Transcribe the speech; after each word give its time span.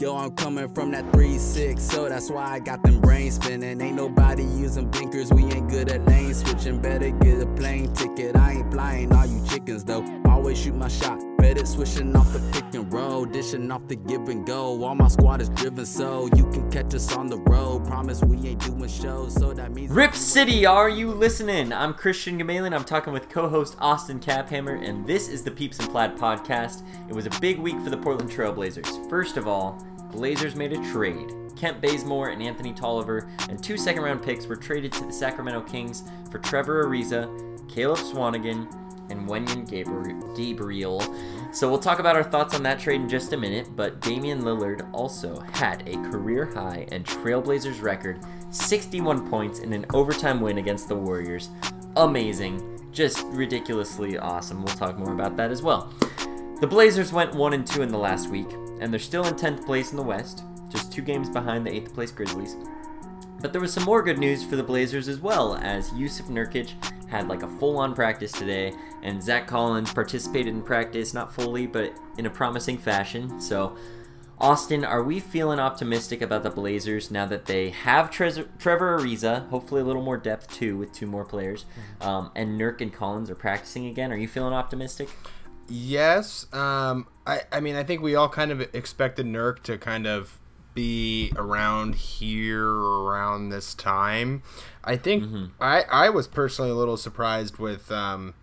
Yo, 0.00 0.16
I'm 0.16 0.30
coming 0.30 0.66
from 0.70 0.92
that 0.92 1.04
3-6, 1.12 1.78
so 1.78 2.08
that's 2.08 2.30
why 2.30 2.54
I 2.54 2.58
got 2.58 2.82
them 2.82 3.02
brains 3.02 3.34
spinning. 3.34 3.78
Ain't 3.82 3.96
nobody 3.96 4.44
using 4.44 4.90
blinkers, 4.90 5.30
we 5.30 5.44
ain't 5.44 5.68
good 5.68 5.92
at 5.92 6.06
lane 6.06 6.32
switching. 6.32 6.80
Better 6.80 7.10
get 7.10 7.42
a 7.42 7.46
plane 7.48 7.92
ticket, 7.92 8.34
I 8.34 8.52
ain't 8.52 8.72
flying 8.72 9.12
all 9.12 9.26
you 9.26 9.44
chickens 9.46 9.84
though. 9.84 10.02
Always 10.24 10.58
shoot 10.58 10.74
my 10.74 10.88
shot, 10.88 11.22
better 11.36 11.66
switching 11.66 12.16
off 12.16 12.32
the 12.32 12.38
pick 12.50 12.72
and 12.72 12.90
roll, 12.90 13.26
dishing 13.26 13.70
off 13.70 13.86
the 13.88 13.96
give 13.96 14.26
and 14.30 14.46
go. 14.46 14.82
All 14.82 14.94
my 14.94 15.08
squad 15.08 15.42
is 15.42 15.50
driven, 15.50 15.84
so 15.84 16.30
you 16.34 16.44
can 16.50 16.70
catch 16.70 16.94
us 16.94 17.14
on 17.14 17.26
the 17.26 17.36
road. 17.36 17.84
Promise 17.86 18.22
we 18.22 18.38
ain't 18.48 18.64
doing 18.64 18.88
shows, 18.88 19.34
so 19.34 19.52
that 19.52 19.74
means. 19.74 19.90
Rip 19.90 20.14
City, 20.14 20.64
are 20.64 20.88
you 20.88 21.10
listening? 21.10 21.74
I'm 21.74 21.92
Christian 21.92 22.40
Gamalin. 22.40 22.74
I'm 22.74 22.84
talking 22.84 23.12
with 23.12 23.28
co-host 23.28 23.76
Austin 23.78 24.18
Caphammer, 24.18 24.82
and 24.82 25.06
this 25.06 25.28
is 25.28 25.42
the 25.42 25.50
Peeps 25.50 25.78
and 25.78 25.90
Plaid 25.90 26.16
podcast. 26.16 26.84
It 27.10 27.14
was 27.14 27.26
a 27.26 27.40
big 27.40 27.58
week 27.58 27.78
for 27.82 27.90
the 27.90 27.98
Portland 27.98 28.30
Trailblazers. 28.30 29.10
First 29.10 29.36
of 29.36 29.46
all, 29.46 29.78
Blazers 30.10 30.54
made 30.54 30.72
a 30.72 30.90
trade. 30.92 31.32
Kent 31.56 31.80
Bazemore 31.80 32.28
and 32.28 32.42
Anthony 32.42 32.72
Tolliver 32.72 33.28
and 33.48 33.62
two 33.62 33.76
second 33.76 34.02
round 34.02 34.22
picks 34.22 34.46
were 34.46 34.56
traded 34.56 34.92
to 34.92 35.04
the 35.04 35.12
Sacramento 35.12 35.60
Kings 35.62 36.04
for 36.30 36.38
Trevor 36.38 36.84
Ariza, 36.86 37.28
Caleb 37.68 37.98
Swanigan, 37.98 38.72
and 39.10 39.28
Wenyen 39.28 39.68
Gabriel. 40.36 41.00
So 41.52 41.68
we'll 41.68 41.80
talk 41.80 41.98
about 41.98 42.16
our 42.16 42.22
thoughts 42.22 42.54
on 42.54 42.62
that 42.62 42.78
trade 42.78 43.00
in 43.00 43.08
just 43.08 43.32
a 43.32 43.36
minute, 43.36 43.74
but 43.74 44.00
Damian 44.00 44.42
Lillard 44.42 44.88
also 44.92 45.40
had 45.52 45.86
a 45.88 45.94
career 46.10 46.46
high 46.46 46.86
and 46.92 47.04
Trailblazers 47.04 47.82
record 47.82 48.20
61 48.50 49.28
points 49.28 49.58
in 49.58 49.72
an 49.72 49.84
overtime 49.92 50.40
win 50.40 50.58
against 50.58 50.88
the 50.88 50.94
Warriors. 50.94 51.50
Amazing. 51.96 52.78
Just 52.92 53.24
ridiculously 53.26 54.18
awesome. 54.18 54.62
We'll 54.62 54.74
talk 54.76 54.98
more 54.98 55.12
about 55.12 55.36
that 55.36 55.50
as 55.50 55.62
well. 55.62 55.92
The 56.60 56.66
Blazers 56.66 57.12
went 57.12 57.34
1 57.34 57.52
and 57.52 57.66
2 57.66 57.82
in 57.82 57.88
the 57.88 57.98
last 57.98 58.28
week, 58.28 58.48
and 58.80 58.92
they're 58.92 58.98
still 58.98 59.26
in 59.26 59.34
10th 59.34 59.64
place 59.64 59.92
in 59.92 59.96
the 59.96 60.02
West, 60.02 60.42
just 60.68 60.92
two 60.92 61.02
games 61.02 61.28
behind 61.28 61.64
the 61.64 61.70
8th 61.70 61.94
place 61.94 62.10
Grizzlies. 62.10 62.56
But 63.40 63.52
there 63.52 63.60
was 63.60 63.72
some 63.72 63.84
more 63.84 64.02
good 64.02 64.18
news 64.18 64.44
for 64.44 64.56
the 64.56 64.62
Blazers 64.62 65.08
as 65.08 65.20
well, 65.20 65.56
as 65.56 65.90
Jusuf 65.90 66.28
Nurkic 66.28 66.72
had 67.08 67.28
like 67.28 67.42
a 67.42 67.48
full 67.48 67.78
on 67.78 67.94
practice 67.94 68.32
today, 68.32 68.72
and 69.02 69.22
Zach 69.22 69.46
Collins 69.46 69.92
participated 69.92 70.54
in 70.54 70.62
practice, 70.62 71.14
not 71.14 71.34
fully, 71.34 71.66
but 71.66 71.92
in 72.18 72.26
a 72.26 72.30
promising 72.30 72.76
fashion. 72.76 73.40
So, 73.40 73.76
Austin, 74.38 74.84
are 74.84 75.02
we 75.02 75.20
feeling 75.20 75.58
optimistic 75.58 76.22
about 76.22 76.42
the 76.42 76.50
Blazers 76.50 77.10
now 77.10 77.26
that 77.26 77.46
they 77.46 77.70
have 77.70 78.10
Tre- 78.10 78.44
Trevor 78.58 78.98
Ariza, 78.98 79.48
hopefully 79.48 79.80
a 79.80 79.84
little 79.84 80.02
more 80.02 80.16
depth 80.16 80.54
too 80.54 80.76
with 80.76 80.92
two 80.92 81.06
more 81.06 81.24
players, 81.24 81.64
um, 82.00 82.30
and 82.34 82.60
Nurk 82.60 82.80
and 82.80 82.92
Collins 82.92 83.30
are 83.30 83.34
practicing 83.34 83.86
again? 83.86 84.12
Are 84.12 84.16
you 84.16 84.28
feeling 84.28 84.54
optimistic? 84.54 85.10
Yes. 85.68 86.52
Um, 86.52 87.06
I, 87.30 87.42
I 87.52 87.60
mean, 87.60 87.76
I 87.76 87.84
think 87.84 88.02
we 88.02 88.14
all 88.14 88.28
kind 88.28 88.50
of 88.50 88.60
expected 88.74 89.26
Nurk 89.26 89.62
to 89.64 89.78
kind 89.78 90.06
of 90.06 90.38
be 90.74 91.32
around 91.36 91.94
here 91.96 92.64
around 92.66 93.48
this 93.50 93.74
time. 93.74 94.42
I 94.84 94.96
think 94.96 95.24
Mm-hmm. 95.24 95.44
I, 95.60 95.82
I 95.90 96.10
was 96.10 96.26
personally 96.26 96.70
a 96.70 96.74
little 96.74 96.96
surprised 96.96 97.58
with 97.58 97.90
um, 97.92 98.34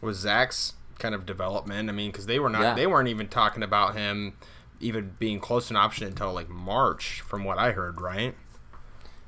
with 0.00 0.16
Zach's 0.16 0.74
kind 0.98 1.14
of 1.14 1.24
development. 1.26 1.88
I 1.88 1.92
mean, 1.92 2.10
because 2.10 2.26
they 2.26 2.38
were 2.38 2.50
not 2.50 2.62
Yeah. 2.62 2.74
they 2.74 2.86
weren't 2.86 3.08
even 3.08 3.28
talking 3.28 3.62
about 3.62 3.96
him 3.96 4.34
even 4.80 5.14
being 5.18 5.40
close 5.40 5.68
to 5.68 5.74
an 5.74 5.76
option 5.76 6.06
until 6.06 6.32
like 6.32 6.48
March, 6.48 7.20
from 7.20 7.44
what 7.44 7.58
I 7.58 7.72
heard, 7.72 8.00
right? 8.00 8.34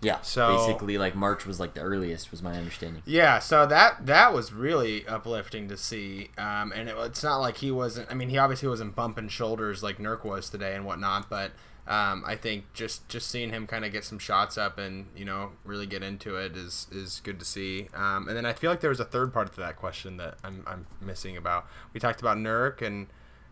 Yeah. 0.02 0.20
So- 0.20 0.56
basically, 0.58 0.98
like 0.98 1.14
March 1.14 1.46
was 1.46 1.58
like 1.58 1.74
the 1.74 1.80
earliest, 1.80 2.30
was 2.30 2.42
my 2.42 2.54
understanding. 2.56 3.02
Yeah, 3.06 3.38
so 3.38 3.64
that 3.66 4.04
that 4.06 4.34
was 4.34 4.52
really 4.52 5.06
uplifting 5.06 5.68
to 5.68 5.76
see, 5.76 6.30
um, 6.36 6.72
and 6.72 6.88
it, 6.88 6.96
it's 6.98 7.22
not 7.22 7.38
like 7.38 7.58
he 7.58 7.70
wasn't. 7.70 8.10
I 8.10 8.14
mean, 8.14 8.28
he 8.28 8.36
obviously 8.36 8.68
wasn't 8.68 8.94
bumping 8.94 9.28
shoulders 9.28 9.82
like 9.82 9.98
Nurk 9.98 10.24
was 10.24 10.50
today 10.50 10.74
and 10.74 10.84
whatnot, 10.84 11.30
but 11.30 11.52
um, 11.86 12.22
I 12.26 12.36
think 12.36 12.72
just 12.74 13.08
just 13.08 13.28
seeing 13.28 13.50
him 13.50 13.66
kind 13.66 13.84
of 13.84 13.92
get 13.92 14.04
some 14.04 14.18
shots 14.18 14.56
up 14.58 14.78
and 14.78 15.06
you 15.16 15.24
know 15.24 15.52
really 15.64 15.86
get 15.86 16.02
into 16.02 16.36
it 16.36 16.56
is 16.56 16.86
is 16.92 17.20
good 17.24 17.38
to 17.38 17.44
see. 17.44 17.88
Um, 17.94 18.28
and 18.28 18.36
then 18.36 18.44
I 18.46 18.52
feel 18.52 18.70
like 18.70 18.80
there 18.80 18.90
was 18.90 19.00
a 19.00 19.04
third 19.04 19.32
part 19.32 19.52
to 19.54 19.60
that 19.60 19.76
question 19.76 20.16
that 20.18 20.36
I'm, 20.44 20.64
I'm 20.66 20.86
missing 21.00 21.36
about. 21.36 21.66
We 21.92 22.00
talked 22.00 22.20
about 22.20 22.36
Nurk 22.36 22.82
and 22.82 23.06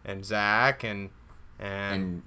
and 0.05 0.25
Zach 0.25 0.85
and 0.85 1.11
and, 1.59 1.95
And 1.95 2.23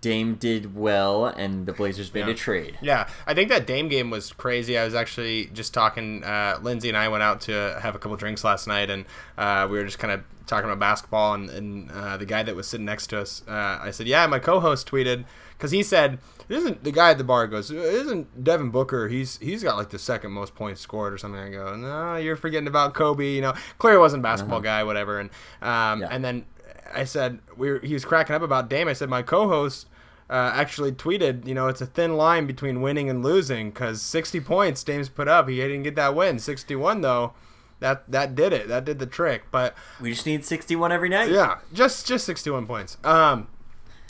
Dame 0.00 0.36
did 0.36 0.76
well, 0.76 1.26
and 1.26 1.66
the 1.66 1.72
Blazers 1.72 2.14
made 2.14 2.26
Yeah. 2.26 2.32
a 2.32 2.34
trade. 2.34 2.78
Yeah, 2.80 3.08
I 3.26 3.34
think 3.34 3.48
that 3.48 3.66
Dame 3.66 3.88
game 3.88 4.10
was 4.10 4.32
crazy. 4.32 4.78
I 4.78 4.84
was 4.84 4.94
actually 4.94 5.46
just 5.46 5.74
talking. 5.74 6.22
Uh, 6.22 6.58
Lindsay 6.62 6.88
and 6.88 6.96
I 6.96 7.08
went 7.08 7.22
out 7.24 7.40
to 7.42 7.78
have 7.82 7.94
a 7.94 7.98
couple 7.98 8.16
drinks 8.16 8.44
last 8.44 8.66
night, 8.68 8.90
and 8.90 9.04
uh, 9.36 9.66
we 9.70 9.76
were 9.78 9.84
just 9.84 9.98
kind 9.98 10.12
of 10.12 10.22
talking 10.46 10.66
about 10.70 10.78
basketball. 10.78 11.34
And, 11.34 11.50
and 11.50 11.90
uh, 11.90 12.16
the 12.16 12.26
guy 12.26 12.42
that 12.44 12.54
was 12.54 12.68
sitting 12.68 12.86
next 12.86 13.08
to 13.08 13.20
us, 13.20 13.42
uh, 13.48 13.78
I 13.82 13.90
said, 13.90 14.06
"Yeah, 14.06 14.26
my 14.28 14.38
co-host 14.38 14.88
tweeted 14.88 15.24
because 15.56 15.72
he 15.72 15.82
said, 15.82 16.20
isn't 16.48 16.84
the 16.84 16.92
guy 16.92 17.10
at 17.10 17.18
the 17.18 17.24
bar 17.24 17.46
goes, 17.48 17.70
isn't 17.72 18.42
Devin 18.44 18.70
Booker? 18.70 19.08
He's 19.08 19.36
he's 19.38 19.64
got 19.64 19.76
like 19.76 19.90
the 19.90 19.98
second 19.98 20.30
most 20.30 20.54
points 20.54 20.80
scored 20.80 21.12
or 21.12 21.18
something." 21.18 21.40
I 21.40 21.50
go, 21.50 21.74
"No, 21.74 22.14
you're 22.16 22.36
forgetting 22.36 22.68
about 22.68 22.94
Kobe. 22.94 23.32
You 23.34 23.40
know, 23.40 23.54
clearly 23.78 23.98
wasn't 23.98 24.22
basketball 24.22 24.60
guy, 24.60 24.84
whatever." 24.84 25.18
And 25.18 25.30
um, 25.60 26.02
Yeah. 26.02 26.08
and 26.12 26.24
then 26.24 26.46
I 26.94 27.04
said 27.04 27.40
we 27.56 27.70
were, 27.70 27.78
he 27.80 27.94
was 27.94 28.04
cracking 28.04 28.34
up 28.36 28.42
about 28.42 28.68
Dame. 28.68 28.88
I 28.88 28.92
said 28.92 29.08
my 29.08 29.22
co-host 29.22 29.86
uh, 30.30 30.52
actually 30.54 30.92
tweeted, 30.92 31.46
you 31.46 31.54
know, 31.54 31.68
it's 31.68 31.80
a 31.80 31.86
thin 31.86 32.16
line 32.16 32.46
between 32.46 32.80
winning 32.80 33.08
and 33.08 33.22
losing 33.22 33.70
because 33.70 34.02
60 34.02 34.40
points 34.40 34.84
Dame's 34.84 35.08
put 35.08 35.28
up. 35.28 35.48
He 35.48 35.56
didn't 35.56 35.82
get 35.84 35.96
that 35.96 36.14
win. 36.14 36.38
61 36.38 37.00
though, 37.00 37.32
that 37.80 38.10
that 38.10 38.34
did 38.34 38.52
it. 38.52 38.68
That 38.68 38.84
did 38.84 38.98
the 38.98 39.06
trick. 39.06 39.44
But 39.50 39.74
We 40.00 40.12
just 40.12 40.26
need 40.26 40.44
61 40.44 40.92
every 40.92 41.08
night. 41.08 41.30
yeah, 41.30 41.58
just 41.72 42.06
just 42.06 42.24
61 42.26 42.66
points. 42.66 42.98
Um, 43.04 43.48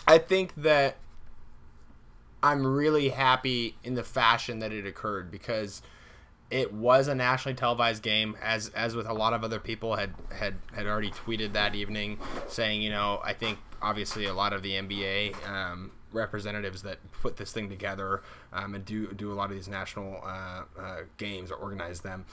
I 0.06 0.19
think 0.19 0.55
that 0.56 0.97
I'm 2.43 2.67
really 2.67 3.11
happy 3.11 3.77
in 3.83 3.94
the 3.94 4.05
fashion 4.05 4.61
that 4.61 4.72
it 4.72 4.87
occurred 4.87 5.31
because 5.31 5.83
it 6.50 6.72
was 6.72 7.09
a 7.09 7.14
nationally 7.14 7.54
televised 7.54 8.03
game 8.03 8.36
as 8.42 8.69
as 8.70 8.97
with 8.97 9.06
a 9.06 9.12
lot 9.12 9.32
of 9.34 9.44
other 9.44 9.59
people 9.60 9.97
had 9.97 10.14
had 10.32 10.54
had 10.75 10.86
already 10.86 11.10
tweeted 11.10 11.53
that 11.53 11.75
evening 11.75 12.19
saying 12.48 12.81
you 12.82 12.91
know 12.91 13.20
I 13.22 13.32
think 13.34 13.59
obviously 13.82 14.25
a 14.25 14.32
lot 14.34 14.53
of 14.53 14.62
the 14.62 14.72
NBA 14.72 15.34
um, 15.48 15.91
representatives 16.12 16.82
that 16.82 16.98
put 17.12 17.37
this 17.37 17.53
thing 17.53 17.69
together 17.69 18.22
um, 18.53 18.75
and 18.75 18.84
do 18.84 19.12
do 19.12 19.31
a 19.31 19.34
lot 19.34 19.50
of 19.50 19.56
these 19.56 19.69
national 19.69 20.22
uh, 20.25 20.62
uh, 20.81 20.97
games 21.19 21.50
or 21.50 21.56
organize 21.56 22.00
them 22.00 22.25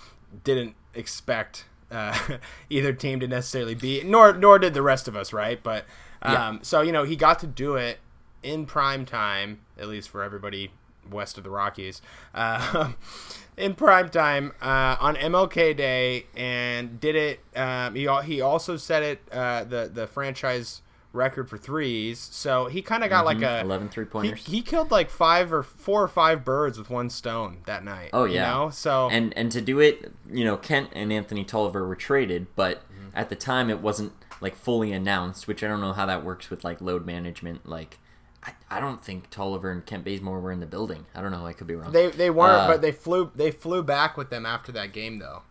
didn't 0.43 0.75
expect 0.93 1.65
uh, 1.91 2.17
either 2.69 2.93
team 2.93 3.19
to 3.19 3.27
necessarily 3.27 3.75
be 3.75 4.01
nor 4.03 4.33
nor 4.33 4.57
did 4.59 4.73
the 4.73 4.81
rest 4.81 5.07
of 5.09 5.15
us 5.15 5.33
right 5.33 5.61
but 5.61 5.85
um, 6.21 6.33
Yeah. 6.33 6.57
so 6.61 6.81
you 6.81 6.91
know 6.93 7.03
he 7.03 7.15
got 7.17 7.39
to 7.39 7.47
do 7.47 7.75
it 7.75 7.99
in 8.41 8.65
prime 8.65 9.05
time 9.05 9.59
at 9.77 9.87
least 9.89 10.07
for 10.09 10.23
everybody 10.23 10.71
west 11.11 11.37
of 11.37 11.43
the 11.43 11.49
Rockies 11.49 12.01
uh, 12.33 12.91
in 13.57 13.73
prime 13.75 14.09
time 14.09 14.53
uh, 14.61 14.97
on 14.99 15.15
MLK 15.15 15.75
Day 15.75 16.25
and 16.35 16.99
did 16.99 17.15
it. 17.15 17.39
Um, 17.55 17.95
he 17.95 18.07
he 18.23 18.41
also 18.41 18.77
set 18.77 19.03
it 19.03 19.21
uh, 19.31 19.63
the 19.63 19.89
the 19.93 20.07
franchise 20.07 20.81
record 21.13 21.49
for 21.49 21.57
threes. 21.57 22.19
So 22.19 22.65
he 22.67 22.81
kind 22.81 23.03
of 23.03 23.09
got 23.09 23.23
like 23.25 23.41
a 23.41 23.61
11 23.61 23.87
three 23.89 24.03
he, 24.03 24.09
pointers. 24.09 24.45
he 24.45 24.61
killed 24.61 24.91
like 24.91 25.09
five 25.09 25.53
or 25.53 25.63
four 25.63 26.03
or 26.03 26.09
five 26.09 26.43
birds 26.43 26.77
with 26.77 26.89
one 26.89 27.09
stone 27.09 27.59
that 27.65 27.83
night. 27.85 28.09
Oh 28.11 28.25
you 28.25 28.35
yeah. 28.35 28.51
know? 28.51 28.69
so 28.69 29.09
and 29.09 29.35
and 29.37 29.51
to 29.53 29.61
do 29.61 29.79
it, 29.79 30.11
you 30.29 30.43
know, 30.43 30.57
Kent 30.57 30.89
and 30.93 31.13
Anthony 31.13 31.45
Tolliver 31.45 31.87
were 31.87 31.95
traded, 31.95 32.47
but 32.55 32.83
Mm-hmm. 32.95 33.17
at 33.17 33.29
the 33.29 33.35
time 33.35 33.69
it 33.69 33.79
wasn't 33.81 34.13
like 34.41 34.55
fully 34.55 34.91
announced, 34.91 35.47
which 35.47 35.63
I 35.63 35.67
don't 35.67 35.81
know 35.81 35.93
how 35.93 36.05
that 36.05 36.23
works 36.23 36.49
with 36.49 36.63
like 36.63 36.81
load 36.81 37.05
management. 37.05 37.67
Like, 37.67 37.99
I, 38.45 38.53
I 38.77 38.79
don't 38.79 39.03
think 39.03 39.29
Tolliver 39.29 39.71
and 39.71 39.85
Kent 39.85 40.03
Bazemore 40.05 40.39
were 40.39 40.51
in 40.51 40.59
the 40.59 40.65
building. 40.65 41.05
I 41.15 41.21
don't 41.21 41.31
know. 41.31 41.45
I 41.45 41.53
could 41.53 41.67
be 41.67 41.75
wrong. 41.75 41.91
they 41.91 42.09
they 42.11 42.29
weren't, 42.29 42.61
Uh, 42.63 42.67
but 42.67 42.81
they 42.81 42.91
flew 42.91 43.31
they 43.35 43.51
flew 43.51 43.81
back 43.83 44.17
with 44.17 44.29
them 44.29 44.45
after 44.45 44.71
that 44.73 44.91
game 44.93 45.19
though. 45.19 45.41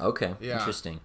Okay, 0.00 0.34
Yeah. 0.40 0.58
interesting. 0.58 1.00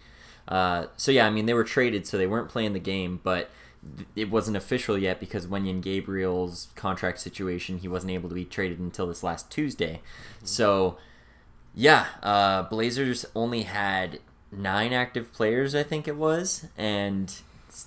Uh, 0.47 0.88
so 0.97 1.12
yeah, 1.12 1.25
I 1.25 1.30
mean 1.30 1.45
they 1.45 1.53
were 1.53 1.63
traded, 1.63 2.06
so 2.06 2.18
they 2.18 2.27
weren't 2.27 2.50
playing 2.50 2.74
the 2.74 2.80
game, 2.80 3.21
but 3.24 3.50
th- 3.97 4.07
it 4.15 4.30
wasn't 4.30 4.57
official 4.57 4.97
yet 4.97 5.19
because 5.21 5.47
Wenyen 5.47 5.81
Gabriel's 5.81 6.68
contract 6.75 7.19
situation, 7.19 7.77
he 7.77 7.88
wasn't 7.88 8.12
able 8.12 8.27
to 8.30 8.36
be 8.36 8.44
traded 8.45 8.80
until 8.80 9.07
this 9.07 9.24
last 9.24 9.50
Tuesday. 9.50 10.01
So 10.44 10.97
yeah, 11.74 12.07
uh, 12.21 12.63
Blazers 12.63 13.25
only 13.33 13.63
had 13.63 14.19
nine 14.51 14.94
active 14.94 15.31
players, 15.33 15.74
I 15.74 15.81
think 15.83 16.07
it 16.07 16.15
was, 16.18 16.65
and 16.77 17.33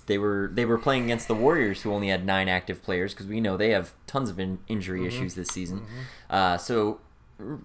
they 0.07 0.17
were 0.17 0.49
they 0.53 0.65
were 0.65 0.77
playing 0.77 1.05
against 1.05 1.27
the 1.27 1.35
Warriors, 1.35 1.81
who 1.81 1.91
only 1.91 2.09
had 2.09 2.25
nine 2.25 2.47
active 2.49 2.81
players, 2.83 3.13
because 3.13 3.27
we 3.27 3.39
know 3.41 3.57
they 3.57 3.69
have 3.71 3.93
tons 4.05 4.29
of 4.29 4.39
in- 4.39 4.59
injury 4.67 5.05
issues 5.05 5.35
this 5.35 5.47
season. 5.49 5.85
Uh, 6.29 6.57
so 6.57 6.99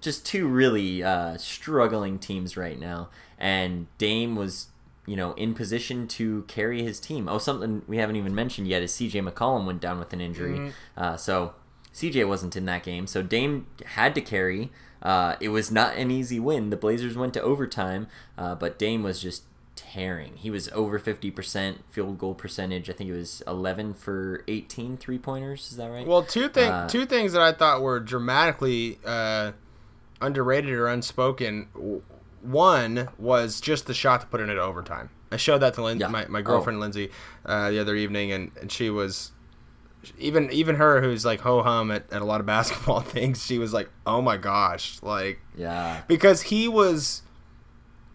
just 0.01 0.27
two 0.27 0.47
really 0.49 1.03
uh, 1.03 1.37
struggling 1.37 2.19
teams 2.19 2.57
right 2.57 2.79
now, 2.79 3.09
and 3.39 3.87
Dame 3.99 4.37
was 4.37 4.69
you 5.07 5.17
know 5.17 5.33
in 5.35 5.53
position 5.55 6.07
to 6.09 6.43
carry 6.49 6.83
his 6.83 7.01
team. 7.01 7.29
Oh, 7.29 7.39
something 7.39 7.83
we 7.89 7.97
haven't 7.99 8.17
even 8.17 8.35
mentioned 8.35 8.69
yet 8.69 8.83
is 8.83 8.93
C.J. 8.95 9.21
McCollum 9.21 9.67
went 9.67 9.81
down 9.81 9.99
with 9.99 10.13
an 10.13 10.21
injury, 10.21 10.73
uh, 10.97 11.17
so 11.17 11.55
CJ 11.95 12.27
wasn't 12.29 12.57
in 12.57 12.65
that 12.67 12.83
game, 12.83 13.07
so 13.07 13.23
Dame 13.23 13.67
had 13.85 14.15
to 14.15 14.21
carry. 14.21 14.71
Uh, 15.03 15.35
it 15.41 15.49
was 15.49 15.73
not 15.73 15.97
an 15.97 16.11
easy 16.13 16.39
win. 16.39 16.71
The 16.71 16.77
Blazers 16.77 17.17
went 17.17 17.35
to 17.35 17.43
overtime, 17.43 18.07
uh, 18.39 18.55
but 18.55 18.79
Dame 18.79 19.03
was 19.03 19.21
just 19.21 19.43
tearing. 19.75 20.37
He 20.37 20.51
was 20.51 20.69
over 20.71 20.99
50% 20.99 21.77
field 21.91 22.19
goal 22.19 22.35
percentage. 22.35 22.89
I 22.91 22.93
think 22.93 23.11
it 23.11 23.15
was 23.17 23.43
11 23.47 23.95
for 23.95 24.45
18 24.49 24.97
three 24.97 25.19
pointers. 25.19 25.71
Is 25.71 25.77
that 25.79 25.91
right? 25.91 26.07
Well, 26.07 26.23
two 26.23 26.49
thing, 26.49 26.71
Uh, 26.71 26.89
two 26.89 27.07
things 27.07 27.33
that 27.33 27.43
I 27.43 27.53
thought 27.53 27.81
were 27.83 27.99
dramatically 28.01 28.99
uh, 29.05 29.53
underrated 30.21 30.73
or 30.73 30.89
unspoken. 30.89 31.69
One 32.43 33.09
was 33.19 33.61
just 33.61 33.87
the 33.87 33.95
shot 33.95 34.21
to 34.23 34.27
put 34.27 34.41
in 34.41 34.49
it 34.49 34.53
into 34.53 34.63
overtime. 34.63 35.11
I 35.31 35.37
showed 35.37 35.59
that 35.59 35.75
to 35.75 35.83
Lin- 35.85 35.99
Yeah. 36.01 36.09
my, 36.09 36.27
my 36.27 36.41
Oh. 36.41 36.43
girlfriend 36.43 36.81
Lindsay 36.81 37.11
uh, 37.47 37.71
the 37.71 37.79
other 37.79 37.95
evening, 37.95 38.33
and, 38.33 38.51
and 38.61 38.71
she 38.71 38.91
was 38.91 39.33
even 40.19 40.51
even 40.51 40.75
her 40.77 41.01
who's 41.01 41.25
like 41.25 41.41
ho 41.43 41.63
hum 41.63 41.91
at, 41.93 42.13
at 42.13 42.21
a 42.21 42.25
lot 42.25 42.41
of 42.41 42.47
basketball 42.57 43.01
things. 43.01 43.45
She 43.47 43.59
was 43.59 43.73
like, 43.73 43.89
"Oh 44.05 44.21
my 44.21 44.37
gosh!" 44.37 44.99
Like 45.03 45.41
yeah. 45.57 46.03
because 46.09 46.43
he 46.43 46.67
was 46.69 47.23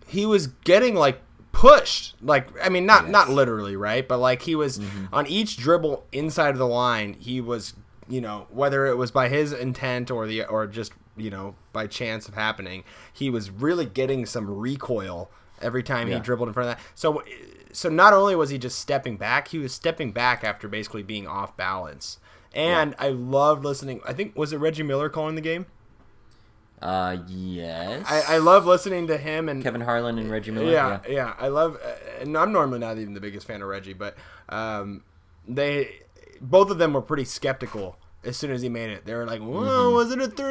he 0.06 0.26
was 0.26 0.48
getting 0.48 0.96
like 0.96 1.22
pushed 1.58 2.14
like 2.22 2.48
i 2.64 2.70
mean 2.70 2.86
not 2.86 3.04
Yes. 3.06 3.12
not 3.12 3.30
literally 3.32 3.76
right 3.76 4.08
but 4.08 4.20
like 4.20 4.44
he 4.44 4.54
was 4.54 4.78
Mm-hmm. 4.78 5.06
on 5.12 5.26
each 5.26 5.58
dribble 5.58 6.06
inside 6.12 6.50
of 6.52 6.60
the 6.60 6.68
line 6.68 7.14
he 7.14 7.42
was 7.42 7.74
you 8.08 8.22
know 8.22 8.46
whether 8.52 8.86
it 8.86 8.96
was 8.96 9.10
by 9.10 9.28
his 9.28 9.52
intent 9.54 10.12
or 10.12 10.28
the 10.28 10.46
or 10.46 10.68
just 10.68 10.92
you 11.16 11.32
know 11.32 11.56
by 11.74 11.88
chance 11.88 12.28
of 12.28 12.36
happening 12.36 12.84
he 13.12 13.32
was 13.32 13.50
really 13.50 13.88
getting 13.88 14.24
some 14.28 14.48
recoil 14.48 15.32
every 15.60 15.82
time 15.82 16.08
Yeah. 16.08 16.16
he 16.16 16.20
dribbled 16.22 16.48
in 16.50 16.54
front 16.54 16.70
of 16.70 16.78
that 16.78 16.84
so 16.94 17.24
so 17.72 17.90
not 17.90 18.14
only 18.14 18.36
was 18.36 18.52
he 18.52 18.60
just 18.60 18.78
stepping 18.78 19.18
back 19.18 19.48
he 19.48 19.58
was 19.58 19.74
stepping 19.74 20.12
back 20.12 20.44
after 20.44 20.68
basically 20.68 21.02
being 21.02 21.26
off 21.28 21.58
balance 21.58 22.20
and 22.54 22.94
i 23.00 23.10
loved 23.10 23.64
listening 23.66 24.00
i 24.06 24.14
think 24.14 24.38
was 24.38 24.54
it 24.54 24.58
reggie 24.58 24.84
miller 24.84 25.10
calling 25.10 25.34
the 25.34 25.42
game 25.42 25.66
Uh, 26.82 27.18
yes. 27.28 28.06
I, 28.08 28.36
I 28.36 28.38
love 28.38 28.66
listening 28.66 29.08
to 29.08 29.18
him 29.18 29.50
and 29.50 29.64
Kevin 29.64 29.82
Harlan 29.82 30.20
and 30.20 30.30
Reggie 30.30 30.52
Miller. 30.52 30.72
yeah, 30.72 31.00
yeah, 31.08 31.34
I 31.40 31.48
love, 31.48 31.78
uh, 31.84 32.22
and 32.22 32.38
I'm 32.38 32.52
normally 32.52 32.80
not 32.80 32.98
even 33.00 33.14
the 33.14 33.20
biggest 33.22 33.48
fan 33.48 33.62
of 33.62 33.68
Reggie, 33.68 33.94
but 33.94 34.16
um, 34.50 35.04
they, 35.48 36.02
both 36.40 36.70
of 36.70 36.78
them 36.78 36.94
were 36.94 37.02
pretty 37.02 37.26
skeptical 37.26 37.98
as 38.24 38.38
soon 38.38 38.52
as 38.52 38.62
he 38.62 38.70
made 38.70 38.92
it. 38.92 39.06
They 39.06 39.16
were 39.16 39.26
like, 39.26 39.42
"Whoa, 39.42 39.92
was 39.92 40.12
it 40.12 40.20
a 40.22 40.28
three? 40.28 40.46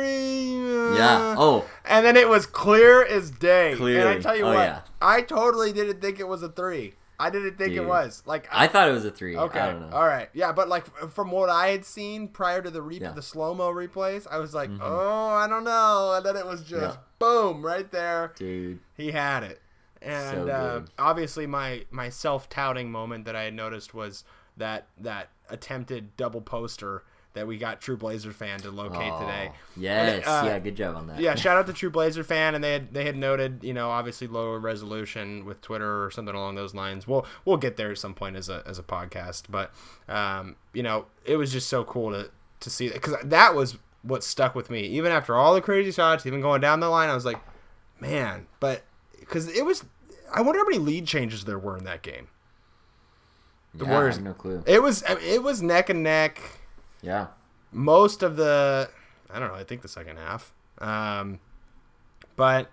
Mm-hmm. 0.56 0.96
Yeah. 0.96 1.34
Oh, 1.38 1.64
and 1.84 2.04
then 2.04 2.16
it 2.16 2.28
was 2.28 2.46
clear 2.46 3.04
as 3.04 3.30
day. 3.30 3.72
And 3.72 4.08
I 4.08 4.18
tell 4.18 4.36
you 4.36 4.44
Oh, 4.44 4.54
what, 4.54 4.62
yeah. 4.64 4.80
I 5.00 5.22
totally 5.22 5.72
didn't 5.72 6.00
think 6.00 6.18
it 6.18 6.26
was 6.28 6.42
a 6.42 6.48
three. 6.48 6.94
I 7.18 7.30
didn't 7.30 7.56
think 7.58 7.72
it 7.74 7.86
was. 7.86 8.22
Like 8.26 8.46
I 8.52 8.66
thought 8.66 8.88
it 8.88 8.92
was 8.92 9.04
a 9.04 9.10
three. 9.10 9.36
Okay. 9.36 9.58
I 9.58 9.72
don't 9.72 9.90
know. 9.90 9.96
All 9.96 10.06
right. 10.06 10.28
Yeah, 10.34 10.52
but 10.52 10.68
like 10.68 10.86
from 11.10 11.30
what 11.30 11.48
I 11.48 11.68
had 11.68 11.84
seen 11.84 12.28
prior 12.28 12.60
to 12.62 12.70
the 12.70 12.82
re- 12.82 12.96
Yeah. 12.98 13.08
Mm-hmm. 13.08 13.16
the 13.16 13.22
slow 13.22 13.54
mo 13.54 13.72
replays, 13.72 14.26
I 14.30 14.38
was 14.38 14.54
like, 14.54 14.70
oh, 14.80 15.28
I 15.30 15.46
don't 15.48 15.64
know, 15.64 16.14
and 16.16 16.24
then 16.26 16.36
it 16.36 16.46
was 16.46 16.62
just 16.62 16.96
Yeah. 16.98 17.02
boom 17.18 17.64
right 17.64 17.90
there. 17.90 18.32
Dude. 18.36 18.80
He 18.94 19.12
had 19.12 19.42
it, 19.42 19.60
and 20.02 20.46
So 20.46 20.52
uh, 20.52 20.82
obviously 20.98 21.46
my 21.46 21.84
my 21.90 22.08
self 22.10 22.48
touting 22.48 22.90
moment 22.90 23.24
that 23.24 23.34
I 23.36 23.42
had 23.44 23.54
noticed 23.54 23.94
was 23.94 24.24
that 24.56 24.86
that 24.98 25.30
attempted 25.48 26.16
double 26.16 26.40
poster 26.40 27.04
that 27.36 27.46
we 27.46 27.56
got 27.56 27.80
True 27.80 27.96
Blazer 27.96 28.32
fan 28.32 28.58
to 28.60 28.70
locate 28.70 29.12
Oh, 29.12 29.20
today. 29.20 29.52
Yes. 29.76 30.26
uh, 30.26 30.42
yeah. 30.44 30.58
Good 30.58 30.76
job 30.76 30.96
on 30.96 31.06
that. 31.06 31.20
Yeah, 31.20 31.34
shout 31.36 31.56
out 31.56 31.66
to 31.68 31.72
True 31.74 31.90
Blazer 31.90 32.24
fan, 32.24 32.54
and 32.56 32.62
they 32.64 32.72
had 32.72 32.92
they 32.92 33.04
had 33.04 33.16
noted, 33.16 33.60
you 33.62 33.72
know, 33.72 33.88
obviously 33.90 34.26
lower 34.26 34.58
resolution 34.58 35.44
with 35.44 35.60
Twitter 35.62 36.04
or 36.04 36.10
something 36.10 36.34
along 36.34 36.56
those 36.56 36.74
lines. 36.74 37.06
We'll 37.06 37.24
we'll 37.44 37.56
get 37.56 37.76
there 37.76 37.90
at 37.92 37.98
some 37.98 38.12
point 38.14 38.36
as 38.36 38.48
a 38.48 38.62
as 38.66 38.78
a 38.78 38.82
podcast, 38.82 39.44
but 39.48 39.72
um, 40.08 40.56
you 40.74 40.82
know, 40.82 41.06
it 41.24 41.36
was 41.36 41.52
just 41.52 41.68
so 41.68 41.84
cool 41.84 42.10
to 42.10 42.30
to 42.60 42.70
see 42.70 42.88
that 42.88 42.94
because 42.94 43.14
that 43.24 43.54
was 43.54 43.78
what 44.02 44.22
stuck 44.24 44.54
with 44.54 44.70
me, 44.70 44.80
even 44.82 45.10
after 45.12 45.34
all 45.36 45.54
the 45.54 45.60
crazy 45.60 45.90
shots, 45.92 46.26
even 46.26 46.40
going 46.40 46.60
down 46.60 46.80
the 46.80 46.88
line. 46.88 47.08
I 47.08 47.14
was 47.14 47.24
like, 47.24 47.38
man, 48.00 48.46
but 48.60 48.82
because 49.18 49.48
it 49.48 49.64
was, 49.64 49.84
I 50.32 50.40
wonder 50.42 50.60
how 50.60 50.64
many 50.64 50.78
lead 50.78 51.06
changes 51.06 51.44
there 51.44 51.58
were 51.58 51.76
in 51.76 51.84
that 51.84 52.02
game. 52.02 52.28
The 53.74 53.84
Yeah, 53.84 53.90
I 53.90 53.94
Warriors- 53.94 54.14
have 54.16 54.24
no 54.24 54.32
clue. 54.32 54.62
It 54.66 54.82
was 54.82 55.02
it 55.22 55.42
was 55.42 55.60
neck 55.60 55.90
and 55.90 56.02
neck 56.02 56.40
Yeah. 57.06 57.28
most 57.72 58.22
of 58.22 58.36
the 58.36 58.90
I 59.30 59.38
don't 59.38 59.48
know, 59.48 59.54
I 59.54 59.64
think 59.64 59.82
the 59.82 59.88
second 59.88 60.16
half. 60.18 60.52
Um 60.78 61.38
but 62.36 62.68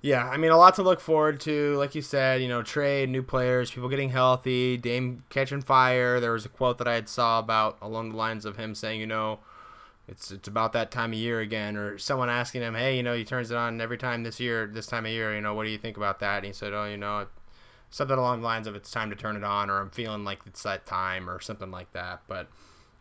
yeah, 0.00 0.28
I 0.28 0.36
mean 0.36 0.50
a 0.50 0.56
lot 0.56 0.74
to 0.76 0.82
look 0.82 1.00
forward 1.00 1.40
to. 1.40 1.76
Like 1.76 1.94
you 1.94 2.02
said, 2.02 2.42
you 2.42 2.48
know, 2.48 2.62
trade, 2.62 3.08
new 3.08 3.22
players, 3.22 3.70
people 3.70 3.88
getting 3.88 4.10
healthy, 4.10 4.76
Dame 4.76 5.24
catching 5.28 5.62
fire. 5.62 6.20
There 6.20 6.32
was 6.32 6.44
a 6.44 6.48
quote 6.48 6.78
that 6.78 6.88
I 6.88 6.94
had 6.94 7.08
saw 7.08 7.38
about 7.38 7.78
along 7.80 8.10
the 8.10 8.16
lines 8.16 8.44
of 8.44 8.56
him 8.56 8.74
saying, 8.74 9.00
you 9.00 9.06
know, 9.06 9.40
it's 10.08 10.30
it's 10.32 10.48
about 10.48 10.72
that 10.72 10.90
time 10.90 11.12
of 11.12 11.18
year 11.18 11.40
again, 11.40 11.76
or 11.76 11.98
someone 11.98 12.28
asking 12.28 12.62
him, 12.62 12.74
hey, 12.74 12.96
you 12.96 13.02
know, 13.02 13.14
he 13.14 13.24
turns 13.24 13.50
it 13.52 13.56
on 13.56 13.80
every 13.80 13.98
time 13.98 14.24
this 14.24 14.40
year, 14.40 14.66
this 14.66 14.86
time 14.86 15.06
of 15.06 15.12
year, 15.12 15.34
you 15.34 15.40
know, 15.40 15.54
what 15.54 15.64
do 15.64 15.70
you 15.70 15.78
think 15.78 15.96
about 15.96 16.18
that? 16.20 16.38
And 16.38 16.46
he 16.46 16.52
said, 16.52 16.72
oh, 16.72 16.84
you 16.86 16.96
know, 16.96 17.26
something 17.90 18.18
along 18.18 18.40
the 18.40 18.46
lines 18.46 18.66
of 18.66 18.74
it's 18.74 18.90
time 18.90 19.10
to 19.10 19.16
turn 19.16 19.36
it 19.36 19.44
on, 19.44 19.70
or 19.70 19.80
I'm 19.80 19.90
feeling 19.90 20.24
like 20.24 20.40
it's 20.46 20.62
that 20.64 20.86
time, 20.86 21.30
or 21.30 21.38
something 21.40 21.70
like 21.70 21.92
that. 21.92 22.22
But 22.26 22.48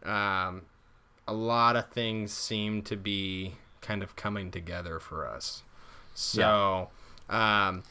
um, 0.04 0.64
a 1.28 1.34
lot 1.34 1.76
of 1.76 1.90
things 1.90 2.34
seem 2.34 2.82
to 2.84 2.96
be 2.96 3.56
kind 3.82 4.04
of 4.04 4.16
coming 4.16 4.52
together 4.52 5.00
for 5.00 5.28
us. 5.28 5.64
So, 6.14 6.90
um, 7.30 7.84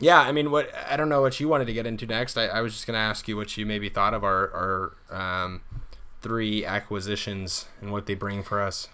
yeah, 0.00 0.20
I 0.20 0.32
mean, 0.32 0.50
what 0.50 0.70
I 0.88 0.96
don't 0.96 1.08
know 1.08 1.20
what 1.20 1.38
you 1.38 1.48
wanted 1.48 1.66
to 1.66 1.72
get 1.72 1.86
into 1.86 2.06
next. 2.06 2.36
I, 2.36 2.46
I 2.46 2.60
was 2.60 2.72
just 2.72 2.86
going 2.86 2.94
to 2.94 3.00
ask 3.00 3.28
you 3.28 3.36
what 3.36 3.56
you 3.56 3.64
maybe 3.64 3.88
thought 3.88 4.14
of 4.14 4.24
our 4.24 4.92
our 5.10 5.44
um, 5.44 5.62
three 6.20 6.64
acquisitions 6.64 7.66
and 7.80 7.92
what 7.92 8.06
they 8.06 8.14
bring 8.14 8.42
for 8.42 8.60
us. 8.60 8.88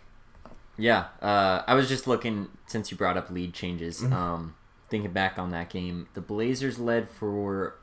Yeah, 0.77 1.07
uh, 1.21 1.63
I 1.67 1.75
was 1.75 1.89
just 1.89 2.07
looking 2.07 2.49
since 2.67 2.91
you 2.91 2.97
brought 2.97 3.17
up 3.17 3.31
lead 3.31 3.55
changes. 3.55 4.01
Mm-hmm. 4.01 4.13
Um, 4.13 4.55
thinking 4.89 5.13
back 5.13 5.39
on 5.39 5.51
that 5.51 5.71
game, 5.71 6.09
the 6.15 6.21
Blazers 6.21 6.79
led 6.79 7.09
for 7.09 7.77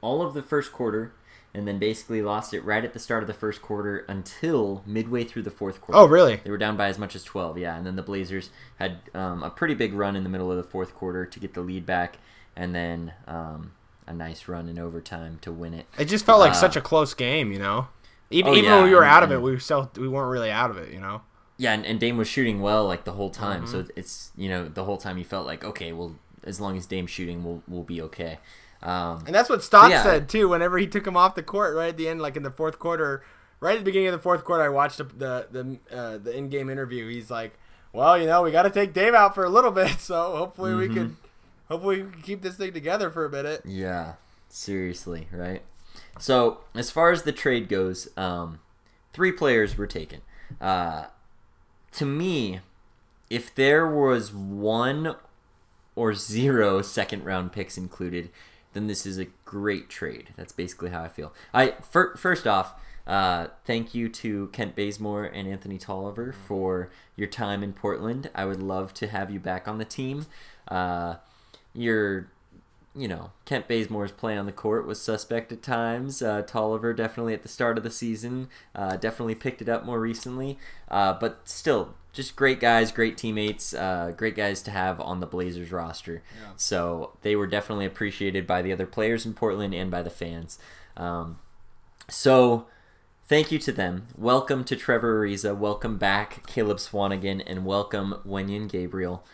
all 0.00 0.22
of 0.22 0.34
the 0.34 0.42
first 0.42 0.72
quarter, 0.72 1.12
and 1.52 1.66
then 1.66 1.78
basically 1.78 2.22
lost 2.22 2.54
it 2.54 2.64
right 2.64 2.84
at 2.84 2.92
the 2.92 2.98
start 2.98 3.22
of 3.22 3.26
the 3.26 3.34
first 3.34 3.60
quarter 3.60 4.04
until 4.08 4.82
midway 4.86 5.24
through 5.24 5.42
the 5.42 5.50
fourth 5.50 5.80
quarter. 5.80 5.98
Oh, 6.00 6.06
really? 6.06 6.36
They 6.44 6.50
were 6.50 6.58
down 6.58 6.76
by 6.76 6.86
as 6.88 6.98
much 6.98 7.16
as 7.16 7.24
12, 7.24 7.58
yeah. 7.58 7.76
And 7.76 7.84
then 7.84 7.96
the 7.96 8.02
Blazers 8.02 8.50
had 8.78 8.98
um, 9.14 9.42
a 9.42 9.50
pretty 9.50 9.74
big 9.74 9.92
run 9.92 10.14
in 10.16 10.22
the 10.22 10.28
middle 10.28 10.50
of 10.50 10.56
the 10.56 10.62
fourth 10.62 10.94
quarter 10.94 11.26
to 11.26 11.40
get 11.40 11.54
the 11.54 11.60
lead 11.60 11.84
back, 11.86 12.18
and 12.54 12.74
then 12.74 13.12
um, 13.26 13.72
a 14.06 14.12
nice 14.12 14.46
run 14.48 14.68
in 14.68 14.78
overtime 14.78 15.38
to 15.42 15.50
win 15.50 15.74
it. 15.74 15.86
It 15.98 16.04
just 16.06 16.24
felt 16.24 16.38
like 16.40 16.52
Uh, 16.52 16.54
such 16.54 16.76
a 16.76 16.80
close 16.80 17.14
game, 17.14 17.50
you 17.52 17.58
know. 17.58 17.88
Even 18.30 18.52
Oh, 18.52 18.56
even 18.56 18.64
yeah, 18.70 18.76
when 18.76 18.84
we 18.84 18.94
were 18.94 19.02
and- 19.02 19.10
out 19.10 19.22
of 19.24 19.32
it, 19.32 19.42
we 19.42 19.58
still 19.58 19.90
we 19.96 20.06
weren't 20.08 20.30
really 20.30 20.50
out 20.52 20.70
of 20.70 20.76
it, 20.78 20.92
you 20.92 21.00
know. 21.00 21.22
Yeah, 21.56 21.72
and, 21.72 21.84
and 21.84 21.98
Dame 22.00 22.16
was 22.16 22.28
shooting 22.28 22.60
well 22.62 22.86
like 22.86 23.04
the 23.04 23.12
whole 23.12 23.28
time. 23.30 23.64
Mm-hmm. 23.64 23.72
So 23.72 23.86
it's 23.96 24.30
you 24.36 24.48
know 24.48 24.68
the 24.68 24.84
whole 24.84 24.96
time 24.96 25.18
you 25.18 25.24
felt 25.24 25.46
like 25.46 25.64
okay, 25.64 25.92
well 25.92 26.14
as 26.44 26.60
long 26.60 26.76
as 26.78 26.86
Dame's 26.86 27.10
shooting, 27.10 27.42
we'll 27.44 27.62
we'll 27.68 27.82
be 27.82 28.00
okay. 28.02 28.38
Um, 28.82 29.24
And 29.26 29.34
that's 29.34 29.50
what 29.50 29.62
Stott 29.62 29.90
Yeah. 29.90 30.02
said 30.02 30.28
too. 30.28 30.48
Whenever 30.48 30.78
he 30.78 30.86
took 30.86 31.06
him 31.06 31.16
off 31.16 31.34
the 31.34 31.42
court, 31.42 31.74
right 31.74 31.90
at 31.90 31.96
the 31.96 32.08
end, 32.08 32.20
like 32.22 32.36
in 32.36 32.42
the 32.42 32.50
fourth 32.50 32.78
quarter, 32.78 33.22
right 33.60 33.72
at 33.74 33.78
the 33.80 33.84
beginning 33.84 34.08
of 34.08 34.12
the 34.12 34.18
fourth 34.18 34.44
quarter, 34.44 34.62
I 34.64 34.68
watched 34.70 34.98
the 34.98 35.46
the 35.50 35.78
uh, 35.94 36.18
the 36.18 36.34
in 36.36 36.48
game 36.48 36.70
interview. 36.70 37.08
He's 37.08 37.30
like, 37.30 37.58
"Well, 37.92 38.16
you 38.18 38.26
know, 38.26 38.42
we 38.42 38.50
got 38.50 38.62
to 38.62 38.70
take 38.70 38.92
Dame 38.94 39.14
out 39.14 39.34
for 39.34 39.44
a 39.44 39.50
little 39.50 39.70
bit, 39.70 39.90
so 40.00 40.36
hopefully 40.36 40.74
we 40.74 40.88
can, 40.88 41.16
hopefully 41.68 42.02
we 42.02 42.10
can 42.10 42.22
keep 42.22 42.42
this 42.42 42.56
thing 42.56 42.72
together 42.72 43.10
for 43.10 43.24
a 43.26 43.30
minute." 43.30 43.62
yeah, 43.66 44.14
seriously, 44.48 45.28
right? 45.32 45.62
So 46.18 46.60
as 46.74 46.90
far 46.90 47.10
as 47.10 47.22
the 47.24 47.32
trade 47.32 47.68
goes, 47.68 48.08
um, 48.16 48.60
three 49.12 49.32
players 49.32 49.76
were 49.76 49.86
taken. 49.86 50.22
Uh, 50.60 51.06
to 51.92 52.06
me, 52.06 52.60
if 53.28 53.54
there 53.54 53.86
was 53.86 54.32
one 54.32 55.16
or 55.96 56.14
zero 56.14 56.82
second 56.82 57.24
round 57.24 57.52
picks 57.52 57.76
included, 57.76 58.30
then 58.72 58.86
this 58.86 59.06
is 59.06 59.18
a 59.18 59.26
great 59.44 59.88
trade. 59.88 60.28
That's 60.36 60.52
basically 60.52 60.90
how 60.90 61.02
I 61.02 61.08
feel. 61.08 61.32
I 61.52 61.72
fir- 61.82 62.16
first 62.16 62.46
off, 62.46 62.74
uh, 63.06 63.48
thank 63.64 63.94
you 63.94 64.08
to 64.08 64.48
Kent 64.48 64.76
Bazemore 64.76 65.24
and 65.24 65.48
Anthony 65.48 65.78
Tolliver 65.78 66.32
for 66.32 66.90
your 67.16 67.26
time 67.26 67.62
in 67.62 67.72
Portland. 67.72 68.30
I 68.34 68.44
would 68.44 68.62
love 68.62 68.94
to 68.94 69.08
have 69.08 69.30
you 69.30 69.40
back 69.40 69.66
on 69.66 69.78
the 69.78 69.84
team. 69.84 70.26
Uh, 70.68 71.16
you're 71.74 72.30
you 72.94 73.06
know, 73.06 73.30
Kent 73.44 73.68
Bazemore's 73.68 74.10
play 74.10 74.36
on 74.36 74.46
the 74.46 74.52
court 74.52 74.86
was 74.86 75.00
suspect 75.00 75.52
at 75.52 75.62
times. 75.62 76.22
Uh, 76.22 76.42
Tolliver 76.42 76.92
definitely 76.92 77.34
at 77.34 77.42
the 77.42 77.48
start 77.48 77.78
of 77.78 77.84
the 77.84 77.90
season, 77.90 78.48
uh, 78.74 78.96
definitely 78.96 79.36
picked 79.36 79.62
it 79.62 79.68
up 79.68 79.84
more 79.84 80.00
recently. 80.00 80.58
Uh, 80.88 81.12
but 81.12 81.40
still, 81.44 81.94
just 82.12 82.34
great 82.34 82.58
guys, 82.58 82.90
great 82.90 83.16
teammates, 83.16 83.72
uh, 83.72 84.12
great 84.16 84.34
guys 84.34 84.60
to 84.62 84.72
have 84.72 85.00
on 85.00 85.20
the 85.20 85.26
Blazers 85.26 85.70
roster. 85.70 86.22
So 86.56 87.16
they 87.22 87.36
were 87.36 87.46
definitely 87.46 87.86
appreciated 87.86 88.46
by 88.46 88.60
the 88.62 88.72
other 88.72 88.86
players 88.86 89.24
in 89.24 89.34
Portland 89.34 89.72
and 89.72 89.90
by 89.90 90.02
the 90.02 90.10
fans. 90.10 90.58
Um, 90.96 91.38
so 92.08 92.66
thank 93.28 93.52
you 93.52 93.60
to 93.60 93.70
them. 93.70 94.08
Welcome 94.18 94.64
to 94.64 94.74
Trevor 94.74 95.24
Ariza. 95.24 95.56
Welcome 95.56 95.96
back, 95.96 96.44
Caleb 96.48 96.78
Swanigan, 96.78 97.40
and 97.46 97.64
welcome 97.64 98.16
Wenyen 98.26 98.68
Gabriel 98.68 99.24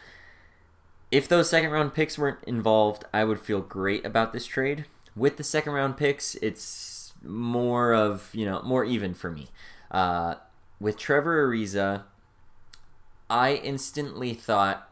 if 1.17 1.27
those 1.27 1.49
second 1.49 1.71
round 1.71 1.95
picks 1.95 2.19
weren't 2.19 2.45
involved, 2.47 3.07
I 3.11 3.25
would 3.25 3.41
feel 3.41 3.63
great 3.63 4.05
about 4.05 4.35
this 4.35 4.45
trade. 4.45 4.85
With 5.17 5.39
the 5.39 5.45
second 5.45 5.73
round 5.73 5.97
picks, 5.97 6.35
it's 6.37 7.15
more 7.23 7.95
of, 7.95 8.29
you 8.35 8.45
know, 8.45 8.61
more 8.61 8.85
even 8.85 9.15
for 9.15 9.31
me. 9.31 9.49
Uh, 9.91 10.35
with 10.79 10.99
Trevor 10.99 11.49
Ariza, 11.49 12.03
I 13.31 13.55
instantly 13.55 14.35
thought, 14.35 14.91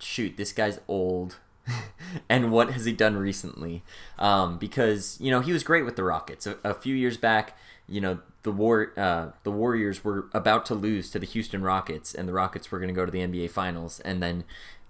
shoot, 0.00 0.36
this 0.36 0.52
guy's 0.52 0.80
old. 0.88 1.36
and 2.28 2.50
what 2.50 2.72
has 2.72 2.84
he 2.84 2.92
done 2.92 3.16
recently? 3.16 3.84
Um, 4.18 4.58
because 4.58 5.18
you 5.20 5.30
know 5.30 5.40
he 5.40 5.52
was 5.52 5.62
great 5.62 5.84
with 5.84 5.94
the 5.94 6.02
Rockets 6.02 6.48
a, 6.48 6.56
a 6.64 6.74
few 6.74 6.96
years 6.96 7.16
back. 7.16 7.56
You 7.86 8.00
know 8.00 8.18
the 8.42 8.50
war 8.50 8.92
uh, 8.96 9.28
the 9.44 9.52
Warriors 9.52 10.02
were 10.02 10.26
about 10.32 10.66
to 10.66 10.74
lose 10.74 11.10
to 11.10 11.20
the 11.20 11.26
Houston 11.26 11.62
Rockets, 11.62 12.12
and 12.12 12.26
the 12.26 12.32
Rockets 12.32 12.72
were 12.72 12.78
going 12.80 12.88
to 12.88 12.94
go 12.94 13.06
to 13.06 13.12
the 13.12 13.20
NBA 13.20 13.50
Finals, 13.50 14.00
and 14.00 14.20
then 14.20 14.42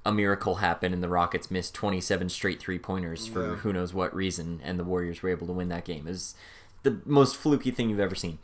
a 0.07 0.12
miracle 0.12 0.57
happened, 0.57 0.95
and 0.95 1.02
the 1.02 1.09
Rockets 1.09 1.50
missed 1.50 1.75
27 1.75 2.28
straight 2.30 2.61
three 2.61 2.78
pointers 2.78 3.26
for 3.26 3.49
Yeah. 3.50 3.54
who 3.57 3.73
knows 3.73 3.92
what 3.92 4.14
reason, 4.14 4.61
and 4.64 4.78
the 4.78 4.85
Warriors 4.85 5.23
were 5.23 5.28
able 5.28 5.47
to 5.47 5.52
win 5.52 5.69
that 5.69 5.85
game. 5.85 6.07
It 6.07 6.11
was 6.11 6.35
the 6.83 7.00
most 7.04 7.37
fluky 7.37 7.71
thing 7.71 7.90
you've 7.90 8.00
ever 8.00 8.14
seen. 8.14 8.38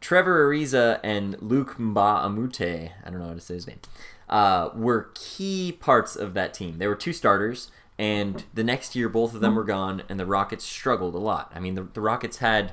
Trevor 0.00 0.48
Ariza 0.48 1.00
and 1.02 1.36
Luc 1.42 1.76
Mbah 1.76 2.24
a 2.26 2.28
Moute, 2.28 2.60
I 2.60 3.10
don't 3.10 3.18
know 3.18 3.28
how 3.28 3.34
to 3.34 3.40
say 3.40 3.54
his 3.54 3.66
name, 3.66 3.80
uh, 4.28 4.70
were 4.74 5.10
key 5.14 5.72
parts 5.72 6.14
of 6.16 6.34
that 6.34 6.54
team. 6.54 6.78
They 6.78 6.86
were 6.86 6.94
two 6.94 7.12
starters, 7.12 7.70
and 7.98 8.44
the 8.54 8.62
next 8.64 8.94
year 8.94 9.08
both 9.08 9.34
of 9.34 9.40
them 9.40 9.56
were 9.56 9.64
gone, 9.64 10.02
and 10.08 10.18
the 10.20 10.26
Rockets 10.26 10.64
struggled 10.64 11.14
a 11.14 11.18
lot. 11.18 11.50
I 11.54 11.58
mean, 11.60 11.74
the, 11.74 11.82
the 11.82 12.00
Rockets 12.00 12.36
had, 12.38 12.72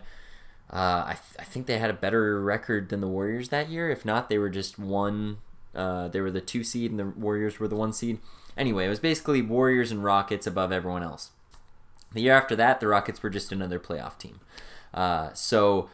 uh, 0.71 1.03
I, 1.07 1.13
th- 1.13 1.39
I 1.39 1.43
think 1.43 1.65
they 1.65 1.79
had 1.79 1.89
a 1.89 1.93
better 1.93 2.39
record 2.41 2.89
than 2.89 3.01
the 3.01 3.07
Warriors 3.07 3.49
that 3.49 3.69
year. 3.69 3.89
If 3.89 4.05
not, 4.05 4.29
they 4.29 4.37
were 4.37 4.49
just 4.49 4.77
one. 4.77 5.37
Uh, 5.75 6.07
they 6.07 6.21
were 6.21 6.31
the 6.31 6.41
two 6.41 6.63
seed, 6.63 6.91
and 6.91 6.99
the 6.99 7.05
Warriors 7.05 7.59
were 7.59 7.67
the 7.67 7.75
one 7.75 7.93
seed. 7.93 8.19
Anyway, 8.57 8.85
it 8.85 8.89
was 8.89 8.99
basically 8.99 9.41
Warriors 9.41 9.91
and 9.91 10.03
Rockets 10.03 10.47
above 10.47 10.71
everyone 10.71 11.03
else. 11.03 11.31
The 12.13 12.21
year 12.21 12.33
after 12.33 12.55
that, 12.55 12.79
the 12.79 12.87
Rockets 12.87 13.21
were 13.21 13.29
just 13.29 13.51
another 13.51 13.79
playoff 13.79 14.17
team. 14.17 14.39
Uh, 14.93 15.33
so 15.33 15.89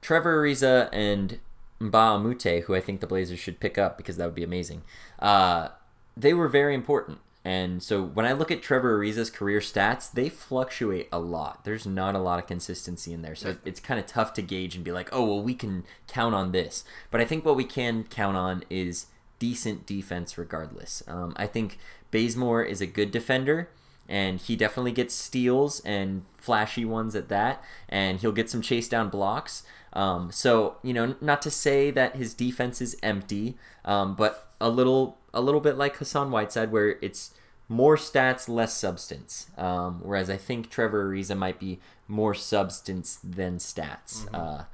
Trevor 0.00 0.42
Ariza 0.42 0.88
and 0.92 1.38
Mbah 1.80 2.16
a 2.16 2.18
Moute, 2.18 2.64
who 2.64 2.74
I 2.74 2.80
think 2.80 3.00
the 3.00 3.06
Blazers 3.06 3.38
should 3.38 3.60
pick 3.60 3.78
up 3.78 3.96
because 3.96 4.16
that 4.16 4.24
would 4.24 4.34
be 4.34 4.44
amazing, 4.44 4.82
uh, 5.18 5.68
they 6.16 6.32
were 6.32 6.48
very 6.48 6.74
important. 6.74 7.18
And 7.44 7.82
so 7.82 8.02
when 8.02 8.26
I 8.26 8.32
look 8.32 8.50
at 8.50 8.62
Trevor 8.62 8.98
Ariza's 8.98 9.30
career 9.30 9.60
stats, 9.60 10.10
they 10.10 10.28
fluctuate 10.28 11.08
a 11.12 11.18
lot. 11.18 11.64
There's 11.64 11.86
not 11.86 12.14
a 12.14 12.18
lot 12.18 12.38
of 12.38 12.46
consistency 12.46 13.12
in 13.12 13.22
there. 13.22 13.34
So 13.34 13.56
it's 13.64 13.80
kind 13.80 13.98
of 13.98 14.06
tough 14.06 14.34
to 14.34 14.42
gauge 14.42 14.74
and 14.74 14.84
be 14.84 14.92
like, 14.92 15.08
oh, 15.12 15.24
well, 15.24 15.42
we 15.42 15.54
can 15.54 15.84
count 16.08 16.34
on 16.34 16.52
this. 16.52 16.84
But 17.10 17.20
I 17.20 17.24
think 17.24 17.44
what 17.44 17.56
we 17.56 17.64
can 17.64 18.04
count 18.04 18.36
on 18.36 18.64
is 18.68 19.06
decent 19.38 19.86
defense 19.86 20.38
regardless. 20.38 21.02
Um, 21.06 21.34
I 21.36 21.46
think 21.46 21.78
Bazemore 22.10 22.62
is 22.62 22.80
a 22.80 22.86
good 22.86 23.10
defender 23.10 23.68
and 24.08 24.40
he 24.40 24.56
definitely 24.56 24.92
gets 24.92 25.14
steals 25.14 25.80
and 25.80 26.22
flashy 26.38 26.84
ones 26.84 27.14
at 27.14 27.28
that, 27.28 27.62
and 27.88 28.18
he'll 28.20 28.32
get 28.32 28.48
some 28.48 28.62
chase 28.62 28.88
down 28.88 29.10
blocks. 29.10 29.64
Um, 29.92 30.32
so 30.32 30.76
you 30.82 30.94
know, 30.94 31.14
not 31.20 31.42
to 31.42 31.50
say 31.50 31.90
that 31.90 32.16
his 32.16 32.32
defense 32.32 32.80
is 32.80 32.96
empty, 33.02 33.56
um, 33.84 34.14
but 34.14 34.48
a 34.60 34.70
little 34.70 35.18
a 35.34 35.42
little 35.42 35.60
bit 35.60 35.76
like 35.76 35.96
Hassan 35.96 36.30
Whiteside, 36.30 36.72
where 36.72 36.96
it's 37.02 37.34
more 37.68 37.96
stats, 37.96 38.48
less 38.48 38.74
substance. 38.74 39.50
Um, 39.58 40.00
whereas 40.02 40.30
I 40.30 40.38
think 40.38 40.70
Trevor 40.70 41.10
Ariza 41.10 41.36
might 41.36 41.60
be 41.60 41.78
more 42.06 42.34
substance 42.34 43.18
than 43.22 43.58
stats. 43.58 44.26
Uh, 44.32 44.64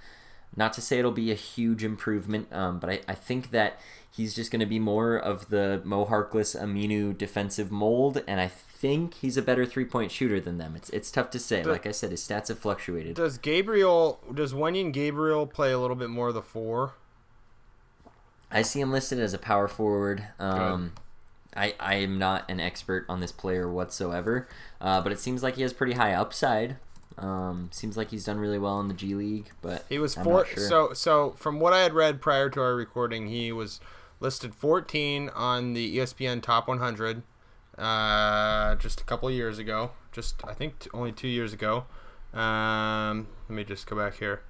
not 0.57 0.73
to 0.75 0.81
say 0.81 0.99
it'll 0.99 1.11
be 1.11 1.31
a 1.31 1.37
huge 1.37 1.85
improvement, 1.85 2.53
um, 2.53 2.79
but 2.79 2.91
I, 2.91 3.01
I 3.09 3.15
think 3.15 3.51
that 3.51 3.81
he's 4.11 4.35
just 4.35 4.51
going 4.51 4.61
to 4.61 4.67
be 4.67 4.79
more 4.79 5.17
of 5.17 5.49
the 5.49 5.81
Mo 5.85 6.07
Harkless 6.07 6.59
Aminu 6.61 7.17
defensive 7.17 7.71
mold, 7.71 8.23
and 8.27 8.41
I 8.41 8.49
think 8.49 9.15
he's 9.15 9.37
a 9.37 9.43
better 9.43 9.67
three 9.67 9.85
point 9.85 10.13
shooter 10.13 10.41
than 10.41 10.59
them. 10.59 10.77
It's 10.77 10.91
it's 10.91 11.11
tough 11.11 11.31
to 11.31 11.39
say. 11.39 11.65
Like 11.65 11.87
I 11.87 11.91
said, 11.91 12.11
his 12.11 12.21
stats 12.27 12.49
have 12.49 12.59
fluctuated. 12.59 13.17
Does 13.17 13.39
Gabriel 13.39 14.21
does 14.33 14.53
Wenyen 14.53 14.93
Gabriel 14.93 15.47
play 15.47 15.73
a 15.73 15.79
little 15.79 15.97
bit 15.97 16.11
more 16.11 16.29
of 16.29 16.35
the 16.35 16.43
four? 16.43 16.95
I 18.51 18.63
see 18.63 18.81
him 18.81 18.93
listed 18.93 19.19
as 19.19 19.35
a 19.35 19.39
power 19.39 19.67
forward. 19.67 20.29
Um, 20.39 20.93
I 21.57 21.75
I 21.81 21.95
am 21.97 22.19
not 22.19 22.49
an 22.49 22.61
expert 22.61 23.05
on 23.09 23.21
this 23.21 23.33
player 23.33 23.69
whatsoever, 23.69 24.47
uh, 24.81 25.01
but 25.01 25.13
it 25.13 25.19
seems 25.19 25.43
like 25.43 25.57
he 25.57 25.63
has 25.63 25.73
pretty 25.73 25.95
high 25.95 26.13
upside. 26.13 26.77
Um, 27.17 27.69
seems 27.73 27.97
like 27.97 28.11
he's 28.11 28.25
done 28.25 28.39
really 28.39 28.59
well 28.59 28.81
in 28.81 28.89
the 28.89 28.95
G 28.95 29.15
League, 29.15 29.51
but 29.63 29.85
He 29.89 29.99
was 29.99 30.17
I'm 30.17 30.25
four. 30.25 30.47
sure. 30.47 30.69
So 30.69 30.93
so 30.95 31.31
from 31.37 31.61
what 31.61 31.73
I 31.73 31.81
had 31.83 31.95
read 31.95 32.21
prior 32.21 32.51
to 32.51 32.61
our 32.61 32.75
recording, 32.75 33.29
he 33.29 33.53
was 33.53 33.81
listed 34.21 34.55
14 34.55 35.29
on 35.35 35.75
the 35.75 35.99
ESPN 35.99 36.43
Top 36.43 36.67
100 36.67 37.23
uh, 37.79 38.75
just 38.77 39.01
a 39.01 39.05
couple 39.05 39.29
of 39.29 39.35
years 39.35 39.59
ago. 39.59 39.91
Just 40.13 40.37
I 40.45 40.55
think 40.55 40.79
t- 40.81 40.91
only 40.95 41.13
two 41.13 41.29
years 41.29 41.53
ago. 41.53 41.85
Um, 42.33 43.29
let 43.49 43.55
me 43.57 43.65
just 43.65 43.87
go 43.87 43.97
back 43.97 44.19
here. 44.19 44.43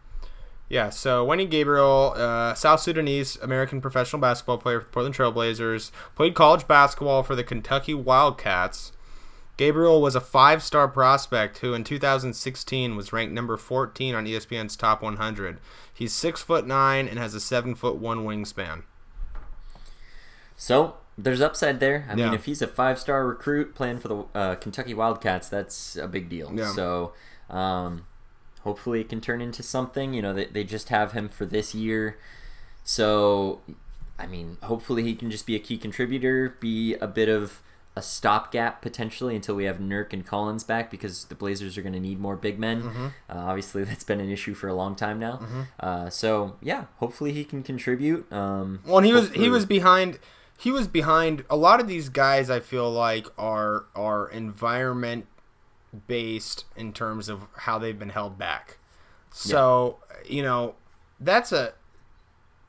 Yeah, 0.69 0.89
so 0.89 1.27
Wenyen 1.27 1.51
Gabriel, 1.51 2.15
uh, 2.17 2.55
South 2.55 2.81
Sudanese 2.81 3.37
American 3.37 3.83
professional 3.83 4.21
basketball 4.21 4.57
player 4.57 4.81
for 4.81 4.87
the 4.87 4.91
Portland 4.93 5.15
Trailblazers, 5.15 5.91
played 6.15 6.35
college 6.35 6.67
basketball 6.67 7.23
for 7.23 7.35
the 7.37 7.45
Kentucky 7.45 7.93
Wildcats. 7.93 8.93
Gabriel 9.57 10.03
was 10.03 10.17
a 10.17 10.21
five-star 10.21 10.89
prospect 10.89 11.59
who, 11.59 11.75
in 11.75 11.85
2016, 11.85 12.97
was 12.97 13.13
ranked 13.13 13.33
number 13.33 13.57
14 13.57 14.15
on 14.15 14.27
ESPN's 14.27 14.77
Top 14.77 15.01
100. 15.01 15.61
He's 15.93 16.13
six 16.13 16.43
foot 16.43 16.67
nine 16.67 17.07
and 17.07 17.19
has 17.19 17.35
a 17.35 17.41
seven 17.41 17.75
foot 17.75 17.97
one 17.97 18.25
wingspan. 18.25 18.83
So 20.57 20.97
there's 21.17 21.41
upside 21.41 21.79
there. 21.79 22.07
I 22.11 22.15
mean, 22.17 22.35
if 22.35 22.47
he's 22.47 22.63
a 22.63 22.67
five 22.67 22.99
star 22.99 23.27
recruit 23.27 23.75
playing 23.75 23.99
for 23.99 24.09
the 24.09 24.25
uh, 24.35 24.55
Kentucky 24.57 24.95
Wildcats, 24.95 25.49
that's 25.49 25.97
a 25.97 26.09
big 26.09 26.29
deal. 26.29 26.53
Yeah. 26.53 26.73
So 26.73 27.13
um, 27.49 28.07
hopefully 28.63 29.01
it 29.01 29.09
can 29.09 29.21
turn 29.21 29.41
into 29.41 29.63
something. 29.63 30.15
You 30.15 30.23
know, 30.23 30.33
they, 30.33 30.47
they 30.47 30.65
just 30.65 30.89
have 30.89 31.13
him 31.13 31.29
for 31.29 31.47
this 31.47 31.75
year. 31.75 32.19
So, 32.83 33.61
I 34.19 34.27
mean, 34.27 34.59
hopefully 34.63 35.05
he 35.05 35.15
can 35.15 35.31
just 35.31 35.47
be 35.47 35.55
a 35.55 35.61
key 35.61 35.79
contributor, 35.79 36.57
be 36.61 36.95
a 36.97 37.07
bit 37.07 37.29
of 37.29 37.61
a 37.97 38.03
stopgap 38.03 38.83
potentially 38.83 39.37
until 39.37 39.55
we 39.55 39.65
have 39.65 39.79
Nurk 39.79 40.13
and 40.13 40.27
Collins 40.27 40.65
back 40.65 40.91
because 40.91 41.27
the 41.27 41.35
Blazers 41.35 41.79
are 41.79 41.83
going 41.83 41.93
to 41.93 42.01
need 42.01 42.19
more 42.19 42.37
big 42.37 42.59
men. 42.59 42.83
Mm-hmm. 42.83 43.07
Uh, 43.31 43.35
obviously, 43.35 43.85
that's 43.89 44.05
been 44.05 44.21
an 44.21 44.31
issue 44.31 44.55
for 44.55 44.69
a 44.69 44.75
long 44.75 44.97
time 44.97 45.19
now. 45.19 45.41
Uh, 45.79 46.11
so, 46.11 46.57
yeah, 46.61 46.87
hopefully 46.97 47.33
he 47.33 47.45
can 47.45 47.63
contribute. 47.63 48.31
Um, 48.33 48.81
Well, 48.85 48.99
and 48.99 49.07
he 49.07 49.13
was 49.13 49.31
he 49.33 49.49
was 49.49 49.65
behind. 49.67 50.19
He 50.59 50.71
was 50.71 50.87
behind 50.89 51.45
a 51.51 51.57
lot 51.57 51.81
of 51.81 51.89
these 51.89 52.09
guys. 52.09 52.51
I 52.51 52.61
feel 52.61 52.91
like 52.91 53.27
are 53.39 53.87
are 53.95 54.29
environment 54.29 55.27
based 56.07 56.65
in 56.77 56.93
terms 56.93 57.29
of 57.29 57.47
how 57.59 57.79
they've 57.79 57.99
been 57.99 58.11
held 58.11 58.39
back. 58.39 58.79
So 59.31 59.99
you 60.29 60.43
know 60.43 60.75
that's 61.21 61.53
a. 61.53 61.75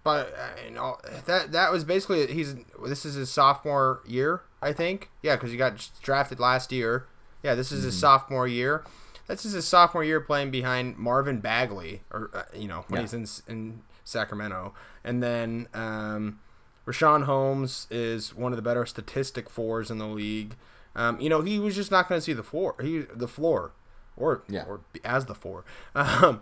But 0.05 0.33
uh, 0.39 0.61
you 0.63 0.71
know 0.71 0.97
that 1.25 1.51
that 1.51 1.71
was 1.73 1.83
basically 1.83 2.27
he's 2.31 2.55
this 2.85 3.05
is 3.05 3.15
his 3.15 3.29
sophomore 3.31 4.01
year 4.05 4.43
I 4.61 4.71
think. 4.71 5.09
Yeah 5.21 5.35
because 5.35 5.51
he 5.51 5.57
got 5.57 5.89
drafted 6.01 6.39
last 6.39 6.71
year. 6.71 7.07
Yeah 7.43 7.55
this 7.55 7.71
is 7.73 7.83
his 7.83 7.99
sophomore 7.99 8.47
year. 8.47 8.85
This 9.27 9.43
is 9.45 9.53
his 9.53 9.67
sophomore 9.67 10.03
year 10.03 10.21
playing 10.21 10.51
behind 10.51 10.97
Marvin 10.97 11.39
Bagley 11.39 12.03
or 12.11 12.29
uh, 12.33 12.43
you 12.55 12.67
know 12.67 12.85
when 12.87 12.99
Yeah. 12.99 13.01
he's 13.01 13.13
in 13.47 13.51
in 13.53 13.81
Sacramento. 14.03 14.75
And 15.03 15.23
then 15.23 15.67
um, 15.73 16.39
Richaun 16.85 17.23
Holmes 17.23 17.87
is 17.89 18.35
one 18.35 18.51
of 18.51 18.57
the 18.57 18.61
better 18.61 18.85
statistic 18.85 19.49
fours 19.49 19.89
in 19.89 19.97
the 19.97 20.05
league. 20.07 20.55
Um, 20.95 21.19
you 21.19 21.29
know 21.29 21.41
he 21.41 21.57
was 21.57 21.75
just 21.75 21.89
not 21.89 22.07
going 22.07 22.19
to 22.19 22.23
see 22.23 22.33
the 22.33 22.43
floor 22.43 22.75
he 22.79 22.99
the 23.11 23.27
floor 23.27 23.71
or 24.15 24.43
Yeah. 24.47 24.65
or 24.67 24.81
as 25.03 25.25
the 25.25 25.33
four. 25.33 25.65
Um, 25.95 26.41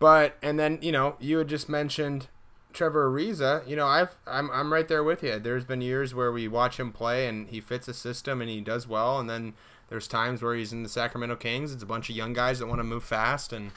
but 0.00 0.36
and 0.42 0.58
then 0.58 0.80
you 0.82 0.90
know 0.90 1.14
you 1.20 1.38
had 1.38 1.46
just 1.48 1.68
mentioned 1.68 2.26
Trevor 2.76 3.10
Ariza, 3.10 3.66
you 3.66 3.74
know, 3.74 3.86
I've 3.86 4.16
I'm 4.26 4.50
I'm 4.50 4.72
right 4.72 4.86
there 4.86 5.02
with 5.02 5.22
you. 5.22 5.38
There's 5.38 5.64
been 5.64 5.80
years 5.80 6.14
where 6.14 6.30
we 6.30 6.46
watch 6.46 6.78
him 6.78 6.92
play 6.92 7.26
and 7.26 7.48
he 7.48 7.60
fits 7.60 7.88
a 7.88 7.94
system 7.94 8.40
and 8.40 8.48
he 8.50 8.60
does 8.60 8.86
well, 8.86 9.18
and 9.18 9.28
then 9.28 9.54
there's 9.88 10.06
times 10.06 10.42
where 10.42 10.54
he's 10.54 10.72
in 10.72 10.82
the 10.82 10.88
Sacramento 10.88 11.36
Kings. 11.36 11.72
It's 11.72 11.82
a 11.82 11.86
bunch 11.86 12.10
of 12.10 12.16
young 12.16 12.32
guys 12.32 12.58
that 12.58 12.66
want 12.66 12.78
to 12.80 12.84
move 12.84 13.02
fast, 13.02 13.52
and 13.52 13.72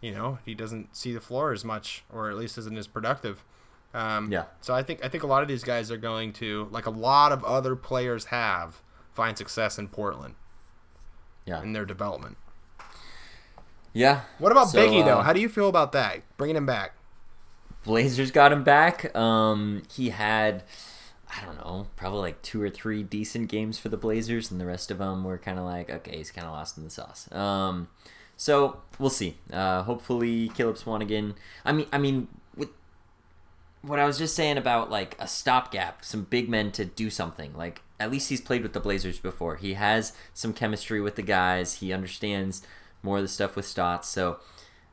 you 0.00 0.12
know 0.12 0.38
he 0.44 0.54
doesn't 0.54 0.94
see 0.94 1.12
the 1.12 1.20
floor 1.20 1.52
as 1.52 1.64
much, 1.64 2.04
or 2.12 2.28
at 2.30 2.36
least 2.36 2.58
isn't 2.58 2.76
as 2.76 2.86
productive. 2.86 3.42
Um, 3.94 4.30
Yeah. 4.30 4.44
So 4.60 4.74
I 4.74 4.82
think 4.82 5.04
I 5.04 5.08
think 5.08 5.22
a 5.22 5.26
lot 5.26 5.42
of 5.42 5.48
these 5.48 5.64
guys 5.64 5.90
are 5.90 5.96
going 5.96 6.32
to, 6.34 6.68
like 6.70 6.86
a 6.86 6.90
lot 6.90 7.32
of 7.32 7.42
other 7.44 7.74
players 7.74 8.26
have, 8.26 8.82
find 9.14 9.36
success 9.38 9.78
in 9.78 9.88
Portland 9.88 10.34
Yeah. 11.46 11.62
in 11.62 11.72
their 11.72 11.84
development. 11.86 12.36
Yeah. 13.94 14.22
What 14.38 14.52
about 14.52 14.68
So, 14.70 14.78
Biggie 14.78 15.04
though? 15.04 15.18
uh, 15.18 15.22
How 15.22 15.32
do 15.32 15.40
you 15.40 15.48
feel 15.48 15.68
about 15.68 15.92
that? 15.92 16.22
Bringing 16.36 16.56
him 16.56 16.66
back. 16.66 16.94
Blazers 17.84 18.30
got 18.30 18.52
him 18.52 18.62
back. 18.62 19.14
Um, 19.16 19.82
he 19.92 20.10
had, 20.10 20.62
I 21.28 21.44
don't 21.44 21.56
know, 21.56 21.86
probably 21.96 22.20
like 22.20 22.42
two 22.42 22.62
or 22.62 22.70
three 22.70 23.02
decent 23.02 23.48
games 23.48 23.78
for 23.78 23.88
the 23.88 23.96
Blazers, 23.96 24.50
and 24.50 24.60
the 24.60 24.66
rest 24.66 24.90
of 24.90 24.98
them 24.98 25.24
were 25.24 25.38
kind 25.38 25.58
of 25.58 25.64
like, 25.64 25.90
okay, 25.90 26.18
he's 26.18 26.30
kind 26.30 26.46
of 26.46 26.52
lost 26.52 26.76
in 26.76 26.84
the 26.84 26.90
sauce. 26.90 27.30
Um, 27.32 27.88
so 28.36 28.82
we'll 28.98 29.10
see. 29.10 29.36
Uh, 29.52 29.82
hopefully, 29.82 30.48
Caleb 30.50 30.76
Swanigan. 30.76 31.34
I 31.64 31.72
mean, 31.72 31.86
I 31.92 31.98
mean, 31.98 32.28
with 32.56 32.70
what 33.82 33.98
I 33.98 34.04
was 34.04 34.18
just 34.18 34.34
saying 34.34 34.58
about 34.58 34.90
like 34.90 35.16
a 35.18 35.28
stopgap, 35.28 36.04
some 36.04 36.24
big 36.24 36.48
men 36.48 36.70
to 36.72 36.84
do 36.84 37.10
something. 37.10 37.52
Like 37.56 37.82
at 37.98 38.10
least 38.10 38.30
he's 38.30 38.40
played 38.40 38.62
with 38.62 38.72
the 38.72 38.80
Blazers 38.80 39.18
before. 39.18 39.56
He 39.56 39.74
has 39.74 40.12
some 40.34 40.52
chemistry 40.52 41.00
with 41.00 41.16
the 41.16 41.22
guys. 41.22 41.74
He 41.74 41.92
understands 41.92 42.62
more 43.02 43.18
of 43.18 43.22
the 43.22 43.28
stuff 43.28 43.56
with 43.56 43.66
Stotts. 43.66 44.08
So 44.08 44.38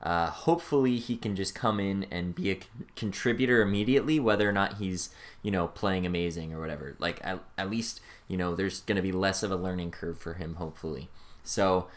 Uh, 0.02 0.30
hopefully, 0.30 0.98
he 0.98 1.18
can 1.18 1.36
just 1.36 1.54
come 1.54 1.80
in 1.80 2.06
and 2.10 2.34
be 2.34 2.52
a 2.52 2.56
con- 2.56 2.86
contributor 2.96 3.62
immediately, 3.62 4.20
whether 4.20 4.48
or 4.48 4.54
not 4.54 4.78
he's 4.78 5.10
you 5.44 5.52
know 5.52 5.68
playing 5.68 6.06
amazing 6.06 6.54
or 6.54 6.60
whatever. 6.60 6.96
Like 7.00 7.20
at, 7.24 7.40
at 7.58 7.70
least 7.70 8.00
you 8.28 8.38
know 8.38 8.56
there's 8.56 8.82
going 8.82 8.96
to 8.96 9.02
be 9.02 9.12
less 9.12 9.44
of 9.44 9.52
a 9.52 9.56
learning 9.56 9.92
curve 9.92 10.18
for 10.18 10.36
him, 10.36 10.56
hopefully. 10.56 11.10
So. 11.44 11.88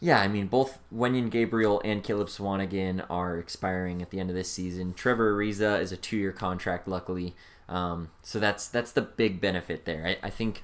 Yeah, 0.00 0.20
I 0.20 0.28
mean, 0.28 0.46
both 0.46 0.78
Wenyen 0.94 1.28
Gabriel 1.28 1.82
and 1.84 2.04
Caleb 2.04 2.28
Swanigan 2.28 3.04
are 3.10 3.36
expiring 3.36 4.00
at 4.00 4.10
the 4.10 4.20
end 4.20 4.30
of 4.30 4.36
this 4.36 4.48
season. 4.48 4.94
Trevor 4.94 5.34
Ariza 5.34 5.80
is 5.80 5.90
a 5.90 5.96
two-year 5.96 6.30
contract, 6.30 6.86
luckily, 6.86 7.34
um, 7.68 8.10
so 8.22 8.38
that's 8.38 8.68
that's 8.68 8.92
the 8.92 9.02
big 9.02 9.40
benefit 9.40 9.84
there. 9.84 10.06
I, 10.06 10.26
I 10.28 10.30
think 10.30 10.62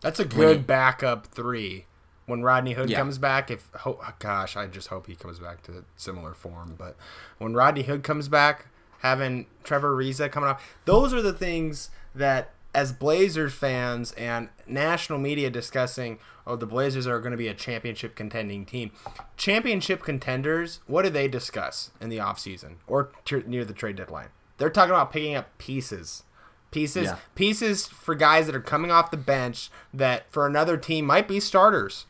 That's 0.00 0.20
a 0.20 0.24
good 0.24 0.66
backup 0.66 1.26
three. 1.26 1.86
When 2.26 2.42
Rodney 2.42 2.74
Hood 2.74 2.88
Yeah. 2.88 2.98
comes 2.98 3.18
back, 3.18 3.50
if 3.50 3.68
ho- 3.74 4.00
gosh, 4.20 4.56
I 4.56 4.66
just 4.66 4.88
hope 4.88 5.06
he 5.08 5.16
comes 5.16 5.38
back 5.40 5.62
to 5.64 5.84
similar 5.96 6.34
form. 6.34 6.76
But 6.78 6.96
when 7.38 7.54
Rodney 7.54 7.82
Hood 7.82 8.02
comes 8.04 8.28
back, 8.28 8.66
having 9.00 9.46
Trevor 9.64 9.96
Ariza 9.96 10.30
coming 10.30 10.48
off, 10.48 10.62
those 10.84 11.12
are 11.12 11.20
the 11.22 11.32
things 11.32 11.90
that, 12.14 12.50
as 12.74 12.92
Blazers 12.92 13.52
fans 13.52 14.12
and 14.12 14.48
national 14.66 15.18
media 15.18 15.50
discussing, 15.50 16.18
oh, 16.46 16.54
the 16.56 16.66
Blazers 16.66 17.06
are 17.08 17.18
going 17.18 17.32
to 17.32 17.36
be 17.36 17.48
a 17.48 17.54
championship 17.54 18.14
contending 18.14 18.64
team. 18.64 18.92
Championship 19.36 20.02
contenders, 20.02 20.80
what 20.86 21.02
do 21.02 21.10
they 21.10 21.26
discuss 21.28 21.90
in 22.00 22.08
the 22.08 22.18
offseason 22.18 22.76
or 22.86 23.10
t- 23.24 23.42
near 23.46 23.64
the 23.64 23.72
trade 23.74 23.96
deadline? 23.96 24.28
They're 24.58 24.70
talking 24.70 24.90
about 24.92 25.12
picking 25.12 25.34
up 25.34 25.56
pieces. 25.58 26.22
Pieces, 26.70 27.06
Yeah. 27.06 27.16
pieces 27.34 27.86
for 27.88 28.14
guys 28.14 28.46
that 28.46 28.54
are 28.54 28.60
coming 28.60 28.90
off 28.90 29.10
the 29.10 29.16
bench 29.16 29.70
that 29.92 30.30
for 30.32 30.46
another 30.46 30.76
team 30.76 31.04
might 31.04 31.26
be 31.28 31.40
starters. 31.40 32.06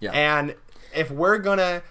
Yeah, 0.00 0.12
And 0.12 0.56
if 0.94 1.10
we're 1.10 1.38
gonna, 1.38 1.82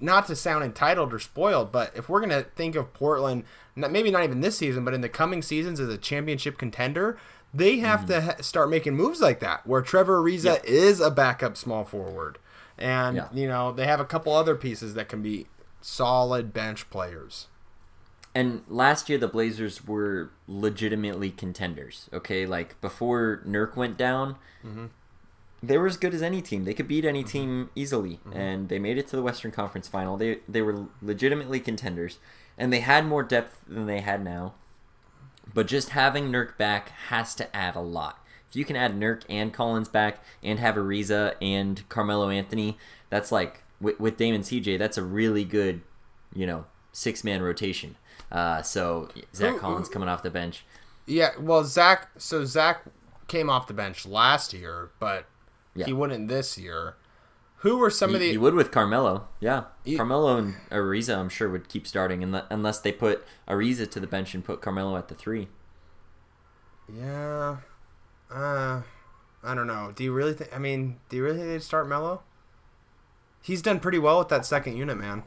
not 0.00 0.26
to 0.28 0.36
sound 0.36 0.64
entitled 0.64 1.12
or 1.12 1.18
spoiled, 1.18 1.72
but 1.72 1.92
if 1.96 2.08
we're 2.08 2.20
gonna 2.20 2.42
think 2.42 2.76
of 2.76 2.92
Portland, 2.94 3.44
maybe 3.74 4.10
not 4.10 4.24
even 4.24 4.40
this 4.40 4.58
season, 4.58 4.84
but 4.84 4.94
in 4.94 5.00
the 5.00 5.08
coming 5.08 5.42
seasons 5.42 5.80
as 5.80 5.88
a 5.88 5.98
championship 5.98 6.58
contender, 6.58 7.18
they 7.52 7.78
have 7.78 8.00
mm-hmm. 8.00 8.36
to 8.36 8.42
start 8.42 8.70
making 8.70 8.94
moves 8.94 9.20
like 9.20 9.40
that, 9.40 9.66
where 9.66 9.80
Trevor 9.80 10.22
Ariza 10.22 10.62
is 10.64 11.00
a 11.00 11.10
backup 11.10 11.56
small 11.56 11.84
forward, 11.84 12.38
and 12.76 13.16
Yeah. 13.16 13.28
you 13.32 13.48
know 13.48 13.72
they 13.72 13.86
have 13.86 14.00
a 14.00 14.04
couple 14.04 14.34
other 14.34 14.54
pieces 14.54 14.94
that 14.94 15.08
can 15.08 15.22
be 15.22 15.46
solid 15.80 16.52
bench 16.52 16.90
players. 16.90 17.48
And 18.34 18.62
last 18.68 19.08
year 19.08 19.18
the 19.18 19.28
Blazers 19.28 19.86
were 19.86 20.30
legitimately 20.46 21.30
contenders. 21.30 22.08
Okay, 22.12 22.44
like 22.46 22.80
before 22.80 23.42
Nurk 23.46 23.74
went 23.76 23.96
down, 23.96 24.36
mm-hmm. 24.64 24.86
They 25.62 25.76
were 25.78 25.86
as 25.86 25.96
good 25.96 26.14
as 26.14 26.22
any 26.22 26.40
team. 26.42 26.64
They 26.64 26.74
could 26.74 26.88
beat 26.88 27.04
any 27.04 27.24
team 27.24 27.70
easily, 27.74 28.20
and 28.32 28.68
they 28.68 28.78
made 28.78 28.98
it 28.98 29.08
to 29.08 29.16
the 29.16 29.22
Western 29.22 29.50
Conference 29.50 29.88
Final. 29.88 30.16
They 30.16 30.38
they 30.48 30.62
were 30.62 30.86
legitimately 31.02 31.60
contenders, 31.60 32.18
and 32.56 32.72
they 32.72 32.80
had 32.80 33.06
more 33.06 33.22
depth 33.22 33.60
than 33.66 33.86
they 33.86 34.00
had 34.00 34.22
now. 34.22 34.54
But 35.52 35.66
just 35.66 35.90
having 35.90 36.30
Nurk 36.30 36.56
back 36.58 36.90
has 37.08 37.34
to 37.36 37.56
add 37.56 37.74
a 37.74 37.80
lot. 37.80 38.22
If 38.48 38.56
you 38.56 38.64
can 38.64 38.76
add 38.76 38.94
Nurk 38.98 39.22
and 39.28 39.52
Collins 39.52 39.88
back, 39.88 40.22
and 40.42 40.58
have 40.58 40.76
Ariza 40.76 41.34
and 41.42 41.86
Carmelo 41.88 42.28
Anthony, 42.30 42.78
that's 43.10 43.32
like 43.32 43.62
with, 43.80 43.98
with 43.98 44.16
Damon 44.16 44.42
CJ. 44.42 44.78
That's 44.78 44.98
a 44.98 45.02
really 45.02 45.44
good, 45.44 45.80
you 46.34 46.46
know, 46.46 46.66
six 46.92 47.24
man 47.24 47.42
rotation. 47.42 47.96
Uh, 48.30 48.62
so 48.62 49.08
Zach 49.34 49.54
Who- 49.54 49.58
Collins 49.60 49.88
coming 49.88 50.08
off 50.08 50.22
the 50.22 50.30
bench. 50.30 50.64
Yeah, 51.06 51.30
well, 51.40 51.64
Zach. 51.64 52.10
So 52.18 52.44
Zach 52.44 52.82
came 53.26 53.48
off 53.50 53.66
the 53.66 53.74
bench 53.74 54.06
last 54.06 54.52
year, 54.52 54.90
but 54.98 55.24
Yeah. 55.74 55.86
he 55.86 55.92
wouldn't 55.92 56.28
this 56.28 56.58
year. 56.58 56.96
Who 57.62 57.78
were 57.78 57.90
some 57.90 58.10
You, 58.10 58.16
of 58.16 58.20
the? 58.20 58.30
He 58.30 58.38
would 58.38 58.54
with 58.54 58.70
Carmelo, 58.70 59.28
yeah. 59.40 59.64
You- 59.84 59.96
Carmelo 59.96 60.36
and 60.36 60.54
Ariza, 60.70 61.16
I'm 61.18 61.28
sure 61.28 61.48
would 61.50 61.68
keep 61.68 61.86
starting 61.86 62.20
unle- 62.20 62.46
unless 62.50 62.78
they 62.80 62.92
put 62.92 63.24
Ariza 63.48 63.90
to 63.90 63.98
the 64.00 64.06
bench 64.06 64.32
and 64.34 64.44
put 64.44 64.60
Carmelo 64.62 64.96
at 64.96 65.08
the 65.08 65.14
three. 65.16 65.48
Yeah. 66.92 67.56
Uh, 68.30 68.82
I 69.42 69.54
don't 69.54 69.66
know. 69.66 69.92
Do 69.94 70.04
you 70.04 70.12
really 70.12 70.34
think? 70.34 70.54
I 70.54 70.58
mean, 70.58 70.98
do 71.08 71.16
you 71.16 71.24
really 71.24 71.36
think 71.38 71.48
they'd 71.48 71.62
start 71.62 71.88
Mello? 71.88 72.22
He's 73.42 73.62
done 73.62 73.80
pretty 73.80 73.98
well 73.98 74.18
with 74.18 74.28
that 74.28 74.44
second 74.44 74.76
unit, 74.76 74.96
man. 74.98 75.22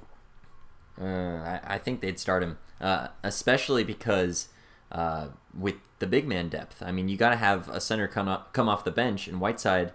Uh, 0.99 1.05
I, 1.05 1.75
I 1.75 1.77
think 1.77 2.01
they'd 2.01 2.19
start 2.19 2.43
him, 2.43 2.57
uh, 2.79 3.07
especially 3.23 3.83
because 3.83 4.49
uh, 4.91 5.27
with 5.57 5.75
the 5.99 6.07
big 6.07 6.27
man 6.27 6.49
depth. 6.49 6.83
I 6.85 6.91
mean, 6.91 7.07
you 7.09 7.17
got 7.17 7.29
to 7.29 7.37
have 7.37 7.69
a 7.69 7.79
center 7.81 8.07
come 8.07 8.27
up, 8.27 8.53
come 8.53 8.67
off 8.69 8.83
the 8.83 8.91
bench, 8.91 9.27
and 9.27 9.39
Whiteside 9.39 9.93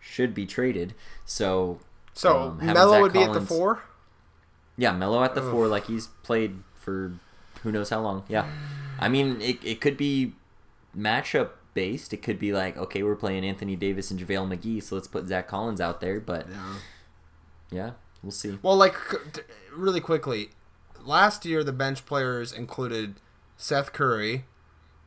should 0.00 0.34
be 0.34 0.46
traded. 0.46 0.94
So, 1.24 1.78
So 2.14 2.56
um, 2.60 2.66
Mello 2.66 3.00
would 3.00 3.12
be 3.12 3.22
at 3.22 3.32
the 3.32 3.40
four. 3.40 3.82
Yeah, 4.76 4.92
Melo 4.92 5.22
at 5.22 5.34
the 5.34 5.42
Ugh. 5.42 5.50
four, 5.50 5.66
like 5.68 5.86
he's 5.86 6.08
played 6.22 6.62
for 6.74 7.12
who 7.62 7.70
knows 7.70 7.90
how 7.90 8.00
long. 8.00 8.24
Yeah, 8.28 8.46
I 8.98 9.08
mean, 9.08 9.40
it, 9.40 9.62
it 9.62 9.80
could 9.80 9.96
be 9.96 10.32
matchup 10.96 11.50
based. 11.74 12.12
It 12.12 12.22
could 12.22 12.38
be 12.38 12.52
like, 12.52 12.76
okay, 12.76 13.02
we're 13.02 13.16
playing 13.16 13.44
Anthony 13.44 13.76
Davis 13.76 14.10
and 14.10 14.18
JaVale 14.18 14.56
McGee, 14.56 14.82
so 14.82 14.94
let's 14.94 15.06
put 15.08 15.26
Zach 15.26 15.46
Collins 15.48 15.80
out 15.80 16.00
there. 16.00 16.18
But 16.18 16.46
yeah, 17.70 17.90
we'll 18.22 18.32
see. 18.32 18.58
Well, 18.62 18.76
like 18.76 18.94
really 19.74 20.00
quickly, 20.00 20.50
last 21.04 21.44
year 21.44 21.62
the 21.62 21.72
bench 21.72 22.06
players 22.06 22.52
included 22.52 23.16
Seth 23.56 23.92
Curry, 23.92 24.44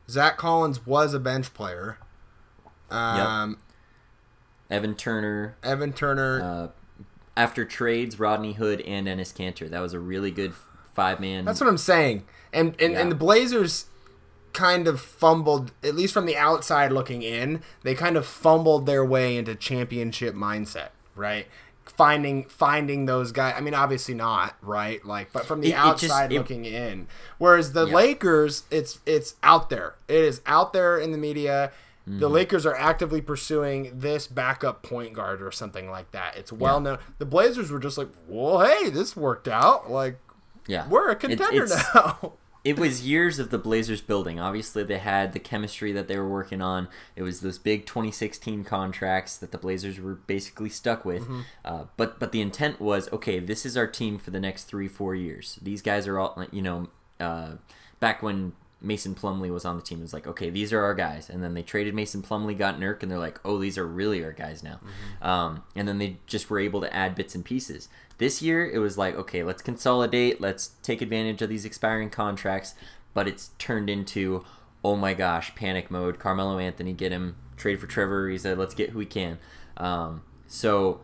Zach 0.08 0.36
Collins 0.38 0.86
was 0.86 1.14
a 1.14 1.20
bench 1.20 1.52
player, 1.52 1.98
um, 2.90 3.58
Evan 4.70 4.94
Turner. 4.94 5.56
Evan 5.62 5.92
Turner. 5.92 6.42
Uh, 6.42 6.68
after 7.36 7.64
trades, 7.64 8.18
Rodney 8.20 8.52
Hood 8.52 8.80
and 8.82 9.06
Enes 9.08 9.34
Kanter. 9.34 9.68
That 9.68 9.80
was 9.80 9.92
a 9.92 9.98
really 9.98 10.30
good 10.30 10.54
five 10.94 11.18
man. 11.20 11.44
That's 11.44 11.60
what 11.60 11.68
I'm 11.68 11.78
saying. 11.78 12.24
And 12.52 12.74
and, 12.80 12.92
Yeah. 12.92 13.00
and 13.00 13.10
the 13.10 13.16
Blazers 13.16 13.86
kind 14.52 14.86
of 14.86 15.00
fumbled, 15.00 15.72
at 15.82 15.96
least 15.96 16.14
from 16.14 16.26
the 16.26 16.36
outside 16.36 16.92
looking 16.92 17.22
in, 17.22 17.60
they 17.82 17.92
kind 17.94 18.16
of 18.16 18.24
fumbled 18.24 18.86
their 18.86 19.04
way 19.04 19.36
into 19.36 19.54
championship 19.56 20.32
mindset, 20.36 20.90
right? 21.16 21.46
Finding 21.84 22.44
finding 22.44 23.06
those 23.06 23.32
guys. 23.32 23.54
I 23.56 23.60
mean, 23.60 23.74
obviously 23.74 24.14
not, 24.14 24.56
right? 24.62 25.04
Like, 25.04 25.32
but 25.32 25.44
from 25.44 25.60
the 25.60 25.68
It- 25.68 25.70
it 25.72 25.98
just- 25.98 26.04
outside 26.04 26.32
it- 26.32 26.38
looking 26.38 26.64
in. 26.64 27.08
Whereas 27.38 27.72
the 27.72 27.86
Yeah. 27.86 27.94
Lakers, 27.96 28.62
it's 28.70 29.00
it's 29.04 29.34
out 29.42 29.70
there. 29.70 29.94
It 30.08 30.16
is 30.22 30.40
out 30.46 30.72
there 30.72 30.96
in 30.98 31.10
the 31.10 31.18
media. 31.18 31.72
The 32.06 32.12
Mm-hmm. 32.26 32.34
Lakers 32.34 32.66
are 32.66 32.74
actively 32.76 33.22
pursuing 33.22 33.98
this 33.98 34.26
backup 34.26 34.82
point 34.82 35.14
guard 35.14 35.40
or 35.40 35.50
something 35.50 35.90
like 35.90 36.10
that. 36.10 36.36
It's 36.36 36.52
well 36.52 36.78
known. 36.78 36.98
The 37.18 37.24
Blazers 37.24 37.70
were 37.70 37.78
just 37.78 37.96
like, 37.96 38.08
"Well, 38.28 38.60
hey, 38.60 38.90
this 38.90 39.16
worked 39.16 39.48
out. 39.48 39.90
Like, 39.90 40.18
yeah, 40.66 40.86
we're 40.88 41.08
a 41.10 41.16
contender 41.16 41.64
it's- 41.64 41.84
now." 41.94 42.34
it 42.64 42.78
was 42.78 43.06
years 43.06 43.38
of 43.38 43.48
the 43.50 43.56
Blazers 43.58 44.02
building. 44.02 44.38
Obviously, 44.38 44.82
they 44.82 44.98
had 44.98 45.32
the 45.32 45.38
chemistry 45.38 45.92
that 45.92 46.06
they 46.08 46.18
were 46.18 46.28
working 46.28 46.60
on. 46.60 46.88
It 47.16 47.22
was 47.22 47.40
those 47.40 47.58
big 47.58 47.86
2016 47.86 48.64
contracts 48.64 49.38
that 49.38 49.50
the 49.50 49.58
Blazers 49.58 49.98
were 49.98 50.14
basically 50.14 50.68
stuck 50.70 51.06
with. 51.06 51.26
Uh, 51.64 51.84
but 51.96 52.20
but 52.20 52.32
the 52.32 52.42
intent 52.42 52.80
was 52.82 53.10
okay. 53.12 53.38
This 53.38 53.64
is 53.64 53.78
our 53.78 53.86
team 53.86 54.18
for 54.18 54.30
the 54.30 54.40
next 54.40 54.64
three 54.64 54.88
four 54.88 55.14
years. 55.14 55.58
These 55.62 55.80
guys 55.80 56.06
are 56.06 56.18
all 56.18 56.44
you 56.50 56.60
know. 56.62 56.88
Uh, 57.18 57.52
back 58.00 58.22
when 58.22 58.52
Mason 58.84 59.14
Plumlee 59.14 59.50
was 59.52 59.64
on 59.64 59.76
the 59.76 59.82
team, 59.82 59.98
it 59.98 60.02
was 60.02 60.12
like 60.12 60.26
okay, 60.26 60.50
these 60.50 60.72
are 60.72 60.82
our 60.82 60.94
guys. 60.94 61.28
And 61.30 61.42
then 61.42 61.54
they 61.54 61.62
traded 61.62 61.94
Mason 61.94 62.22
Plumlee, 62.22 62.56
got 62.56 62.78
Nurk, 62.78 63.02
and 63.02 63.10
they're 63.10 63.18
like, 63.18 63.40
oh, 63.44 63.58
these 63.58 63.76
are 63.78 63.86
really 63.86 64.22
our 64.22 64.32
guys 64.32 64.62
now. 64.62 64.80
Um, 65.22 65.62
and 65.74 65.88
then 65.88 65.98
they 65.98 66.18
just 66.26 66.50
were 66.50 66.58
able 66.60 66.80
to 66.82 66.94
add 66.94 67.14
bits 67.14 67.34
and 67.34 67.44
pieces. 67.44 67.88
This 68.18 68.40
year, 68.42 68.64
it 68.68 68.78
was 68.78 68.96
like, 68.96 69.16
okay, 69.16 69.42
let's 69.42 69.62
consolidate, 69.62 70.40
let's 70.40 70.68
take 70.82 71.02
advantage 71.02 71.42
of 71.42 71.48
these 71.48 71.64
expiring 71.64 72.10
contracts, 72.10 72.74
but 73.12 73.26
it's 73.26 73.48
turned 73.58 73.90
into, 73.90 74.44
oh 74.84 74.94
my 74.94 75.14
gosh, 75.14 75.54
panic 75.56 75.90
mode. 75.90 76.18
Carmelo 76.20 76.58
Anthony, 76.58 76.92
get 76.92 77.10
him, 77.10 77.34
trade 77.56 77.80
for 77.80 77.86
Trevor 77.88 78.28
Ariza, 78.28 78.56
let's 78.56 78.74
get 78.74 78.90
who 78.90 78.98
we 78.98 79.06
can. 79.06 79.38
Um, 79.76 80.22
so, 80.46 81.00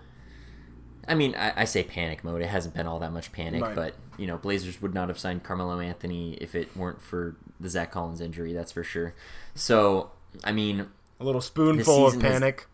I 1.08 1.14
mean, 1.14 1.34
I, 1.34 1.62
I 1.62 1.64
say 1.64 1.82
panic 1.82 2.22
mode. 2.22 2.42
It 2.42 2.46
hasn't 2.48 2.74
been 2.74 2.86
all 2.86 3.00
that 3.00 3.12
much 3.12 3.32
panic, 3.32 3.62
Right. 3.62 3.74
but 3.74 3.94
you 4.20 4.26
know, 4.26 4.36
Blazers 4.36 4.80
would 4.82 4.92
not 4.94 5.08
have 5.08 5.18
signed 5.18 5.42
Carmelo 5.42 5.80
Anthony 5.80 6.34
if 6.34 6.54
it 6.54 6.76
weren't 6.76 7.00
for 7.00 7.36
the 7.58 7.68
Zach 7.68 7.90
Collins 7.90 8.20
injury. 8.20 8.52
That's 8.52 8.72
for 8.72 8.84
sure. 8.84 9.14
So, 9.54 10.10
I 10.44 10.52
mean, 10.52 10.86
A 11.18 11.24
little 11.24 11.40
spoonful 11.40 12.06
of 12.06 12.12
season 12.12 12.20
has- 12.26 12.32
panic. 12.40 12.66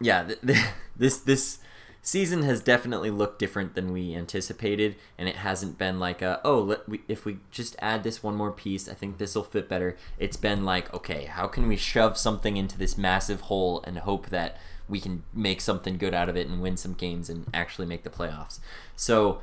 yeah, 0.00 0.24
th- 0.24 0.40
th- 0.46 0.58
this 0.96 1.16
this 1.18 1.58
season 2.02 2.42
has 2.42 2.60
definitely 2.60 3.10
looked 3.10 3.38
different 3.38 3.74
than 3.74 3.90
we 3.92 4.14
anticipated, 4.14 4.94
and 5.18 5.26
it 5.28 5.36
hasn't 5.36 5.78
been 5.78 5.98
like 5.98 6.20
a 6.22 6.40
oh, 6.44 6.60
let 6.60 6.88
we, 6.88 7.00
if 7.08 7.24
we 7.24 7.38
just 7.50 7.74
add 7.80 8.02
this 8.04 8.22
one 8.22 8.36
more 8.36 8.52
piece, 8.52 8.88
I 8.88 8.94
think 8.94 9.16
this 9.18 9.34
will 9.34 9.42
fit 9.44 9.68
better. 9.68 9.96
It's 10.18 10.36
been 10.36 10.64
like 10.64 10.92
okay, 10.92 11.24
how 11.24 11.46
can 11.46 11.66
we 11.66 11.76
shove 11.76 12.18
something 12.18 12.56
into 12.58 12.76
this 12.78 12.98
massive 12.98 13.42
hole 13.42 13.82
and 13.86 13.98
hope 13.98 14.28
that 14.28 14.58
we 14.86 15.00
can 15.00 15.22
make 15.32 15.62
something 15.62 15.96
good 15.96 16.12
out 16.12 16.28
of 16.28 16.36
it 16.36 16.46
and 16.46 16.60
win 16.60 16.76
some 16.76 16.92
games 16.92 17.30
and 17.30 17.46
actually 17.54 17.86
make 17.86 18.02
the 18.04 18.10
playoffs. 18.10 18.58
So 18.96 19.40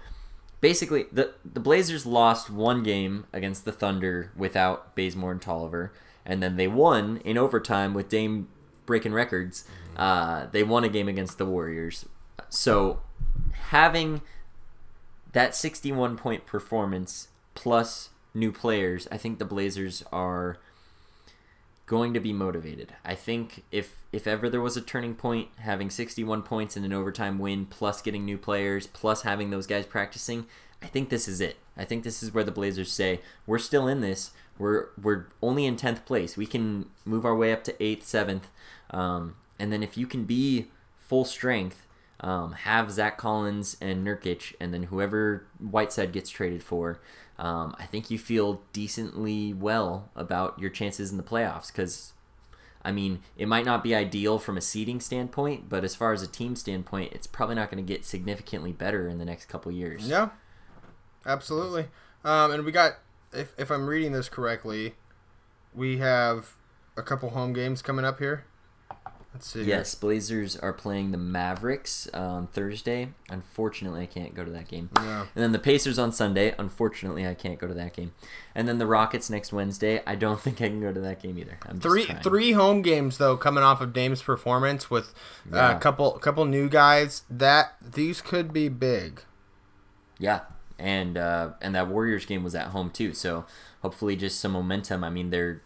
basically, 0.62 1.06
the 1.12 1.34
the 1.44 1.60
Blazers 1.60 2.06
lost 2.06 2.50
one 2.50 2.84
game 2.84 3.26
against 3.34 3.66
the 3.66 3.72
Thunder 3.72 4.32
without 4.36 4.96
Bazemore 4.96 5.34
and 5.34 5.42
Tolliver, 5.42 5.92
and 6.26 6.42
then 6.42 6.56
they 6.56 6.68
won 6.68 7.18
in 7.26 7.38
overtime 7.38 7.94
with 7.94 8.08
Dame 8.08 8.48
breaking 8.86 9.14
records. 9.14 9.68
Uh, 9.98 10.46
they 10.52 10.64
won 10.64 10.84
a 10.84 10.90
game 10.90 11.10
against 11.10 11.38
the 11.38 11.46
Warriors. 11.46 12.06
So 12.50 13.02
having 13.70 14.22
that 15.34 15.56
61 15.56 16.18
point 16.18 16.46
performance 16.46 17.30
plus 17.56 18.10
new 18.34 18.52
players, 18.52 19.08
I 19.12 19.18
think 19.18 19.40
the 19.40 19.46
Blazers 19.46 20.04
are 20.12 20.58
going 21.92 22.14
to 22.14 22.22
be 22.22 22.32
motivated. 22.32 22.94
I 23.04 23.16
think 23.16 23.66
if 23.70 23.98
if 24.14 24.26
ever 24.26 24.50
there 24.50 24.62
was 24.62 24.78
a 24.78 24.82
turning 24.82 25.14
point, 25.14 25.50
having 25.58 25.90
61 25.90 26.42
points 26.44 26.78
in 26.78 26.86
an 26.86 26.94
overtime 26.94 27.38
win 27.38 27.66
plus 27.66 28.02
getting 28.02 28.24
new 28.24 28.38
players 28.38 28.88
plus 28.88 29.24
having 29.24 29.50
those 29.50 29.68
guys 29.68 29.86
practicing, 29.86 30.46
I 30.82 30.86
think 30.86 31.10
this 31.10 31.28
is 31.28 31.42
it. 31.42 31.58
I 31.76 31.84
think 31.84 32.06
this 32.06 32.24
is 32.24 32.34
where 32.34 32.46
the 32.46 32.52
Blazers 32.52 32.94
say, 32.94 33.20
we're 33.46 33.60
still 33.60 33.90
in 33.90 34.00
this. 34.00 34.32
We're 34.58 34.86
we're 35.02 35.26
only 35.42 35.66
in 35.66 35.76
10th 35.76 36.06
place. 36.06 36.38
We 36.38 36.46
can 36.46 36.86
move 37.04 37.26
our 37.26 37.36
way 37.36 37.52
up 37.52 37.66
to 37.66 37.74
8th, 37.74 38.04
7th. 38.04 38.44
Um, 38.92 39.36
and 39.60 39.74
then 39.74 39.84
if 39.84 39.98
you 39.98 40.08
can 40.08 40.24
be 40.24 40.68
full 40.98 41.26
strength, 41.26 41.86
um, 42.22 42.54
have 42.54 42.90
Zach 42.90 43.18
Collins 43.18 43.76
and 43.82 44.08
Nurkic, 44.08 44.56
and 44.62 44.74
then 44.74 44.84
whoever 44.84 45.46
Whiteside 45.60 46.14
gets 46.14 46.30
traded 46.30 46.64
for, 46.64 47.02
um, 47.42 47.76
I 47.80 47.86
think 47.86 48.12
you 48.12 48.20
feel 48.20 48.62
decently 48.72 49.52
well 49.52 50.10
about 50.16 50.60
your 50.60 50.70
chances 50.70 51.10
in 51.10 51.18
the 51.18 51.24
playoffs. 51.24 51.68
Because, 51.68 52.14
I 52.84 52.92
mean, 52.92 53.22
it 53.36 53.48
might 53.48 53.66
not 53.66 53.84
be 53.84 53.96
ideal 53.96 54.38
from 54.38 54.58
a 54.58 54.62
seeding 54.62 55.00
standpoint, 55.02 55.68
but 55.68 55.84
as 55.84 55.96
far 55.96 56.14
as 56.14 56.22
a 56.22 56.28
team 56.28 56.56
standpoint, 56.56 57.14
it's 57.14 57.26
probably 57.26 57.56
not 57.56 57.72
going 57.72 57.84
to 57.84 57.94
get 57.94 58.06
significantly 58.06 58.72
better 58.72 59.10
in 59.10 59.18
the 59.18 59.26
next 59.26 59.46
couple 59.46 59.72
years. 59.72 60.08
Yeah, 60.08 60.30
absolutely. 61.26 61.88
Um, 62.24 62.52
and 62.52 62.64
we 62.64 62.72
got, 62.72 63.00
if 63.34 63.54
if 63.58 63.72
I'm 63.72 63.88
reading 63.88 64.12
this 64.12 64.30
correctly, 64.30 64.94
we 65.74 65.98
have 65.98 66.56
a 66.96 67.02
couple 67.02 67.32
home 67.32 67.54
games 67.54 67.82
coming 67.82 68.06
up 68.06 68.20
here. 68.20 68.46
Let's 69.34 69.48
see. 69.50 69.64
Yes, 69.64 69.96
Blazers 69.96 70.58
are 70.58 70.74
playing 70.74 71.12
the 71.12 71.18
Mavericks 71.18 72.06
on 72.14 72.48
Thursday. 72.48 73.14
Unfortunately, 73.30 74.02
I 74.02 74.06
can't 74.06 74.36
go 74.36 74.44
to 74.44 74.52
that 74.52 74.68
game. 74.68 74.90
Yeah. 74.98 75.22
And 75.34 75.42
then 75.44 75.54
the 75.54 75.60
Pacers 75.60 75.98
on 75.98 76.12
Sunday. 76.12 76.54
Unfortunately, 76.58 77.26
I 77.26 77.34
can't 77.34 77.58
go 77.58 77.66
to 77.66 77.74
that 77.74 77.94
game. 77.94 78.12
And 78.54 78.68
then 78.68 78.78
the 78.78 78.86
Rockets 78.86 79.30
next 79.30 79.54
Wednesday. 79.54 80.02
I 80.06 80.16
don't 80.16 80.40
think 80.42 80.62
I 80.62 80.68
can 80.68 80.82
go 80.82 80.92
to 80.92 81.00
that 81.00 81.22
game 81.22 81.38
either. 81.38 81.58
I'm 81.66 81.80
Three 81.80 82.08
three 82.22 82.52
home 82.52 82.82
games 82.82 83.20
though 83.20 83.38
coming 83.38 83.64
off 83.64 83.80
of 83.80 83.94
Dame's 83.94 84.22
performance 84.22 84.90
with 84.90 85.14
uh, 85.52 85.56
Yeah. 85.56 85.78
a 85.78 85.80
couple 85.80 86.12
couple 86.20 86.44
new 86.44 86.68
guys 86.68 87.24
that 87.30 87.76
these 87.82 88.20
could 88.22 88.52
be 88.52 88.68
big. 88.68 89.22
Yeah, 90.20 90.42
and 90.78 91.18
uh, 91.18 91.52
and 91.62 91.74
that 91.74 91.88
Warriors 91.88 92.26
game 92.26 92.44
was 92.44 92.54
at 92.54 92.68
home 92.68 92.90
too. 92.90 93.14
So 93.14 93.46
hopefully, 93.82 94.18
just 94.18 94.42
some 94.42 94.52
momentum. 94.52 95.06
I 95.06 95.10
mean, 95.10 95.30
they're 95.30 95.62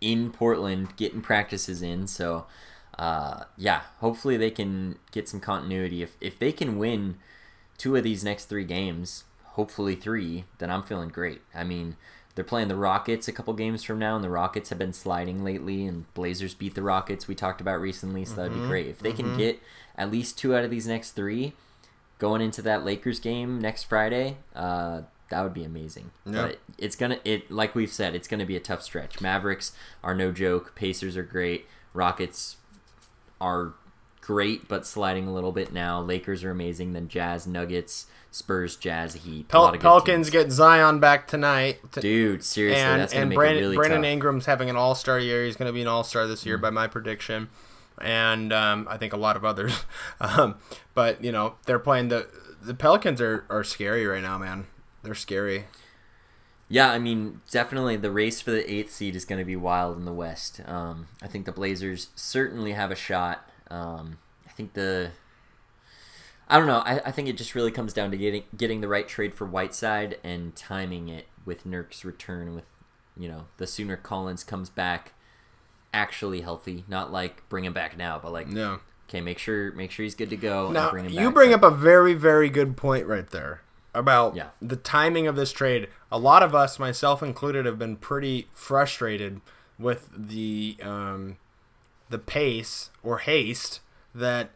in 0.00 0.32
Portland 0.32 0.96
getting 0.96 1.20
practices 1.20 1.82
in. 1.82 2.06
So 2.08 2.46
uh, 3.00 3.44
yeah, 3.56 3.82
hopefully 3.98 4.36
they 4.36 4.50
can 4.50 4.98
get 5.10 5.28
some 5.28 5.40
continuity. 5.40 6.02
If 6.02 6.16
if 6.20 6.38
they 6.38 6.52
can 6.52 6.78
win 6.78 7.16
two 7.78 7.96
of 7.96 8.04
these 8.04 8.22
next 8.22 8.44
three 8.44 8.64
games, 8.64 9.24
hopefully 9.44 9.94
three, 9.94 10.44
then 10.58 10.70
I'm 10.70 10.82
feeling 10.82 11.08
great. 11.08 11.40
I 11.54 11.64
mean. 11.64 11.96
They're 12.36 12.44
playing 12.44 12.68
the 12.68 12.76
Rockets 12.76 13.26
a 13.26 13.32
couple 13.32 13.52
games 13.54 13.82
from 13.82 13.98
now, 13.98 14.14
and 14.14 14.22
the 14.22 14.30
Rockets 14.30 14.68
have 14.68 14.78
been 14.78 14.92
sliding 14.92 15.42
lately. 15.42 15.84
And 15.84 16.06
Blazers 16.14 16.54
beat 16.54 16.76
the 16.76 16.82
Rockets 16.82 17.26
we 17.26 17.34
talked 17.34 17.60
about 17.60 17.80
recently, 17.80 18.24
so 18.24 18.36
that'd 18.36 18.54
be 18.54 18.60
great 18.60 18.86
if 18.86 19.00
they 19.00 19.12
can 19.12 19.36
get 19.36 19.60
at 19.96 20.12
least 20.12 20.38
two 20.38 20.54
out 20.54 20.64
of 20.64 20.70
these 20.70 20.86
next 20.86 21.10
three 21.10 21.54
going 22.20 22.40
into 22.40 22.62
that 22.62 22.84
Lakers 22.84 23.18
game 23.18 23.60
next 23.60 23.84
Friday, 23.84 24.36
uh, 24.54 25.02
that 25.30 25.42
would 25.42 25.54
be 25.54 25.64
amazing. 25.64 26.12
Yeah. 26.24 26.42
But 26.42 26.60
it's 26.78 26.94
gonna 26.94 27.18
it 27.24 27.50
like 27.50 27.74
we've 27.74 27.90
said, 27.90 28.14
it's 28.14 28.28
gonna 28.28 28.46
be 28.46 28.56
a 28.56 28.60
tough 28.60 28.82
stretch. 28.82 29.20
Mavericks 29.20 29.72
are 30.04 30.14
no 30.14 30.30
joke. 30.30 30.76
Pacers 30.76 31.16
are 31.16 31.24
great. 31.24 31.66
Rockets 31.92 32.56
are 33.40 33.74
great, 34.20 34.68
but 34.68 34.86
sliding 34.86 35.26
a 35.26 35.32
little 35.32 35.52
bit 35.52 35.72
now. 35.72 36.00
Lakers 36.00 36.44
are 36.44 36.50
amazing. 36.50 36.92
Then 36.92 37.08
Jazz, 37.08 37.46
Nuggets, 37.46 38.06
Spurs, 38.30 38.76
Jazz, 38.76 39.14
Heat. 39.14 39.48
Pel- 39.48 39.72
Pelicans 39.78 40.28
teams. 40.28 40.30
get 40.30 40.52
Zion 40.52 41.00
back 41.00 41.26
tonight. 41.26 41.78
Dude, 41.92 42.44
seriously, 42.44 42.80
and 42.80 43.00
that's 43.00 43.12
gonna 43.12 43.22
and 43.22 43.30
make 43.30 43.36
Brandon 43.36 43.58
it 43.58 43.66
really 43.66 43.76
Brandon 43.76 44.02
tough. 44.02 44.08
Ingram's 44.08 44.46
having 44.46 44.70
an 44.70 44.76
All 44.76 44.94
Star 44.94 45.18
year. 45.18 45.44
He's 45.44 45.56
going 45.56 45.68
to 45.68 45.72
be 45.72 45.82
an 45.82 45.88
All 45.88 46.04
Star 46.04 46.26
this 46.26 46.46
year 46.46 46.58
by 46.58 46.70
my 46.70 46.86
prediction, 46.86 47.48
and 48.00 48.52
um, 48.52 48.86
I 48.88 48.96
think 48.96 49.12
a 49.12 49.16
lot 49.16 49.36
of 49.36 49.44
others. 49.44 49.84
um, 50.20 50.56
but 50.94 51.22
you 51.24 51.32
know 51.32 51.54
they're 51.66 51.78
playing 51.78 52.08
the 52.08 52.28
the 52.62 52.74
Pelicans 52.74 53.20
are, 53.20 53.44
are 53.50 53.64
scary 53.64 54.06
right 54.06 54.22
now, 54.22 54.38
man. 54.38 54.66
They're 55.02 55.14
scary. 55.14 55.64
Yeah, 56.72 56.92
I 56.92 57.00
mean, 57.00 57.40
definitely 57.50 57.96
the 57.96 58.12
race 58.12 58.40
for 58.40 58.52
the 58.52 58.72
eighth 58.72 58.92
seed 58.92 59.16
is 59.16 59.24
going 59.24 59.40
to 59.40 59.44
be 59.44 59.56
wild 59.56 59.96
in 59.98 60.04
the 60.04 60.12
West. 60.12 60.60
Um, 60.66 61.08
I 61.20 61.26
think 61.26 61.44
the 61.44 61.50
Blazers 61.52 62.08
certainly 62.14 62.72
have 62.72 62.92
a 62.92 62.94
shot. 62.94 63.50
Um, 63.70 64.18
I 64.48 64.52
think 64.52 64.74
the. 64.74 65.10
I 66.48 66.58
don't 66.58 66.68
know. 66.68 66.78
I, 66.84 67.00
I 67.06 67.10
think 67.10 67.28
it 67.28 67.36
just 67.36 67.56
really 67.56 67.72
comes 67.72 67.92
down 67.92 68.12
to 68.12 68.16
getting 68.16 68.44
getting 68.56 68.80
the 68.82 68.88
right 68.88 69.08
trade 69.08 69.34
for 69.34 69.46
Whiteside 69.46 70.18
and 70.22 70.54
timing 70.54 71.08
it 71.08 71.26
with 71.44 71.66
Nurk's 71.66 72.04
return. 72.04 72.54
With 72.54 72.66
you 73.16 73.28
know, 73.28 73.46
the 73.56 73.66
sooner 73.66 73.96
Collins 73.96 74.44
comes 74.44 74.70
back, 74.70 75.12
actually 75.92 76.42
healthy, 76.42 76.84
not 76.86 77.10
like 77.12 77.48
bring 77.48 77.64
him 77.64 77.72
back 77.72 77.96
now, 77.96 78.20
but 78.22 78.32
like 78.32 78.46
No. 78.46 78.78
okay, 79.08 79.20
make 79.20 79.38
sure 79.38 79.72
make 79.72 79.90
sure 79.90 80.04
he's 80.04 80.14
good 80.14 80.30
to 80.30 80.36
go. 80.36 80.66
and 80.66 80.74
Now 80.74 80.90
bring 80.92 81.04
him 81.06 81.12
you 81.12 81.30
bring 81.32 81.52
up 81.52 81.64
a 81.64 81.70
very 81.70 82.14
very 82.14 82.48
good 82.48 82.76
point 82.76 83.06
right 83.06 83.28
there 83.28 83.62
about 83.94 84.34
Yeah. 84.36 84.48
the 84.62 84.76
timing 84.76 85.26
of 85.26 85.36
this 85.36 85.52
trade. 85.52 85.88
A 86.12 86.18
lot 86.18 86.42
of 86.42 86.54
us, 86.54 86.78
myself 86.78 87.22
included, 87.22 87.66
have 87.66 87.78
been 87.78 87.96
pretty 87.96 88.48
frustrated 88.52 89.40
with 89.78 90.08
the 90.16 90.76
um, 90.82 91.36
the 92.08 92.18
pace 92.18 92.90
or 93.02 93.18
haste 93.18 93.80
that 94.14 94.50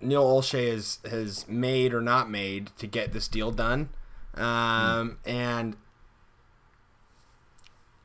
Neil 0.00 0.24
Olshey 0.24 0.70
has 0.70 0.98
has 1.08 1.46
made 1.48 1.94
or 1.94 2.00
not 2.00 2.28
made 2.30 2.70
to 2.78 2.86
get 2.86 3.12
this 3.12 3.28
deal 3.28 3.50
done. 3.52 3.88
Um, 4.34 5.18
And 5.24 5.76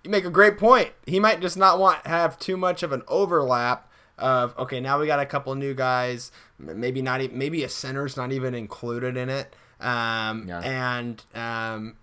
you 0.04 0.10
make 0.12 0.26
a 0.26 0.30
great 0.30 0.58
point. 0.58 0.92
He 1.06 1.20
might 1.20 1.42
just 1.42 1.58
not 1.58 1.80
want 1.80 2.06
have 2.08 2.38
too 2.40 2.58
much 2.58 2.84
of 2.84 2.92
an 2.92 3.02
overlap 3.08 3.90
of 4.18 4.58
okay. 4.58 4.80
Now 4.80 5.00
we 5.00 5.08
got 5.08 5.20
a 5.20 5.26
couple 5.26 5.54
new 5.56 5.74
guys. 5.74 6.32
Maybe 6.60 7.02
not. 7.02 7.22
Maybe 7.34 7.64
a 7.64 7.70
center's 7.70 8.16
not 8.18 8.32
even 8.32 8.54
included 8.56 9.18
in 9.18 9.30
it. 9.30 9.56
Um, 9.80 10.48
Yeah. 10.48 10.60
And 10.60 11.24
um, 11.36 11.98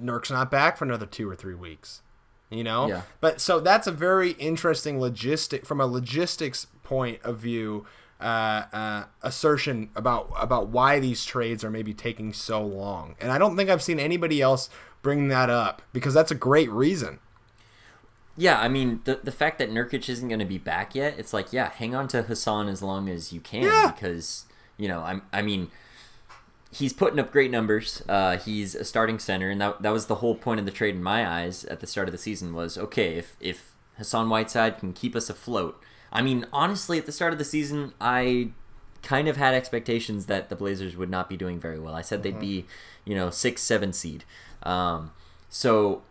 Nurk's 0.00 0.30
not 0.30 0.50
back 0.50 0.76
for 0.76 0.84
another 0.84 1.06
two 1.06 1.28
or 1.28 1.36
three 1.36 1.54
weeks. 1.54 2.02
You 2.50 2.64
know. 2.64 2.88
Yeah. 2.88 3.02
But 3.20 3.40
so 3.40 3.60
that's 3.60 3.86
a 3.86 3.92
very 3.92 4.32
interesting 4.32 4.98
logistic 4.98 5.64
from 5.66 5.80
a 5.80 5.86
logistics 5.86 6.66
point 6.82 7.20
of 7.22 7.38
view. 7.38 7.86
Uh, 8.20 8.64
uh, 8.74 9.04
assertion 9.22 9.88
about 9.96 10.30
about 10.38 10.68
why 10.68 11.00
these 11.00 11.24
trades 11.24 11.64
are 11.64 11.70
maybe 11.70 11.94
taking 11.94 12.34
so 12.34 12.62
long, 12.62 13.14
and 13.18 13.32
I 13.32 13.38
don't 13.38 13.56
think 13.56 13.70
I've 13.70 13.82
seen 13.82 13.98
anybody 13.98 14.42
else 14.42 14.68
bring 15.00 15.28
that 15.28 15.48
up 15.48 15.80
because 15.94 16.12
that's 16.12 16.30
a 16.30 16.34
great 16.34 16.70
reason. 16.70 17.18
Yeah, 18.36 18.60
I 18.60 18.68
mean 18.68 19.00
the 19.04 19.20
the 19.24 19.32
fact 19.32 19.58
that 19.58 19.70
Nurkic 19.70 20.06
isn't 20.10 20.28
going 20.28 20.38
to 20.38 20.44
be 20.44 20.58
back 20.58 20.94
yet, 20.94 21.14
it's 21.18 21.32
like 21.32 21.50
yeah, 21.50 21.70
hang 21.70 21.94
on 21.94 22.08
to 22.08 22.20
Hassan 22.24 22.68
as 22.68 22.82
long 22.82 23.08
as 23.08 23.32
you 23.32 23.40
can 23.40 23.62
Yeah. 23.62 23.90
because 23.94 24.44
you 24.76 24.86
know 24.86 25.00
I'm 25.00 25.22
I 25.32 25.40
mean 25.40 25.70
he's 26.72 26.92
putting 26.92 27.18
up 27.18 27.32
great 27.32 27.50
numbers. 27.50 28.02
Uh, 28.08 28.36
he's 28.36 28.74
a 28.74 28.84
starting 28.84 29.18
center, 29.18 29.50
and 29.50 29.60
that 29.60 29.82
that 29.82 29.90
was 29.90 30.06
the 30.06 30.16
whole 30.16 30.34
point 30.34 30.60
of 30.60 30.66
the 30.66 30.72
trade 30.72 30.94
in 30.94 31.02
my 31.02 31.28
eyes 31.28 31.64
at 31.66 31.80
the 31.80 31.86
start 31.86 32.08
of 32.08 32.12
the 32.12 32.18
season 32.18 32.54
was 32.54 32.78
okay 32.78 33.16
if 33.16 33.36
if 33.40 33.74
Hassan 33.98 34.28
Whiteside 34.28 34.78
can 34.78 34.92
keep 34.92 35.14
us 35.16 35.28
afloat. 35.28 35.80
I 36.12 36.22
mean 36.22 36.46
honestly, 36.52 36.98
at 36.98 37.06
the 37.06 37.12
start 37.12 37.32
of 37.32 37.38
the 37.38 37.44
season, 37.44 37.92
I 38.00 38.50
kind 39.02 39.28
of 39.28 39.36
had 39.36 39.54
expectations 39.54 40.26
that 40.26 40.48
the 40.48 40.56
Blazers 40.56 40.96
would 40.96 41.10
not 41.10 41.28
be 41.28 41.36
doing 41.36 41.58
very 41.58 41.78
well. 41.78 41.94
I 41.94 42.02
said 42.02 42.22
they'd 42.22 42.38
be 42.38 42.66
you 43.04 43.14
know 43.14 43.30
six 43.30 43.62
seven 43.62 43.92
seed. 43.92 44.24
Um, 44.62 45.12
so 45.48 46.02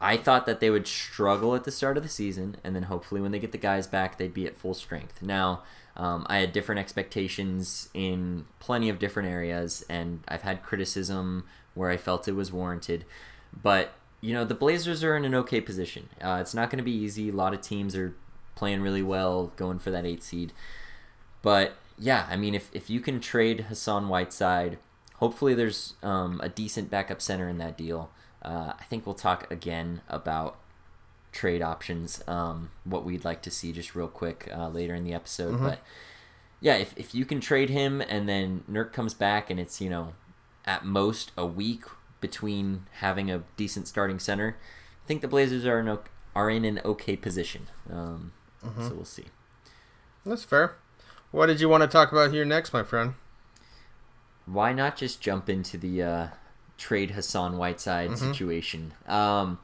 I 0.00 0.16
thought 0.16 0.46
that 0.46 0.60
they 0.60 0.70
would 0.70 0.86
struggle 0.86 1.54
at 1.54 1.64
the 1.64 1.72
start 1.72 1.96
of 1.96 2.02
the 2.02 2.08
season, 2.08 2.56
and 2.62 2.74
then 2.74 2.84
hopefully 2.84 3.20
when 3.20 3.32
they 3.32 3.40
get 3.40 3.52
the 3.52 3.58
guys 3.58 3.86
back, 3.86 4.16
they'd 4.16 4.34
be 4.34 4.46
at 4.46 4.56
full 4.56 4.74
strength. 4.74 5.22
Now, 5.22 5.62
um, 5.98 6.26
I 6.28 6.38
had 6.38 6.52
different 6.52 6.78
expectations 6.78 7.88
in 7.92 8.46
plenty 8.60 8.88
of 8.88 8.98
different 8.98 9.28
areas, 9.28 9.84
and 9.88 10.22
I've 10.28 10.42
had 10.42 10.62
criticism 10.62 11.44
where 11.74 11.90
I 11.90 11.96
felt 11.96 12.28
it 12.28 12.36
was 12.36 12.52
warranted. 12.52 13.04
But 13.52 13.92
you 14.20 14.32
know, 14.32 14.44
the 14.44 14.54
Blazers 14.54 15.04
are 15.04 15.16
in 15.16 15.24
an 15.24 15.34
okay 15.34 15.60
position. 15.60 16.08
Uh, 16.22 16.38
it's 16.40 16.54
not 16.54 16.70
going 16.70 16.78
to 16.78 16.84
be 16.84 16.92
easy. 16.92 17.28
A 17.28 17.32
lot 17.32 17.54
of 17.54 17.60
teams 17.60 17.96
are 17.96 18.14
playing 18.54 18.80
really 18.80 19.02
well, 19.02 19.52
going 19.56 19.78
for 19.78 19.90
that 19.90 20.06
eight 20.06 20.22
seed. 20.22 20.52
But 21.42 21.74
yeah, 21.98 22.26
I 22.28 22.36
mean, 22.36 22.54
if, 22.54 22.68
if 22.72 22.90
you 22.90 23.00
can 23.00 23.20
trade 23.20 23.62
Hassan 23.62 24.08
Whiteside, 24.08 24.78
hopefully 25.16 25.54
there's 25.54 25.94
um, 26.02 26.40
a 26.42 26.48
decent 26.48 26.90
backup 26.90 27.20
center 27.20 27.48
in 27.48 27.58
that 27.58 27.76
deal. 27.76 28.10
Uh, 28.42 28.72
I 28.78 28.84
think 28.88 29.06
we'll 29.06 29.14
talk 29.14 29.50
again 29.50 30.00
about 30.08 30.58
trade 31.38 31.62
options, 31.62 32.22
um, 32.26 32.70
what 32.84 33.04
we'd 33.04 33.24
like 33.24 33.42
to 33.42 33.50
see 33.50 33.70
just 33.72 33.94
real 33.94 34.08
quick 34.08 34.48
uh, 34.52 34.68
later 34.68 34.94
in 34.94 35.04
the 35.04 35.14
episode. 35.14 35.60
But 35.60 35.78
yeah, 36.60 36.74
if, 36.84 36.92
if 36.96 37.14
you 37.14 37.24
can 37.24 37.40
trade 37.40 37.70
him 37.70 38.00
and 38.00 38.28
then 38.28 38.64
Nurk 38.70 38.92
comes 38.92 39.14
back 39.14 39.48
and 39.50 39.60
it's, 39.60 39.80
you 39.80 39.88
know, 39.90 40.14
at 40.64 40.84
most 40.84 41.30
a 41.36 41.46
week 41.46 41.84
between 42.20 42.86
having 43.06 43.30
a 43.30 43.42
decent 43.56 43.86
starting 43.86 44.18
center, 44.18 44.56
I 45.04 45.06
think 45.06 45.20
the 45.22 45.28
Blazers 45.28 45.64
are 45.64 45.78
in, 45.78 45.98
are 46.34 46.50
in 46.50 46.64
an 46.64 46.80
okay 46.84 47.16
position. 47.16 47.68
Um, 47.90 48.32
So 48.62 48.92
we'll 48.96 49.04
see. 49.04 49.26
That's 50.26 50.44
fair. 50.44 50.74
What 51.30 51.46
did 51.46 51.60
you 51.60 51.68
want 51.68 51.82
to 51.82 51.88
talk 51.88 52.10
about 52.12 52.32
here 52.32 52.44
next, 52.44 52.72
my 52.72 52.82
friend? 52.82 53.14
why 54.46 54.72
not 54.72 54.96
just 54.96 55.20
jump 55.20 55.48
into 55.50 55.76
the 55.76 56.02
uh, 56.02 56.26
trade 56.78 57.10
Hassan 57.12 57.58
Whiteside 57.58 58.10
Mm-hmm. 58.10 58.32
situation? 58.32 58.94
Um, 59.06 59.58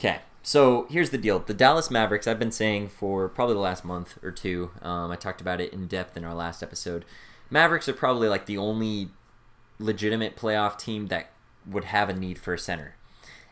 okay, 0.00 0.20
so 0.46 0.86
here's 0.88 1.10
the 1.10 1.18
deal: 1.18 1.40
the 1.40 1.52
Dallas 1.52 1.90
Mavericks. 1.90 2.28
I've 2.28 2.38
been 2.38 2.52
saying 2.52 2.90
for 2.90 3.28
probably 3.28 3.54
the 3.54 3.60
last 3.60 3.84
month 3.84 4.16
or 4.22 4.30
two. 4.30 4.70
Um, 4.80 5.10
I 5.10 5.16
talked 5.16 5.40
about 5.40 5.60
it 5.60 5.72
in 5.72 5.88
depth 5.88 6.16
in 6.16 6.24
our 6.24 6.34
last 6.34 6.62
episode. 6.62 7.04
Mavericks 7.50 7.88
are 7.88 7.92
probably 7.92 8.28
like 8.28 8.46
the 8.46 8.56
only 8.56 9.08
legitimate 9.80 10.36
playoff 10.36 10.78
team 10.78 11.08
that 11.08 11.30
would 11.68 11.86
have 11.86 12.08
a 12.08 12.12
need 12.14 12.38
for 12.38 12.54
a 12.54 12.58
center, 12.60 12.94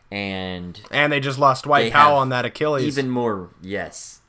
and 0.09 0.79
And 0.89 1.11
they 1.11 1.19
just 1.19 1.37
lost 1.37 1.65
Dwight 1.65 1.91
Powell 1.91 2.15
on 2.15 2.29
that 2.29 2.45
Achilles. 2.45 2.85
even 2.85 3.09
more, 3.09 3.49
yes. 3.61 4.21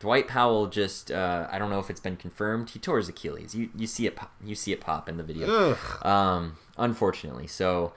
Dwight 0.00 0.26
Powell 0.26 0.66
just 0.68 1.10
uh, 1.10 1.46
I 1.50 1.58
don't 1.58 1.68
know 1.68 1.78
if 1.78 1.90
it's 1.90 2.00
been 2.00 2.16
confirmed. 2.16 2.70
He 2.70 2.78
tore 2.78 2.96
his 2.96 3.10
Achilles. 3.10 3.54
You 3.54 3.68
you 3.76 3.86
see 3.86 4.06
it 4.06 4.16
pop, 4.16 4.32
you 4.42 4.54
see 4.54 4.72
it 4.72 4.80
pop 4.80 5.10
in 5.10 5.18
the 5.18 5.22
video. 5.22 5.72
Ugh. 5.72 6.06
Um, 6.06 6.56
unfortunately, 6.78 7.48
so 7.48 7.92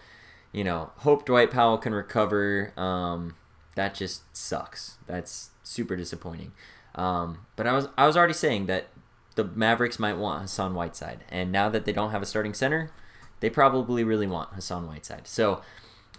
you 0.51 0.65
know, 0.65 0.91
hope 0.97 1.25
Dwight 1.25 1.49
Powell 1.49 1.77
can 1.77 1.93
recover. 1.93 2.73
Um, 2.75 3.35
that 3.77 3.93
just 3.93 4.23
sucks. 4.35 4.97
That's 5.05 5.51
super 5.63 5.95
disappointing. 5.95 6.51
Um, 6.95 7.45
but 7.55 7.67
I 7.67 7.73
was 7.73 7.87
I 7.97 8.07
was 8.07 8.17
already 8.17 8.33
saying 8.33 8.65
that 8.65 8.87
the 9.35 9.43
Mavericks 9.43 9.99
might 9.99 10.17
want 10.17 10.41
Hassan 10.41 10.73
Whiteside, 10.73 11.23
and 11.29 11.51
now 11.51 11.69
that 11.69 11.85
they 11.85 11.93
don't 11.93 12.09
have 12.09 12.23
a 12.23 12.25
starting 12.25 12.55
center, 12.55 12.91
they 13.39 13.51
probably 13.51 14.03
really 14.03 14.25
want 14.25 14.49
Hassan 14.53 14.87
Whiteside. 14.87 15.27
So 15.27 15.61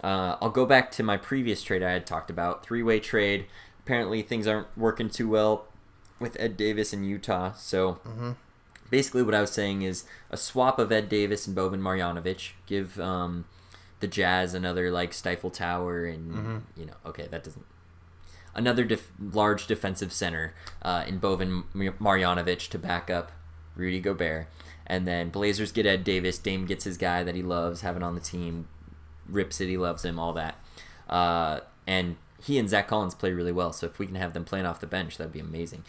uh, 0.01 0.37
I'll 0.41 0.49
go 0.49 0.65
back 0.65 0.89
to 0.91 1.03
my 1.03 1.17
previous 1.17 1.61
trade 1.61 1.83
I 1.83 1.91
had 1.91 2.07
talked 2.07 2.29
about 2.29 2.63
three 2.63 2.81
way 2.81 3.01
trade. 3.01 3.45
Apparently 3.81 4.21
things 4.21 4.47
aren't 4.47 4.67
working 4.77 5.09
too 5.09 5.27
well 5.27 5.67
with 6.17 6.39
Ed 6.39 6.55
Davis 6.55 6.93
in 6.93 7.03
Utah. 7.03 7.51
So 7.53 7.99
basically, 8.89 9.23
what 9.23 9.35
I 9.35 9.41
was 9.41 9.51
saying 9.51 9.81
is 9.81 10.05
a 10.31 10.37
swap 10.37 10.79
of 10.79 10.93
Ed 10.93 11.09
Davis 11.09 11.45
and 11.45 11.57
Boban 11.57 11.81
Marjanovic. 11.81 12.51
Give 12.67 12.97
um, 13.01 13.45
the 13.99 14.07
Jazz 14.07 14.53
another 14.53 14.91
like 14.91 15.13
Stifle 15.13 15.49
Tower, 15.51 16.05
and 16.05 16.63
you 16.75 16.85
know, 16.85 16.93
okay, 17.05 17.27
that 17.29 17.43
doesn't. 17.43 17.65
Another 18.55 18.83
def- 18.83 19.11
large 19.19 19.67
defensive 19.67 20.11
center 20.11 20.53
uh, 20.81 21.05
in 21.07 21.19
Mar- 21.21 21.63
Marjanovic 21.73 22.67
to 22.69 22.79
back 22.79 23.09
up 23.09 23.31
Rudy 23.75 23.99
Gobert, 23.99 24.47
and 24.87 25.07
then 25.07 25.29
Blazers 25.29 25.71
get 25.71 25.85
Ed 25.85 26.03
Davis. 26.03 26.37
Dame 26.37 26.65
gets 26.65 26.83
his 26.83 26.97
guy 26.97 27.23
that 27.23 27.35
he 27.35 27.43
loves 27.43 27.81
having 27.81 28.03
on 28.03 28.15
the 28.15 28.21
team. 28.21 28.67
Rips 29.27 29.61
it, 29.61 29.67
he 29.67 29.77
loves 29.77 30.03
him, 30.03 30.17
all 30.17 30.33
that. 30.33 30.55
Uh, 31.07 31.59
and 31.85 32.15
he 32.41 32.57
and 32.57 32.67
Zach 32.69 32.87
Collins 32.87 33.13
play 33.15 33.31
really 33.31 33.51
well. 33.51 33.71
So 33.73 33.85
if 33.85 33.99
we 33.99 34.07
can 34.07 34.15
have 34.15 34.33
them 34.33 34.45
playing 34.45 34.65
off 34.65 34.79
the 34.79 34.87
bench, 34.87 35.17
that'd 35.17 35.33
be 35.33 35.39
amazing. 35.39 35.83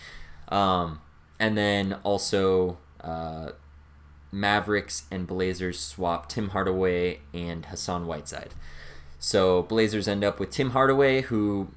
Um, 0.48 1.00
and 1.38 1.56
then 1.56 1.94
also 2.02 2.76
uh, 3.00 3.52
Mavericks 4.32 5.04
and 5.10 5.26
Blazers 5.26 5.78
swap 5.78 6.28
Tim 6.28 6.50
Hardaway 6.50 7.20
and 7.32 7.66
Hassan 7.66 8.06
Whiteside. 8.06 8.54
So 9.18 9.62
Blazers 9.62 10.08
end 10.08 10.24
up 10.24 10.40
with 10.40 10.50
Tim 10.50 10.70
Hardaway, 10.70 11.22
who 11.22 11.68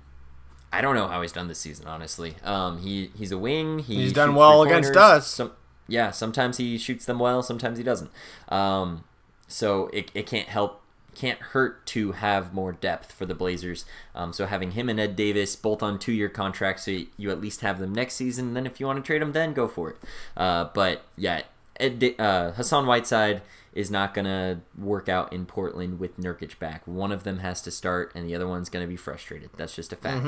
I 0.71 0.81
don't 0.81 0.95
know 0.95 1.07
how 1.07 1.21
he's 1.21 1.31
done 1.31 1.47
this 1.47 1.59
season. 1.59 1.87
Honestly, 1.87 2.35
um, 2.43 2.79
he 2.79 3.11
he's 3.15 3.31
a 3.31 3.37
wing. 3.37 3.79
He 3.79 3.95
He's 3.95 4.13
done 4.13 4.33
well 4.35 4.63
against 4.63 4.95
us. 4.95 5.27
Some, 5.27 5.51
yeah, 5.87 6.11
sometimes 6.11 6.57
he 6.57 6.77
shoots 6.77 7.05
them 7.05 7.19
well, 7.19 7.43
sometimes 7.43 7.77
he 7.77 7.83
doesn't. 7.83 8.09
Um, 8.49 9.03
so 9.47 9.87
it, 9.93 10.09
it 10.13 10.25
can't 10.25 10.47
help 10.47 10.81
can't 11.13 11.39
hurt 11.39 11.85
to 11.85 12.13
have 12.13 12.53
more 12.53 12.71
depth 12.71 13.11
for 13.11 13.25
the 13.25 13.35
Blazers. 13.35 13.85
Um, 14.15 14.33
so 14.33 14.45
having 14.45 14.71
him 14.71 14.89
and 14.89 14.99
Ed 14.99 15.15
Davis 15.15 15.55
both 15.55 15.83
on 15.83 15.99
two 15.99 16.11
year 16.11 16.29
contracts, 16.29 16.85
so 16.85 16.91
you, 16.91 17.07
you 17.17 17.29
at 17.29 17.39
least 17.39 17.61
have 17.61 17.79
them 17.79 17.93
next 17.93 18.15
season. 18.15 18.53
Then 18.53 18.65
if 18.65 18.79
you 18.79 18.85
want 18.87 18.97
to 18.97 19.05
trade 19.05 19.21
them, 19.21 19.31
then 19.31 19.53
go 19.53 19.67
for 19.67 19.91
it. 19.91 19.97
Uh, 20.35 20.69
but 20.73 21.03
yeah, 21.15 21.43
Ed, 21.79 22.15
uh, 22.19 22.51
Hassan 22.51 22.85
Whiteside 22.85 23.41
is 23.73 23.89
not 23.89 24.13
gonna 24.13 24.61
work 24.77 25.09
out 25.09 25.33
in 25.33 25.45
Portland 25.45 25.99
with 25.99 26.19
Nurkic 26.19 26.59
back. 26.59 26.85
One 26.87 27.11
of 27.11 27.23
them 27.23 27.39
has 27.39 27.61
to 27.63 27.71
start, 27.71 28.11
and 28.13 28.27
the 28.27 28.35
other 28.35 28.47
one's 28.47 28.69
gonna 28.69 28.87
be 28.87 28.95
frustrated. 28.95 29.49
That's 29.57 29.75
just 29.75 29.91
a 29.93 29.95
fact. 29.95 30.25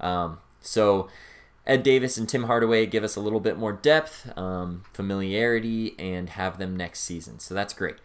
Um, 0.00 0.38
so. 0.60 1.08
Ed 1.66 1.82
Davis 1.82 2.16
and 2.16 2.28
Tim 2.28 2.44
Hardaway 2.44 2.86
give 2.86 3.02
us 3.02 3.16
a 3.16 3.20
little 3.20 3.40
bit 3.40 3.58
more 3.58 3.72
depth, 3.72 4.30
um, 4.38 4.84
familiarity, 4.92 5.96
and 5.98 6.30
have 6.30 6.58
them 6.58 6.76
next 6.76 7.00
season. 7.00 7.40
So 7.40 7.54
that's 7.54 7.74
great. 7.74 7.96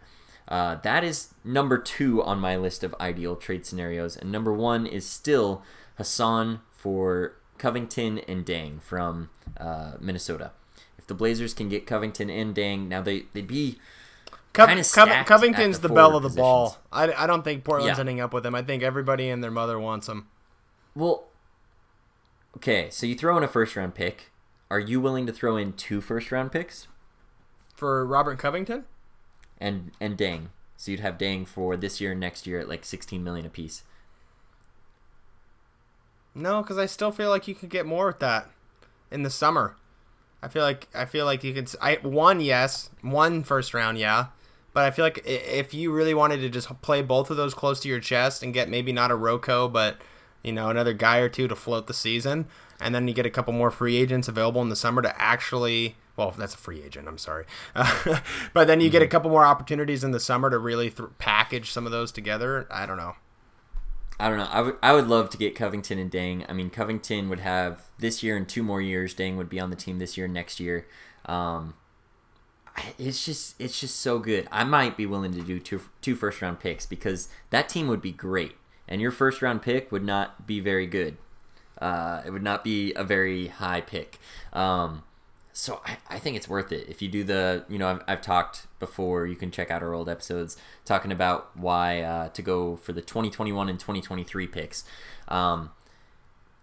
Uh, 0.48 0.74
that 0.82 1.04
is 1.04 1.34
number 1.44 1.78
two 1.78 2.22
on 2.24 2.40
my 2.40 2.56
list 2.56 2.82
of 2.82 2.92
ideal 3.00 3.36
trade 3.36 3.64
scenarios. 3.64 4.16
And 4.16 4.32
number 4.32 4.52
one 4.52 4.84
is 4.84 5.08
still 5.08 5.62
Hassan 5.96 6.60
for 6.72 7.36
Covington 7.58 8.18
and 8.18 8.44
Dieng 8.44 8.82
from 8.82 9.30
uh, 9.56 9.92
Minnesota. 10.00 10.50
If 11.02 11.08
the 11.08 11.14
Blazers 11.14 11.52
can 11.52 11.68
get 11.68 11.84
Covington 11.84 12.30
and 12.30 12.54
Dieng, 12.54 12.86
now 12.86 13.02
they, 13.02 13.24
they'd 13.32 13.46
be. 13.48 13.78
Co- 14.52 14.66
Co- 14.66 15.24
Covington's 15.24 15.80
the, 15.80 15.88
the 15.88 15.94
bell 15.94 16.14
of 16.16 16.22
the 16.22 16.28
ball. 16.28 16.78
I, 16.92 17.12
I 17.12 17.26
don't 17.26 17.42
think 17.42 17.64
Portland's 17.64 17.96
Yeah. 17.98 18.00
ending 18.00 18.20
up 18.20 18.32
with 18.32 18.46
him. 18.46 18.54
I 18.54 18.62
think 18.62 18.82
everybody 18.84 19.28
and 19.28 19.42
their 19.42 19.50
mother 19.50 19.78
wants 19.80 20.08
him. 20.08 20.28
Well, 20.94 21.24
okay, 22.58 22.88
so 22.90 23.04
you 23.06 23.14
throw 23.16 23.36
in 23.36 23.42
a 23.42 23.48
first 23.48 23.74
round 23.74 23.94
pick. 23.96 24.30
Are 24.70 24.78
you 24.78 25.00
willing 25.00 25.26
to 25.26 25.32
throw 25.32 25.56
in 25.56 25.72
two 25.72 26.00
first 26.00 26.30
round 26.30 26.52
picks? 26.52 26.86
For 27.74 28.06
Robert 28.06 28.38
Covington? 28.38 28.84
and 29.58 29.90
and 30.00 30.16
Dieng. 30.16 30.48
So 30.76 30.90
you'd 30.92 31.00
have 31.00 31.18
Dieng 31.18 31.46
for 31.48 31.76
this 31.76 32.00
year 32.00 32.12
and 32.12 32.20
next 32.20 32.46
year 32.46 32.60
at 32.60 32.68
like 32.68 32.84
16 32.84 33.22
million 33.24 33.44
apiece. 33.46 33.82
No, 36.34 36.62
because 36.62 36.78
I 36.78 36.86
still 36.86 37.10
feel 37.12 37.28
like 37.30 37.46
you 37.48 37.54
could 37.54 37.68
get 37.70 37.86
more 37.86 38.06
with 38.06 38.18
that 38.20 38.48
in 39.10 39.22
the 39.22 39.30
summer. 39.30 39.76
I 40.42 40.48
feel 40.48 40.62
like 40.62 40.88
I 40.94 41.04
feel 41.04 41.24
like 41.24 41.44
you 41.44 41.54
could. 41.54 41.72
I 41.80 41.98
one 42.02 42.40
yes, 42.40 42.90
one 43.00 43.44
first 43.44 43.74
round 43.74 43.98
yeah, 43.98 44.26
but 44.72 44.84
I 44.84 44.90
feel 44.90 45.04
like 45.04 45.22
if 45.24 45.72
you 45.72 45.92
really 45.92 46.14
wanted 46.14 46.40
to 46.40 46.48
just 46.48 46.68
play 46.82 47.00
both 47.00 47.30
of 47.30 47.36
those 47.36 47.54
close 47.54 47.80
to 47.80 47.88
your 47.88 48.00
chest 48.00 48.42
and 48.42 48.52
get 48.52 48.68
maybe 48.68 48.92
not 48.92 49.10
a 49.10 49.14
Rocco, 49.14 49.68
but 49.68 49.98
you 50.42 50.52
know 50.52 50.68
another 50.68 50.92
guy 50.92 51.18
or 51.18 51.28
two 51.28 51.46
to 51.46 51.54
float 51.54 51.86
the 51.86 51.94
season, 51.94 52.46
and 52.80 52.94
then 52.94 53.06
you 53.06 53.14
get 53.14 53.26
a 53.26 53.30
couple 53.30 53.52
more 53.52 53.70
free 53.70 53.96
agents 53.96 54.26
available 54.26 54.62
in 54.62 54.68
the 54.68 54.76
summer 54.76 55.02
to 55.02 55.20
actually. 55.20 55.96
Well, 56.14 56.30
that's 56.32 56.54
a 56.54 56.58
free 56.58 56.82
agent. 56.82 57.08
I'm 57.08 57.18
sorry, 57.18 57.46
but 58.52 58.66
then 58.66 58.80
you 58.80 58.90
get 58.90 59.00
a 59.00 59.06
mm-hmm. 59.06 59.12
couple 59.12 59.30
more 59.30 59.46
opportunities 59.46 60.04
in 60.04 60.10
the 60.10 60.20
summer 60.20 60.50
to 60.50 60.58
really 60.58 60.90
th- 60.90 61.08
package 61.18 61.70
some 61.70 61.86
of 61.86 61.92
those 61.92 62.12
together. 62.12 62.66
I 62.70 62.84
don't 62.84 62.98
know. 62.98 63.14
I 64.22 64.28
don't 64.28 64.38
know. 64.38 64.48
I 64.52 64.60
would 64.60 64.76
I 64.84 64.92
would 64.92 65.08
love 65.08 65.30
to 65.30 65.36
get 65.36 65.56
Covington 65.56 65.98
and 65.98 66.08
Dieng. 66.08 66.46
I 66.48 66.52
mean, 66.52 66.70
Covington 66.70 67.28
would 67.28 67.40
have 67.40 67.88
this 67.98 68.22
year 68.22 68.36
and 68.36 68.48
two 68.48 68.62
more 68.62 68.80
years. 68.80 69.16
Dieng 69.16 69.36
would 69.36 69.48
be 69.48 69.58
on 69.58 69.70
the 69.70 69.76
team 69.76 69.98
this 69.98 70.16
year 70.16 70.26
and 70.26 70.32
next 70.32 70.60
year. 70.60 70.86
Um, 71.26 71.74
it's 73.00 73.24
just 73.24 73.60
it's 73.60 73.80
just 73.80 73.98
so 73.98 74.20
good. 74.20 74.46
I 74.52 74.62
might 74.62 74.96
be 74.96 75.06
willing 75.06 75.32
to 75.32 75.40
do 75.40 75.58
two 75.58 75.82
two 76.02 76.14
first 76.14 76.40
round 76.40 76.60
picks 76.60 76.86
because 76.86 77.30
that 77.50 77.68
team 77.68 77.88
would 77.88 78.00
be 78.00 78.12
great, 78.12 78.54
and 78.86 79.00
your 79.00 79.10
first 79.10 79.42
round 79.42 79.60
pick 79.60 79.90
would 79.90 80.04
not 80.04 80.46
be 80.46 80.60
very 80.60 80.86
good. 80.86 81.16
Uh, 81.80 82.22
it 82.24 82.30
would 82.30 82.44
not 82.44 82.62
be 82.62 82.92
a 82.94 83.02
very 83.02 83.48
high 83.48 83.80
pick. 83.80 84.20
Um, 84.52 85.02
so 85.52 85.80
I, 85.84 85.98
I 86.08 86.18
think 86.18 86.36
it's 86.36 86.48
worth 86.48 86.72
it. 86.72 86.88
If 86.88 87.02
you 87.02 87.08
do 87.08 87.24
the 87.24 87.64
you 87.68 87.78
know 87.78 87.88
I've, 87.88 88.02
I've 88.08 88.22
talked 88.22 88.66
before 88.78 89.26
you 89.26 89.36
can 89.36 89.50
check 89.50 89.70
out 89.70 89.82
our 89.82 89.92
old 89.94 90.08
episodes 90.08 90.56
talking 90.84 91.12
about 91.12 91.56
why 91.56 92.00
uh, 92.00 92.28
to 92.30 92.42
go 92.42 92.76
for 92.76 92.92
the 92.92 93.02
2021 93.02 93.68
and 93.68 93.78
2023 93.78 94.46
picks. 94.46 94.84
Um, 95.28 95.70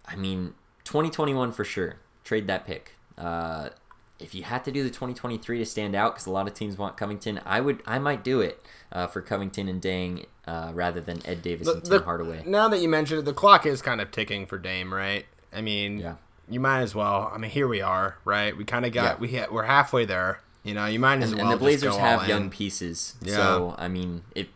i 0.06 0.16
mean 0.16 0.54
2021 0.84 1.52
for 1.52 1.64
sure. 1.64 1.96
Trade 2.24 2.46
that 2.48 2.66
pick. 2.66 2.96
Uh, 3.16 3.70
if 4.18 4.34
you 4.34 4.42
had 4.42 4.64
to 4.64 4.72
do 4.72 4.82
the 4.82 4.90
2023 4.90 5.58
to 5.58 5.66
stand 5.66 5.94
out 5.94 6.14
because 6.14 6.26
a 6.26 6.30
lot 6.30 6.46
of 6.46 6.52
teams 6.52 6.76
want 6.76 6.96
covington 6.96 7.40
i 7.46 7.58
would 7.58 7.82
i 7.86 7.98
might 7.98 8.22
do 8.22 8.40
it 8.42 8.62
uh, 8.92 9.06
for 9.06 9.22
covington 9.22 9.66
and 9.66 9.80
dieng 9.80 10.26
uh, 10.46 10.70
rather 10.74 11.00
than 11.00 11.24
ed 11.26 11.40
davis 11.42 11.68
and 11.68 11.84
tim 11.84 12.02
hardaway. 12.02 12.42
Now 12.44 12.68
that 12.68 12.80
you 12.80 12.88
mentioned 12.88 13.20
it, 13.20 13.24
the 13.24 13.32
clock 13.32 13.64
is 13.66 13.80
kind 13.80 14.00
of 14.00 14.10
ticking 14.10 14.46
for 14.46 14.58
Dame, 14.58 14.92
right? 14.92 15.24
I 15.52 15.60
mean, 15.60 15.98
Yeah. 15.98 16.14
You 16.50 16.60
might 16.60 16.80
as 16.80 16.94
well. 16.94 17.30
I 17.32 17.38
mean, 17.38 17.50
here 17.50 17.68
we 17.68 17.80
are, 17.80 18.16
right? 18.24 18.56
We 18.56 18.64
kind 18.64 18.84
of 18.84 18.92
got 18.92 19.20
Yeah. 19.22 19.46
we 19.48 19.54
we're 19.54 19.64
halfway 19.64 20.04
there. 20.04 20.40
You 20.62 20.74
know, 20.74 20.86
you 20.86 20.98
might 20.98 21.22
as 21.22 21.30
and, 21.30 21.40
well. 21.40 21.50
and 21.50 21.54
the 21.54 21.58
Blazers 21.58 21.96
have 21.96 22.28
young 22.28 22.44
in. 22.44 22.50
pieces. 22.50 23.14
Yeah. 23.22 23.34
So 23.36 23.74
I 23.78 23.88
mean, 23.88 24.22
it. 24.34 24.48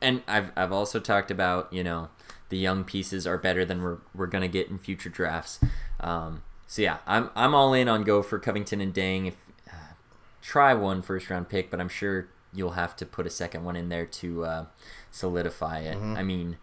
And 0.00 0.22
I've 0.26 0.50
I've 0.56 0.72
also 0.72 0.98
talked 1.00 1.30
about 1.30 1.70
you 1.72 1.84
know 1.84 2.08
the 2.48 2.56
young 2.56 2.84
pieces 2.84 3.26
are 3.26 3.36
better 3.36 3.64
than 3.64 3.82
we're 3.82 3.98
we're 4.14 4.26
gonna 4.26 4.48
get 4.48 4.68
in 4.70 4.78
future 4.78 5.10
drafts. 5.10 5.60
Um, 6.00 6.42
so 6.66 6.80
yeah, 6.82 6.98
I'm 7.06 7.30
I'm 7.34 7.54
all 7.54 7.74
in 7.74 7.88
on 7.88 8.02
go 8.04 8.22
for 8.22 8.38
Covington 8.38 8.80
and 8.80 8.94
Dieng. 8.94 9.28
If 9.28 9.34
uh, 9.68 9.92
try 10.40 10.72
one 10.72 11.02
first 11.02 11.28
round 11.28 11.48
pick, 11.48 11.70
but 11.70 11.80
I'm 11.80 11.88
sure 11.90 12.28
you'll 12.54 12.72
have 12.72 12.96
to 12.96 13.06
put 13.06 13.26
a 13.26 13.30
second 13.30 13.64
one 13.64 13.76
in 13.76 13.88
there 13.90 14.06
to 14.06 14.44
uh, 14.44 14.64
solidify 15.10 15.80
it. 15.80 15.96
Mm-hmm. 15.96 16.16
I 16.16 16.22
mean, 16.22 16.56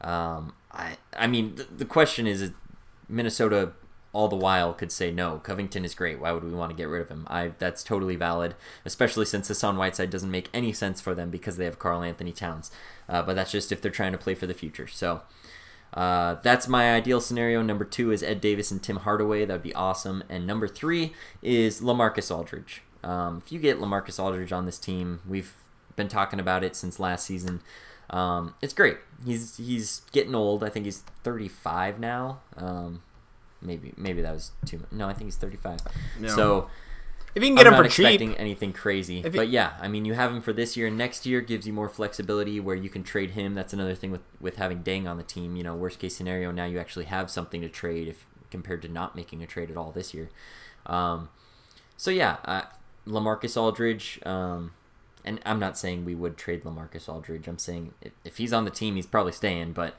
um, 0.00 0.54
I 0.72 0.96
I 1.16 1.26
mean 1.28 1.54
the, 1.54 1.64
the 1.64 1.84
question 1.84 2.26
is, 2.26 2.42
is 2.42 2.50
Minnesota 3.08 3.72
all 4.12 4.28
the 4.28 4.36
while 4.36 4.74
could 4.74 4.92
say 4.92 5.10
no. 5.10 5.38
Covington 5.38 5.84
is 5.84 5.94
great. 5.94 6.20
Why 6.20 6.32
would 6.32 6.44
we 6.44 6.50
want 6.50 6.70
to 6.70 6.76
get 6.76 6.88
rid 6.88 7.00
of 7.00 7.08
him? 7.08 7.26
I 7.30 7.52
that's 7.58 7.82
totally 7.82 8.16
valid, 8.16 8.54
especially 8.84 9.24
since 9.24 9.48
Hassan 9.48 9.76
Whiteside 9.76 10.10
doesn't 10.10 10.30
make 10.30 10.50
any 10.52 10.72
sense 10.72 11.00
for 11.00 11.14
them 11.14 11.30
because 11.30 11.56
they 11.56 11.64
have 11.64 11.78
Karl-Anthony 11.78 12.32
Towns. 12.32 12.70
Uh, 13.08 13.22
but 13.22 13.34
that's 13.34 13.52
just 13.52 13.72
if 13.72 13.80
they're 13.80 13.90
trying 13.90 14.12
to 14.12 14.18
play 14.18 14.34
for 14.34 14.46
the 14.46 14.54
future. 14.54 14.86
So 14.86 15.22
uh, 15.94 16.36
that's 16.42 16.68
my 16.68 16.92
ideal 16.94 17.20
scenario. 17.20 17.62
Number 17.62 17.84
two 17.84 18.12
is 18.12 18.22
Ed 18.22 18.40
Davis 18.40 18.70
and 18.70 18.82
Tim 18.82 18.96
Hardaway. 18.96 19.44
That 19.44 19.54
would 19.54 19.62
be 19.62 19.74
awesome. 19.74 20.24
And 20.28 20.46
number 20.46 20.68
three 20.68 21.14
is 21.42 21.80
Lamarcus 21.80 22.34
Aldridge. 22.34 22.82
Um, 23.02 23.42
if 23.44 23.50
you 23.50 23.58
get 23.58 23.80
Lamarcus 23.80 24.22
Aldridge 24.22 24.52
on 24.52 24.66
this 24.66 24.78
team, 24.78 25.20
we've 25.28 25.54
been 25.96 26.08
talking 26.08 26.38
about 26.38 26.64
it 26.64 26.76
since 26.76 27.00
last 27.00 27.26
season. 27.26 27.60
Um, 28.10 28.54
it's 28.60 28.74
great. 28.74 28.98
He's 29.24 29.56
he's 29.56 30.02
getting 30.12 30.34
old. 30.34 30.62
I 30.62 30.68
think 30.68 30.84
he's 30.84 31.00
35 31.24 31.98
now. 31.98 32.40
Um, 32.56 33.02
maybe 33.62 33.94
maybe 33.96 34.22
that 34.22 34.32
was 34.32 34.52
too 34.66 34.78
much. 34.78 34.92
No, 34.92 35.08
I 35.08 35.12
think 35.14 35.26
he's 35.26 35.36
35. 35.36 35.80
No. 36.20 36.28
So 36.28 36.70
If 37.34 37.42
you 37.42 37.48
can 37.48 37.56
get 37.56 37.66
I'm 37.66 37.74
him 37.74 37.82
for 37.84 37.88
cheap, 37.88 38.06
expecting 38.06 38.34
anything 38.36 38.72
crazy. 38.72 39.22
He- 39.22 39.28
but 39.28 39.48
yeah, 39.48 39.72
I 39.80 39.88
mean, 39.88 40.04
you 40.04 40.14
have 40.14 40.30
him 40.32 40.42
for 40.42 40.52
this 40.52 40.76
year. 40.76 40.90
Next 40.90 41.24
year 41.24 41.40
gives 41.40 41.66
you 41.66 41.72
more 41.72 41.88
flexibility 41.88 42.60
where 42.60 42.76
you 42.76 42.90
can 42.90 43.02
trade 43.02 43.30
him. 43.30 43.54
That's 43.54 43.72
another 43.72 43.94
thing 43.94 44.10
with 44.10 44.20
with 44.40 44.56
having 44.56 44.82
Dieng 44.82 45.06
on 45.08 45.16
the 45.16 45.22
team. 45.22 45.56
You 45.56 45.62
know, 45.64 45.74
worst 45.74 45.98
case 45.98 46.14
scenario, 46.16 46.50
now 46.50 46.64
you 46.66 46.78
actually 46.78 47.06
have 47.06 47.30
something 47.30 47.60
to 47.62 47.68
trade 47.68 48.08
if 48.08 48.26
compared 48.50 48.82
to 48.82 48.88
not 48.88 49.16
making 49.16 49.42
a 49.42 49.46
trade 49.46 49.70
at 49.70 49.76
all 49.78 49.92
this 49.92 50.12
year. 50.12 50.28
Um, 50.84 51.30
so 51.96 52.10
yeah, 52.10 52.36
uh, 52.44 52.62
Lamarcus 53.06 53.56
Aldridge. 53.56 54.20
Um, 54.26 54.72
and 55.24 55.40
I'm 55.46 55.60
not 55.60 55.78
saying 55.78 56.04
we 56.04 56.14
would 56.16 56.36
trade 56.36 56.64
Lamarcus 56.64 57.08
Aldridge. 57.08 57.46
I'm 57.46 57.56
saying 57.58 57.94
if, 58.02 58.12
if 58.24 58.36
he's 58.38 58.52
on 58.52 58.64
the 58.64 58.70
team, 58.70 58.96
he's 58.96 59.06
probably 59.06 59.32
staying. 59.32 59.72
But 59.72 59.94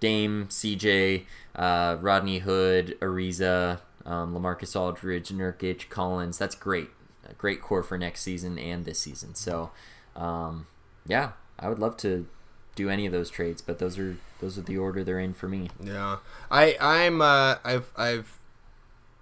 Dame, 0.00 0.46
CJ, 0.48 1.24
uh, 1.56 1.96
Rodney 2.00 2.38
Hood, 2.40 2.96
Ariza, 3.00 3.80
um, 4.06 4.34
Lamarcus 4.34 4.74
Aldridge, 4.78 5.30
Nurkic, 5.30 5.88
Collins. 5.88 6.38
That's 6.38 6.54
great. 6.54 6.90
A 7.28 7.34
great 7.34 7.60
core 7.60 7.82
for 7.82 7.98
next 7.98 8.22
season 8.22 8.58
and 8.58 8.84
this 8.84 8.98
season. 9.00 9.34
So, 9.34 9.70
um, 10.16 10.66
yeah, 11.06 11.32
I 11.58 11.68
would 11.68 11.78
love 11.78 11.96
to 11.98 12.26
do 12.74 12.88
any 12.88 13.06
of 13.06 13.12
those 13.12 13.28
trades, 13.28 13.60
but 13.60 13.78
those 13.78 13.98
are 13.98 14.16
those 14.40 14.56
are 14.56 14.62
the 14.62 14.78
order 14.78 15.02
they're 15.02 15.18
in 15.18 15.34
for 15.34 15.48
me. 15.48 15.68
Yeah, 15.82 16.18
I 16.50 16.76
I'm 16.80 17.20
uh 17.20 17.56
I've 17.64 17.90
I've 17.96 18.38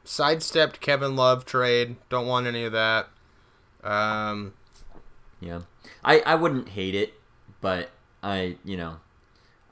sidestepped 0.05 0.81
Kevin 0.81 1.17
Love 1.17 1.45
trade. 1.45 1.97
Don't 2.11 2.27
want 2.27 2.47
any 2.47 2.65
of 2.65 2.73
that. 2.73 3.09
Um, 3.83 4.53
Yeah, 5.41 5.63
I 6.05 6.21
I 6.21 6.35
wouldn't 6.35 6.71
hate 6.71 6.95
it, 6.95 7.15
but 7.61 7.91
I 8.23 8.57
you 8.65 8.77
know, 8.77 8.99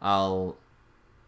I'll 0.01 0.57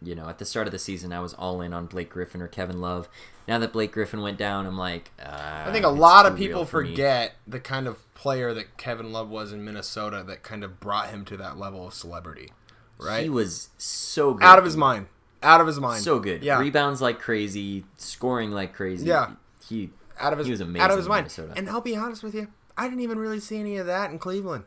you 0.01 0.15
know 0.15 0.27
at 0.29 0.37
the 0.37 0.45
start 0.45 0.67
of 0.67 0.71
the 0.71 0.79
season 0.79 1.11
I 1.11 1.19
was 1.19 1.33
all 1.33 1.61
in 1.61 1.73
on 1.73 1.85
Blake 1.87 2.09
Griffin 2.09 2.41
or 2.41 2.47
Kevin 2.47 2.79
Love. 2.81 3.09
Now 3.47 3.59
that 3.59 3.71
Blake 3.71 3.91
Griffin 3.93 4.21
went 4.21 4.37
down, 4.37 4.65
I'm 4.65 4.77
like, 4.77 5.11
uh, 5.19 5.63
I 5.67 5.71
think 5.71 5.85
a 5.85 5.89
lot 5.89 6.25
of 6.25 6.35
people 6.37 6.65
forget 6.65 7.33
the 7.47 7.59
kind 7.59 7.87
of 7.87 7.97
player 8.13 8.53
that 8.53 8.77
Kevin 8.77 9.11
Love 9.13 9.29
was 9.29 9.53
in 9.53 9.63
Minnesota 9.63 10.23
that 10.27 10.43
kind 10.43 10.63
of 10.63 10.79
brought 10.79 11.09
him 11.09 11.23
to 11.25 11.37
that 11.37 11.57
level 11.57 11.87
of 11.87 11.93
celebrity, 11.93 12.51
right? 12.99 13.23
He 13.23 13.29
was 13.29 13.69
so 13.77 14.33
good, 14.33 14.43
Out 14.43 14.59
of 14.59 14.65
his 14.65 14.75
mind. 14.75 15.07
Out 15.43 15.61
of 15.61 15.67
his 15.67 15.79
mind. 15.79 16.03
so 16.03 16.19
good. 16.19 16.43
Yeah. 16.43 16.59
rebounds 16.59 17.01
like 17.01 17.19
crazy, 17.19 17.85
scoring 17.95 18.51
like 18.51 18.73
crazy. 18.73 19.05
Yeah. 19.07 19.31
he 19.67 19.91
out 20.19 20.33
of 20.33 20.39
his 20.39 20.47
he 20.47 20.51
was 20.51 20.61
amazing 20.61 20.81
out 20.81 20.91
of 20.91 20.97
his 20.97 21.07
mind. 21.07 21.25
Minnesota. 21.25 21.53
And 21.55 21.69
I'll 21.69 21.79
be 21.79 21.95
honest 21.95 22.23
with 22.23 22.33
you, 22.35 22.47
I 22.75 22.87
didn't 22.89 23.01
even 23.01 23.19
really 23.19 23.39
see 23.39 23.59
any 23.59 23.77
of 23.77 23.85
that 23.85 24.11
in 24.11 24.19
Cleveland. 24.19 24.63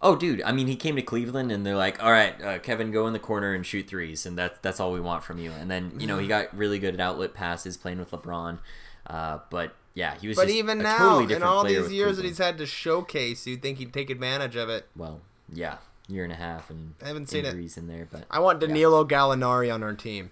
Oh, 0.00 0.16
dude! 0.16 0.42
I 0.42 0.50
mean, 0.52 0.66
he 0.66 0.74
came 0.74 0.96
to 0.96 1.02
Cleveland, 1.02 1.52
and 1.52 1.64
they're 1.64 1.76
like, 1.76 2.02
"All 2.02 2.10
right, 2.10 2.40
uh, 2.42 2.58
Kevin, 2.58 2.90
go 2.90 3.06
in 3.06 3.12
the 3.12 3.18
corner 3.20 3.54
and 3.54 3.64
shoot 3.64 3.86
threes, 3.86 4.26
and 4.26 4.36
that's 4.36 4.58
that's 4.60 4.80
all 4.80 4.92
we 4.92 5.00
want 5.00 5.22
from 5.22 5.38
you." 5.38 5.52
And 5.52 5.70
then 5.70 5.92
you 5.98 6.06
know 6.06 6.18
he 6.18 6.26
got 6.26 6.54
really 6.56 6.78
good 6.78 6.94
at 6.94 7.00
outlet 7.00 7.34
passes, 7.34 7.76
playing 7.76 7.98
with 7.98 8.10
LeBron. 8.10 8.58
Uh, 9.06 9.38
but 9.50 9.74
yeah, 9.94 10.16
he 10.20 10.26
was. 10.28 10.36
But 10.36 10.48
even 10.50 10.78
now, 10.78 10.98
totally 11.20 11.34
in 11.34 11.42
all 11.42 11.64
these 11.64 11.92
years 11.92 12.16
that 12.16 12.24
he's 12.24 12.38
had 12.38 12.58
to 12.58 12.66
showcase, 12.66 13.46
you'd 13.46 13.62
think 13.62 13.78
he'd 13.78 13.92
take 13.92 14.10
advantage 14.10 14.56
of 14.56 14.68
it. 14.68 14.88
well, 14.96 15.20
yeah, 15.52 15.76
year 16.08 16.24
and 16.24 16.32
a 16.32 16.36
half, 16.36 16.68
and 16.70 16.94
I 17.02 17.08
haven't 17.08 17.28
seen 17.28 17.44
it. 17.44 17.48
injuries 17.48 17.76
in 17.76 17.86
there, 17.86 18.08
but 18.10 18.24
I 18.30 18.40
want 18.40 18.58
Danilo 18.60 19.04
Gallinari 19.04 19.72
on 19.72 19.82
our 19.82 19.94
team. 19.94 20.30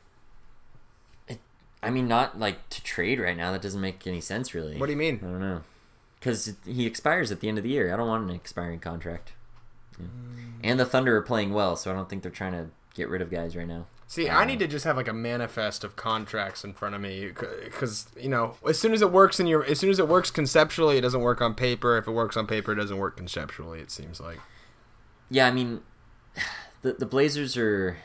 I 1.82 1.88
mean, 1.90 2.08
not 2.08 2.38
like 2.38 2.68
to 2.70 2.82
trade 2.82 3.18
right 3.18 3.36
now. 3.36 3.52
That 3.52 3.62
doesn't 3.62 3.80
make 3.80 4.06
any 4.06 4.20
sense, 4.20 4.52
really. 4.52 4.76
What 4.76 4.86
do 4.86 4.92
you 4.92 4.98
mean? 4.98 5.18
I 5.22 5.26
don't 5.26 5.40
know, 5.40 5.62
because 6.18 6.54
he 6.66 6.86
expires 6.86 7.32
at 7.32 7.40
the 7.40 7.48
end 7.48 7.56
of 7.58 7.64
the 7.64 7.70
year. 7.70 7.92
I 7.92 7.96
don't 7.96 8.08
want 8.08 8.28
an 8.28 8.34
expiring 8.36 8.80
contract. 8.80 9.32
Yeah. 10.02 10.70
And 10.70 10.80
the 10.80 10.84
Thunder 10.84 11.16
are 11.16 11.22
playing 11.22 11.52
well, 11.52 11.76
so 11.76 11.90
I 11.90 11.94
don't 11.94 12.08
think 12.08 12.22
they're 12.22 12.30
trying 12.30 12.52
to 12.52 12.66
get 12.94 13.08
rid 13.08 13.22
of 13.22 13.30
guys 13.30 13.56
right 13.56 13.66
now. 13.66 13.86
See, 14.10 14.28
I 14.28 14.44
need 14.44 14.58
to 14.58 14.66
just 14.66 14.84
have 14.86 14.96
like 14.96 15.06
a 15.06 15.12
manifest 15.12 15.84
of 15.84 15.94
contracts 15.94 16.64
in 16.64 16.74
front 16.74 16.96
of 16.96 17.00
me 17.00 17.28
because 17.28 18.08
you 18.18 18.28
know, 18.28 18.56
as 18.68 18.76
soon 18.76 18.92
as 18.92 19.02
it 19.02 19.12
works 19.12 19.38
in 19.38 19.46
your, 19.46 19.64
as 19.64 19.78
soon 19.78 19.88
as 19.88 20.00
it 20.00 20.08
works 20.08 20.32
conceptually, 20.32 20.98
it 20.98 21.02
doesn't 21.02 21.20
work 21.20 21.40
on 21.40 21.54
paper. 21.54 21.96
If 21.96 22.08
it 22.08 22.10
works 22.10 22.36
on 22.36 22.48
paper, 22.48 22.72
it 22.72 22.74
doesn't 22.74 22.98
work 22.98 23.16
conceptually. 23.16 23.78
It 23.78 23.92
seems 23.92 24.20
like. 24.20 24.40
Yeah, 25.30 25.46
I 25.46 25.52
mean, 25.52 25.82
the 26.82 26.94
the 26.94 27.06
Blazers 27.06 27.56
are 27.56 27.98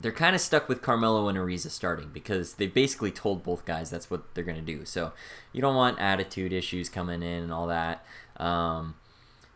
they're 0.00 0.12
kind 0.12 0.36
of 0.36 0.40
stuck 0.40 0.68
with 0.68 0.80
Carmelo 0.80 1.28
and 1.28 1.36
Ariza 1.36 1.70
starting 1.70 2.10
because 2.12 2.54
they 2.54 2.68
basically 2.68 3.10
told 3.10 3.42
both 3.42 3.64
guys 3.64 3.90
that's 3.90 4.12
what 4.12 4.32
they're 4.34 4.44
gonna 4.44 4.62
do. 4.62 4.84
So 4.84 5.12
you 5.52 5.60
don't 5.60 5.74
want 5.74 5.98
attitude 5.98 6.52
issues 6.52 6.88
coming 6.88 7.24
in 7.24 7.42
and 7.42 7.52
all 7.52 7.66
that. 7.66 8.04
Um, 8.36 8.94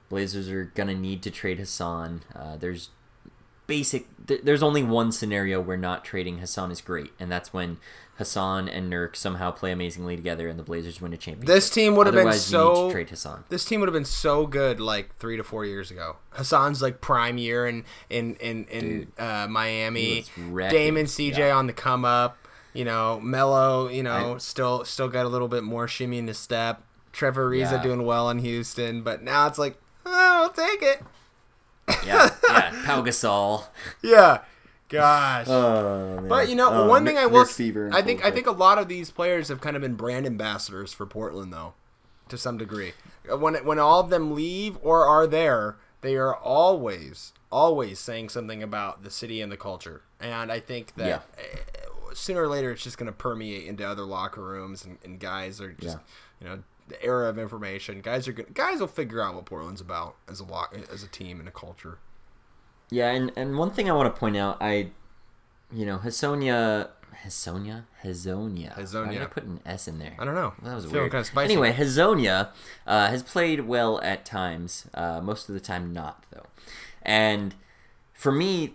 Blazers 0.09 0.49
are 0.51 0.65
gonna 0.75 0.95
need 0.95 1.23
to 1.23 1.31
trade 1.31 1.59
Hassan. 1.59 2.23
Uh, 2.35 2.57
there's 2.57 2.91
basic. 3.67 4.07
Th- 4.27 4.41
there's 4.43 4.63
only 4.63 4.83
one 4.83 5.13
scenario 5.13 5.61
where 5.61 5.77
not 5.77 6.05
trading 6.05 6.39
Hassan 6.39 6.71
is 6.71 6.81
great, 6.81 7.13
and 7.19 7.31
that's 7.31 7.53
when 7.53 7.79
Hassan 8.19 8.69
and 8.69 8.91
Nurk 8.93 9.15
somehow 9.17 9.51
play 9.51 9.73
amazingly 9.73 10.17
together 10.17 10.49
and 10.49 10.59
the 10.59 10.63
Blazers 10.63 11.01
win 11.03 11.13
a 11.13 11.17
championship. 11.17 11.47
This 11.55 11.69
team 11.69 11.97
would 11.97 12.07
have 12.07 12.15
been 12.15 12.21
Otherwise, 12.29 12.51
you 12.51 12.59
need 12.59 12.65
so. 12.65 12.87
to 12.87 12.93
trade 12.93 13.11
Hassan. 13.11 13.45
This 13.51 13.65
team 13.65 13.81
would 13.81 13.89
have 13.89 13.95
been 13.95 14.05
so 14.05 14.47
good 14.47 14.81
like 14.81 15.15
three 15.17 15.37
to 15.37 15.45
four 15.45 15.65
years 15.65 15.91
ago. 15.91 16.17
Hassan's 16.31 16.81
like 16.81 17.01
prime 17.01 17.37
year 17.39 17.67
in 17.67 17.85
in 18.09 18.37
in, 18.37 18.65
in 18.67 19.13
uh, 19.19 19.47
Miami. 19.51 20.01
He 20.05 20.17
was 20.19 20.31
wrecking. 20.51 20.79
Dame 20.79 20.97
and 20.97 21.09
CJ 21.09 21.39
Yeah. 21.39 21.57
on 21.57 21.67
the 21.67 21.73
come 21.73 22.05
up. 22.05 22.39
You 22.73 22.85
know, 22.85 23.19
Melo. 23.21 23.89
You 23.89 24.03
know, 24.03 24.35
I- 24.35 24.39
still 24.39 24.85
still 24.85 25.09
got 25.09 25.27
a 25.27 25.29
little 25.29 25.49
bit 25.49 25.65
more 25.65 25.89
shimmy 25.89 26.19
in 26.19 26.27
his 26.29 26.39
step. 26.39 26.83
Trevor 27.13 27.51
Ariza 27.51 27.73
Yeah. 27.73 27.83
doing 27.83 28.05
well 28.05 28.29
in 28.31 28.39
Houston, 28.41 29.01
but 29.03 29.23
now 29.23 29.47
it's 29.47 29.59
like, 29.59 29.79
I'll 30.15 30.51
take 30.51 30.83
it. 30.83 31.03
Yeah, 32.05 32.31
yeah. 32.49 32.83
Pau 32.85 33.03
Gasol. 33.03 33.65
Yeah. 34.03 34.41
Gosh. 34.89 35.47
Oh. 35.49 36.25
But 36.29 36.49
you 36.49 36.55
know, 36.55 36.69
Oh, 36.71 36.89
one 36.89 37.05
thing 37.05 37.19
I 37.19 37.27
will, 37.27 37.41
I 37.93 38.03
think, 38.03 38.25
I 38.25 38.31
think 38.31 38.47
a 38.47 38.53
lot 38.53 38.79
of 38.79 38.89
these 38.89 39.11
players 39.11 39.49
have 39.49 39.61
kind 39.61 39.75
of 39.75 39.83
been 39.83 39.95
brand 39.95 40.27
ambassadors 40.27 40.93
for 40.93 41.07
Portland, 41.07 41.53
though, 41.53 41.75
to 42.29 42.39
some 42.39 42.57
degree. 42.57 42.93
Uh, 43.31 43.37
When 43.37 43.55
when 43.65 43.79
all 43.81 43.99
of 44.01 44.11
them 44.11 44.35
leave 44.35 44.79
or 44.83 45.05
are 45.05 45.27
there, 45.27 45.77
they 46.03 46.15
are 46.17 46.35
always, 46.37 47.33
always 47.51 47.99
saying 47.99 48.29
something 48.29 48.63
about 48.63 49.03
the 49.03 49.11
city 49.11 49.41
and 49.43 49.51
the 49.51 49.57
culture. 49.57 50.03
And 50.21 50.53
I 50.53 50.61
think 50.61 50.95
that 50.95 51.07
Yeah. 51.09 51.21
uh, 51.37 52.15
sooner 52.15 52.43
or 52.43 52.49
later, 52.49 52.71
it's 52.71 52.83
just 52.85 52.97
going 52.97 53.11
to 53.11 53.13
permeate 53.17 53.67
into 53.67 53.85
other 53.85 54.05
locker 54.05 54.43
rooms, 54.43 54.85
and, 54.85 54.99
and 55.05 55.19
guys 55.19 55.61
are 55.61 55.73
just, 55.73 55.99
Yeah. 55.99 56.03
you 56.41 56.47
know, 56.57 56.63
the 56.89 57.03
era 57.03 57.29
of 57.29 57.39
information. 57.39 58.01
Guys 58.01 58.29
are 58.29 58.33
good. 58.33 58.55
Guys 58.55 58.81
will 58.81 58.87
figure 58.87 59.21
out 59.21 59.35
what 59.35 59.45
Portland's 59.47 59.81
about 59.81 60.17
as 60.29 60.41
a 60.41 60.45
lot 60.45 60.75
as 60.93 61.03
a 61.03 61.09
team 61.09 61.39
and 61.41 61.49
a 61.49 61.53
culture. 61.53 61.99
Yeah, 62.91 63.11
and, 63.11 63.33
and 63.37 63.59
one 63.59 63.73
thing 63.73 63.91
I 63.91 63.95
want 63.95 64.15
to 64.15 64.19
point 64.19 64.37
out, 64.37 64.59
I, 64.61 64.91
you 65.73 65.85
know, 65.85 65.99
Hasonia, 65.99 66.91
Hasonia, 67.25 67.85
Hazonia. 68.05 69.07
Why 69.07 69.13
did 69.13 69.23
I 69.23 69.27
put 69.27 69.43
an 69.45 69.61
S 69.67 69.89
in 69.89 69.99
there? 69.99 70.15
I 70.19 70.25
don't 70.25 70.35
know. 70.37 70.55
That 70.63 70.75
was 70.77 70.85
Feeling 70.85 71.01
weird. 71.01 71.11
kinda 71.13 71.25
spicy. 71.25 71.53
Anyway, 71.53 71.73
Hezonja 71.73 72.51
uh, 72.87 73.09
has 73.09 73.23
played 73.25 73.61
well 73.67 74.01
at 74.03 74.25
times. 74.25 74.87
Uh, 74.95 75.21
most 75.21 75.49
of 75.49 75.55
the 75.55 75.61
time, 75.61 75.93
not 75.93 76.25
though. 76.31 76.47
And 77.03 77.55
for 78.13 78.31
me, 78.31 78.75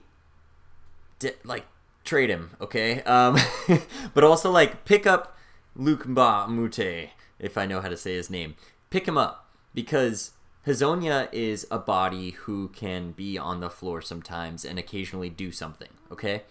di- 1.19 1.32
like 1.45 1.65
trade 2.04 2.30
him, 2.30 2.52
okay? 2.60 3.02
Um, 3.04 3.38
but 4.13 4.24
also 4.24 4.52
like 4.52 4.84
pick 4.86 5.08
up 5.08 5.38
Luc 5.76 6.06
Mbah 6.06 6.45
a 6.45 6.50
Moute, 6.50 7.10
if 7.41 7.58
I 7.58 7.65
know 7.65 7.82
how 7.82 7.89
to 7.89 7.97
say 7.97 8.13
his 8.15 8.30
name. 8.30 8.56
Pick 8.89 9.08
him 9.08 9.17
up 9.17 9.49
because 9.73 10.32
Hezonja 10.65 11.27
is 11.34 11.67
a 11.71 11.80
body 11.80 12.32
who 12.32 12.69
can 12.69 13.12
be 13.12 13.38
on 13.38 13.60
the 13.60 13.69
floor 13.69 14.01
sometimes 14.01 14.63
and 14.63 14.77
occasionally 14.77 15.30
do 15.30 15.51
something, 15.51 15.89
okay? 16.12 16.43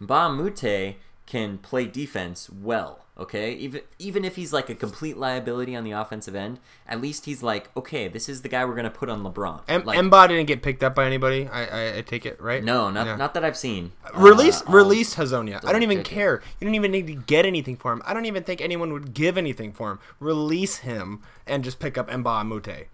Mbah 0.00 0.26
a 0.26 0.32
Moute 0.32 0.96
can 1.26 1.58
play 1.58 1.86
defense 1.86 2.48
well, 2.48 3.05
okay? 3.18 3.52
Even 3.54 3.80
even 3.98 4.24
if 4.24 4.36
he's 4.36 4.52
like 4.52 4.68
a 4.70 4.74
complete 4.74 5.16
liability 5.16 5.74
on 5.76 5.84
the 5.84 5.92
offensive 5.92 6.34
end, 6.34 6.58
at 6.86 7.00
least 7.00 7.24
he's 7.24 7.42
like, 7.42 7.70
okay, 7.76 8.08
this 8.08 8.28
is 8.28 8.42
the 8.42 8.48
guy 8.48 8.64
we're 8.64 8.74
gonna 8.74 8.90
put 8.90 9.08
on 9.08 9.22
LeBron. 9.22 9.62
M- 9.68 9.84
like, 9.84 9.98
Emba 9.98 10.28
didn't 10.28 10.46
get 10.46 10.62
picked 10.62 10.82
up 10.82 10.94
by 10.94 11.06
anybody. 11.06 11.48
I, 11.48 11.64
I, 11.66 11.98
I 11.98 12.00
take 12.02 12.26
it 12.26 12.40
right. 12.40 12.62
no, 12.62 12.90
not 12.90 13.06
Yeah. 13.06 13.16
not 13.16 13.34
that 13.34 13.44
I've 13.44 13.56
seen. 13.56 13.92
Release 14.14 14.62
Uh, 14.62 14.70
release 14.72 15.14
Hezonja. 15.16 15.64
I 15.64 15.72
don't 15.72 15.82
even 15.82 15.98
it. 16.00 16.04
care. 16.04 16.42
You 16.60 16.66
don't 16.66 16.74
even 16.74 16.90
need 16.92 17.06
to 17.06 17.14
get 17.14 17.46
anything 17.46 17.76
for 17.76 17.92
him. 17.92 18.02
I 18.04 18.12
don't 18.14 18.26
even 18.26 18.42
think 18.42 18.60
anyone 18.60 18.92
would 18.92 19.14
give 19.14 19.36
anything 19.38 19.72
for 19.72 19.90
him. 19.92 19.98
Release 20.20 20.78
him 20.78 21.22
and 21.46 21.62
just 21.64 21.78
pick 21.78 21.96
up 21.98 22.08
Mbah 22.08 22.40
a 22.42 22.44
Moute. 22.44 22.86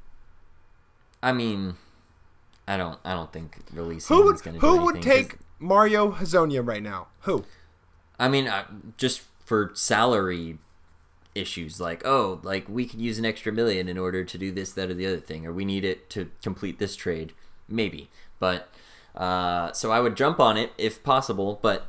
I 1.23 1.33
mean, 1.33 1.77
I 2.67 2.77
don't 2.77 2.99
I 3.05 3.13
don't 3.15 3.33
think 3.33 3.57
releasing 3.73 4.17
Who 4.17 4.25
would 4.25 4.37
is 4.37 4.43
gonna 4.43 4.59
who 4.59 4.85
would 4.85 5.03
take 5.03 5.39
Mario 5.59 6.13
Hezonja 6.13 6.67
right 6.67 6.83
now? 6.83 7.09
Who? 7.23 7.45
I 8.19 8.29
mean, 8.29 8.47
uh, 8.49 8.65
just 8.97 9.23
for 9.53 9.71
salary 9.75 10.57
issues, 11.35 11.79
like 11.79 12.01
oh, 12.07 12.41
like 12.43 12.67
we 12.71 12.87
could 12.87 13.03
use 13.03 13.19
an 13.19 13.27
extra 13.27 13.53
million 13.53 13.87
in 13.87 13.99
order 13.99 14.25
to 14.25 14.39
do 14.39 14.51
this, 14.51 14.73
that, 14.73 14.89
or 14.89 14.95
the 14.95 15.07
other 15.07 15.21
thing, 15.21 15.45
or 15.45 15.53
we 15.53 15.67
need 15.67 15.85
it 15.85 16.09
to 16.09 16.31
complete 16.43 16.79
this 16.79 16.97
trade, 16.97 17.35
maybe. 17.69 18.09
But 18.39 18.71
uh, 19.15 19.71
so 19.73 19.93
I 19.93 20.01
would 20.01 20.17
jump 20.17 20.41
on 20.41 20.57
it 20.57 20.73
if 20.79 21.05
possible, 21.05 21.59
but 21.61 21.87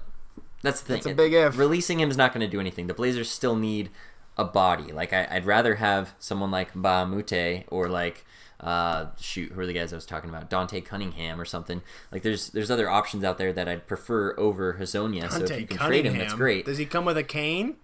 that's 0.61 0.81
the 0.81 0.87
thing. 0.87 0.95
That's 0.95 1.05
a 1.05 1.15
big 1.15 1.31
if. 1.31 1.57
Releasing 1.57 2.01
him 2.01 2.09
is 2.09 2.17
not 2.17 2.33
going 2.33 2.45
to 2.45 2.51
do 2.51 2.59
anything. 2.59 2.87
The 2.87 2.93
Blazers 2.93 3.29
still 3.29 3.55
need 3.55 3.89
a 4.37 4.43
body. 4.43 4.91
Like 4.91 5.13
I, 5.13 5.27
would 5.33 5.45
rather 5.45 5.75
have 5.75 6.13
someone 6.19 6.51
like 6.51 6.75
a 6.75 7.65
or 7.69 7.89
like 7.89 8.25
uh, 8.59 9.07
shoot, 9.19 9.51
who 9.51 9.59
are 9.59 9.65
the 9.65 9.73
guys 9.73 9.91
I 9.91 9.97
was 9.97 10.05
talking 10.05 10.29
about? 10.29 10.49
Dante 10.49 10.79
Cunningham 10.81 11.39
or 11.39 11.45
something. 11.45 11.81
Like 12.11 12.21
there's 12.21 12.49
there's 12.49 12.71
other 12.71 12.89
options 12.89 13.23
out 13.23 13.37
there 13.37 13.51
that 13.53 13.67
I'd 13.67 13.87
prefer 13.87 14.33
over 14.37 14.75
Hezonja. 14.79 15.29
So 15.31 15.43
if 15.43 15.59
you 15.59 15.67
can 15.67 15.77
trade 15.77 16.05
him, 16.05 16.17
that's 16.17 16.33
great. 16.33 16.65
Does 16.65 16.77
he 16.77 16.85
come 16.85 17.05
with 17.05 17.17
a 17.17 17.23
cane? 17.23 17.75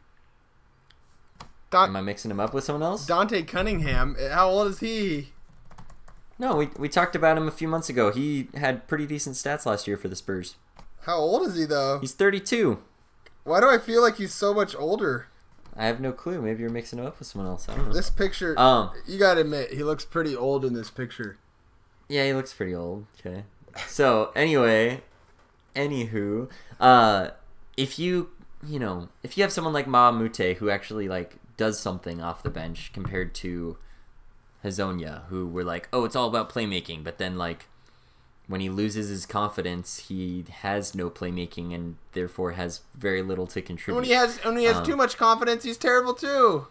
Don- 1.70 1.89
Am 1.89 1.95
I 1.95 2.02
mixing 2.02 2.32
him 2.32 2.39
up 2.39 2.54
with 2.54 2.64
someone 2.64 2.84
else? 2.84 3.06
Dante 3.06 3.43
Cunningham. 3.43 4.16
How 4.32 4.50
old 4.50 4.70
is 4.70 4.80
he? 4.80 5.34
No, 6.39 6.56
we, 6.56 6.70
we 6.78 6.88
talked 6.88 7.16
about 7.16 7.38
him 7.38 7.47
a 7.47 7.52
few 7.52 7.68
months 7.68 7.89
ago. 7.89 8.12
He 8.12 8.47
had 8.56 8.88
pretty 8.88 9.06
decent 9.06 9.36
stats 9.36 9.66
last 9.66 9.88
year 9.88 9.97
for 9.97 10.08
the 10.08 10.16
Spurs. 10.16 10.56
How 11.02 11.18
old 11.18 11.45
is 11.47 11.56
he 11.56 11.66
though? 11.66 12.00
He's 12.00 12.14
32. 12.14 12.80
Why 13.43 13.60
do 13.60 13.70
I 13.70 13.78
feel 13.78 14.02
like 14.02 14.16
he's 14.16 14.34
so 14.34 14.54
much 14.54 14.76
older? 14.76 15.28
I 15.76 15.86
have 15.86 15.99
no 15.99 16.11
clue. 16.11 16.41
Maybe 16.41 16.61
you're 16.61 16.70
mixing 16.70 16.99
him 16.99 17.05
up 17.05 17.20
with 17.20 17.28
someone 17.28 17.49
else. 17.49 17.67
I 17.70 17.76
don't 17.76 17.88
know. 17.88 17.93
This 17.93 18.09
picture, 18.09 18.59
um, 18.59 18.91
you 19.07 19.17
gotta 19.17 19.41
admit, 19.41 19.74
he 19.74 19.84
looks 19.84 20.05
pretty 20.05 20.36
old 20.36 20.65
in 20.65 20.74
this 20.74 20.89
picture. 20.89 21.38
Yeah, 22.07 22.26
he 22.26 22.34
looks 22.34 22.53
pretty 22.53 22.76
old. 22.76 23.05
Okay. 23.20 23.43
So 23.88 24.32
anyway, 24.36 25.01
anywho, 25.76 26.49
uh, 26.80 27.30
if 27.78 27.99
you 27.99 28.30
you 28.65 28.80
know 28.80 29.09
if 29.24 29.38
you 29.38 29.43
have 29.43 29.51
someone 29.51 29.74
like 29.74 29.86
Mbah 29.86 30.09
a 30.09 30.11
Moute 30.11 30.57
who 30.57 30.70
actually 30.70 31.07
like 31.07 31.36
does 31.57 31.80
something 31.80 32.22
off 32.22 32.43
the 32.43 32.49
bench 32.49 32.91
compared 32.93 33.34
to 33.36 33.78
Hezonja, 34.63 35.26
who 35.28 35.47
were 35.47 35.63
like, 35.63 35.88
oh, 35.93 36.05
it's 36.05 36.15
all 36.15 36.28
about 36.28 36.49
playmaking, 36.49 37.03
but 37.03 37.17
then 37.17 37.38
like 37.38 37.67
when 38.50 38.62
he 38.62 38.68
loses 38.68 39.10
his 39.10 39.28
confidence, 39.28 40.08
he 40.08 40.43
has 40.50 40.95
no 40.95 41.12
playmaking 41.12 41.74
and 41.74 41.97
therefore 42.14 42.54
has 42.54 42.82
very 42.97 43.22
little 43.22 43.45
to 43.45 43.62
contribute. 43.62 43.95
When 43.95 44.06
he 44.06 44.14
has 44.14 44.39
when 44.39 44.58
he 44.58 44.66
has 44.66 44.78
um, 44.78 44.84
too 44.84 44.95
much 44.95 45.18
confidence, 45.18 45.64
he's 45.64 45.78
terrible 45.78 46.16
too. 46.16 46.66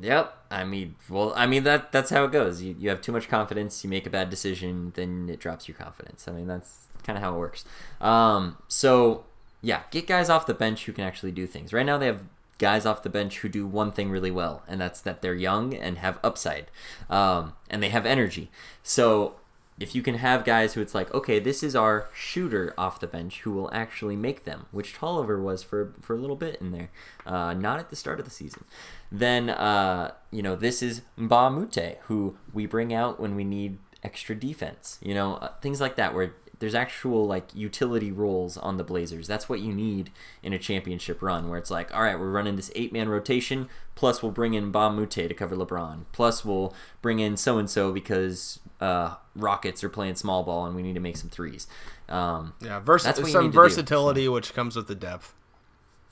Yep. 0.00 0.34
I 0.50 0.64
mean, 0.64 0.96
well, 1.10 1.34
I 1.36 1.46
mean 1.46 1.64
that 1.64 1.92
that's 1.92 2.08
how 2.08 2.24
it 2.24 2.32
goes. 2.32 2.62
You 2.62 2.74
you 2.78 2.88
have 2.88 3.02
too 3.02 3.12
much 3.12 3.28
confidence, 3.28 3.84
you 3.84 3.90
make 3.90 4.06
a 4.06 4.10
bad 4.10 4.30
decision, 4.30 4.92
then 4.96 5.28
it 5.28 5.38
drops 5.38 5.68
your 5.68 5.76
confidence. 5.76 6.26
I 6.26 6.32
mean, 6.32 6.46
that's 6.46 6.86
kind 7.04 7.18
of 7.18 7.22
how 7.22 7.34
it 7.34 7.38
works. 7.38 7.66
Um, 8.00 8.56
so 8.66 9.26
yeah, 9.60 9.82
get 9.90 10.06
guys 10.06 10.30
off 10.30 10.46
the 10.46 10.54
bench 10.54 10.86
who 10.86 10.94
can 10.94 11.04
actually 11.04 11.32
do 11.32 11.46
things. 11.46 11.74
Right 11.74 11.84
now, 11.84 11.98
they 11.98 12.06
have 12.06 12.22
guys 12.56 12.86
off 12.86 13.02
the 13.02 13.10
bench 13.10 13.40
who 13.40 13.50
do 13.50 13.66
one 13.66 13.92
thing 13.92 14.10
really 14.10 14.30
well, 14.30 14.62
and 14.66 14.80
that's 14.80 15.02
that 15.02 15.20
they're 15.20 15.34
young 15.34 15.74
and 15.74 15.98
have 15.98 16.18
upside, 16.24 16.70
um, 17.10 17.52
and 17.68 17.82
they 17.82 17.90
have 17.90 18.06
energy. 18.06 18.50
So 18.82 19.34
if 19.82 19.96
you 19.96 20.02
can 20.02 20.14
have 20.14 20.44
guys 20.44 20.74
who 20.74 20.80
it's 20.80 20.94
like, 20.94 21.12
okay, 21.12 21.40
this 21.40 21.64
is 21.64 21.74
our 21.74 22.08
shooter 22.14 22.72
off 22.78 23.00
the 23.00 23.06
bench 23.08 23.40
who 23.40 23.50
will 23.50 23.68
actually 23.72 24.14
make 24.14 24.44
them, 24.44 24.66
which 24.70 24.94
Tolliver 24.94 25.42
was 25.42 25.64
for 25.64 25.92
for 26.00 26.14
a 26.14 26.18
little 26.18 26.36
bit 26.36 26.60
in 26.60 26.70
there, 26.70 26.90
uh, 27.26 27.52
not 27.52 27.80
at 27.80 27.90
the 27.90 27.96
start 27.96 28.20
of 28.20 28.24
the 28.24 28.30
season. 28.30 28.64
Then 29.10 29.50
uh, 29.50 30.12
you 30.30 30.40
know 30.40 30.54
this 30.54 30.82
is 30.82 31.02
Moute, 31.16 31.98
who 32.02 32.36
we 32.52 32.64
bring 32.64 32.94
out 32.94 33.18
when 33.18 33.34
we 33.34 33.42
need 33.42 33.78
extra 34.04 34.36
defense. 34.36 35.00
You 35.02 35.14
know 35.14 35.34
uh, 35.34 35.48
things 35.60 35.80
like 35.80 35.96
that 35.96 36.14
where 36.14 36.34
there's 36.62 36.76
actual 36.76 37.26
like 37.26 37.52
utility 37.56 38.12
roles 38.12 38.56
on 38.56 38.76
the 38.76 38.84
Blazers. 38.84 39.26
That's 39.26 39.48
what 39.48 39.58
you 39.58 39.74
need 39.74 40.12
in 40.44 40.52
a 40.52 40.60
championship 40.60 41.20
run, 41.20 41.48
where 41.48 41.58
it's 41.58 41.72
like, 41.72 41.92
all 41.92 42.02
right, 42.02 42.16
we're 42.16 42.30
running 42.30 42.54
this 42.54 42.70
eight 42.76 42.92
man 42.92 43.08
rotation. 43.08 43.68
Plus, 43.96 44.22
we'll 44.22 44.30
bring 44.30 44.54
in 44.54 44.70
Mbah 44.70 44.90
a 44.90 44.92
Moute 44.92 45.10
to 45.10 45.34
cover 45.34 45.56
LeBron. 45.56 46.04
Plus, 46.12 46.44
we'll 46.44 46.72
bring 47.02 47.18
in 47.18 47.36
so 47.36 47.58
and 47.58 47.68
so 47.68 47.90
because 47.90 48.60
uh, 48.80 49.16
Rockets 49.34 49.82
are 49.82 49.88
playing 49.88 50.14
small 50.14 50.44
ball 50.44 50.64
and 50.64 50.76
we 50.76 50.82
need 50.82 50.94
to 50.94 51.00
make 51.00 51.16
some 51.16 51.30
threes. 51.30 51.66
Um, 52.08 52.54
yeah, 52.60 52.78
vers- 52.78 53.02
some 53.02 53.50
versatility 53.50 54.26
do, 54.26 54.32
which 54.32 54.54
comes 54.54 54.76
with 54.76 54.86
the 54.86 54.94
depth. 54.94 55.34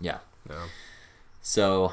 Yeah. 0.00 0.18
yeah. 0.48 0.66
So, 1.40 1.92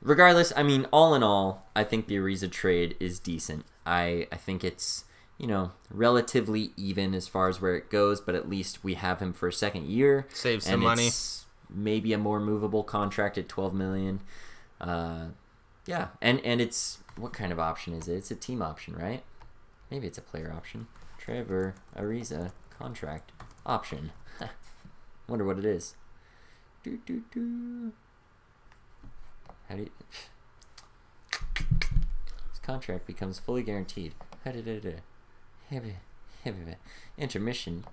regardless, 0.00 0.52
I 0.56 0.62
mean, 0.62 0.86
all 0.92 1.16
in 1.16 1.24
all, 1.24 1.66
I 1.74 1.82
think 1.82 2.06
the 2.06 2.14
Ariza 2.14 2.48
trade 2.48 2.94
is 3.00 3.18
decent. 3.18 3.66
I 3.84 4.28
I 4.30 4.36
think 4.36 4.62
it's 4.62 5.02
you 5.38 5.46
know, 5.46 5.70
relatively 5.90 6.72
even 6.76 7.14
as 7.14 7.28
far 7.28 7.48
as 7.48 7.60
where 7.60 7.76
it 7.76 7.90
goes, 7.90 8.20
but 8.20 8.34
at 8.34 8.48
least 8.48 8.82
we 8.82 8.94
have 8.94 9.20
him 9.20 9.32
for 9.32 9.48
a 9.48 9.52
second 9.52 9.86
year. 9.86 10.26
Save 10.34 10.64
some 10.64 10.80
money. 10.80 11.10
Maybe 11.70 12.12
a 12.12 12.18
more 12.18 12.40
movable 12.40 12.82
contract 12.82 13.38
at 13.38 13.48
twelve 13.48 13.72
million. 13.72 14.20
Uh, 14.80 15.28
yeah, 15.86 16.08
and 16.20 16.40
and 16.44 16.60
it's 16.60 16.98
what 17.16 17.32
kind 17.32 17.52
of 17.52 17.60
option 17.60 17.94
is 17.94 18.08
it? 18.08 18.16
It's 18.16 18.30
a 18.30 18.36
team 18.36 18.62
option, 18.62 18.96
right? 18.96 19.22
Maybe 19.90 20.06
it's 20.06 20.18
a 20.18 20.22
player 20.22 20.52
option. 20.54 20.88
Trevor 21.18 21.74
Ariza 21.96 22.52
contract 22.76 23.32
option. 23.64 24.10
Wonder 25.28 25.44
what 25.44 25.58
it 25.58 25.64
is. 25.64 25.94
Do 26.82 26.98
do 27.06 27.22
do. 27.30 27.92
How 29.68 29.76
do 29.76 29.82
you? 29.82 29.90
This 32.50 32.60
contract 32.60 33.06
becomes 33.06 33.38
fully 33.38 33.62
guaranteed. 33.62 34.14
Did 35.70 36.68
it? 36.68 36.78
intermission. 37.18 37.84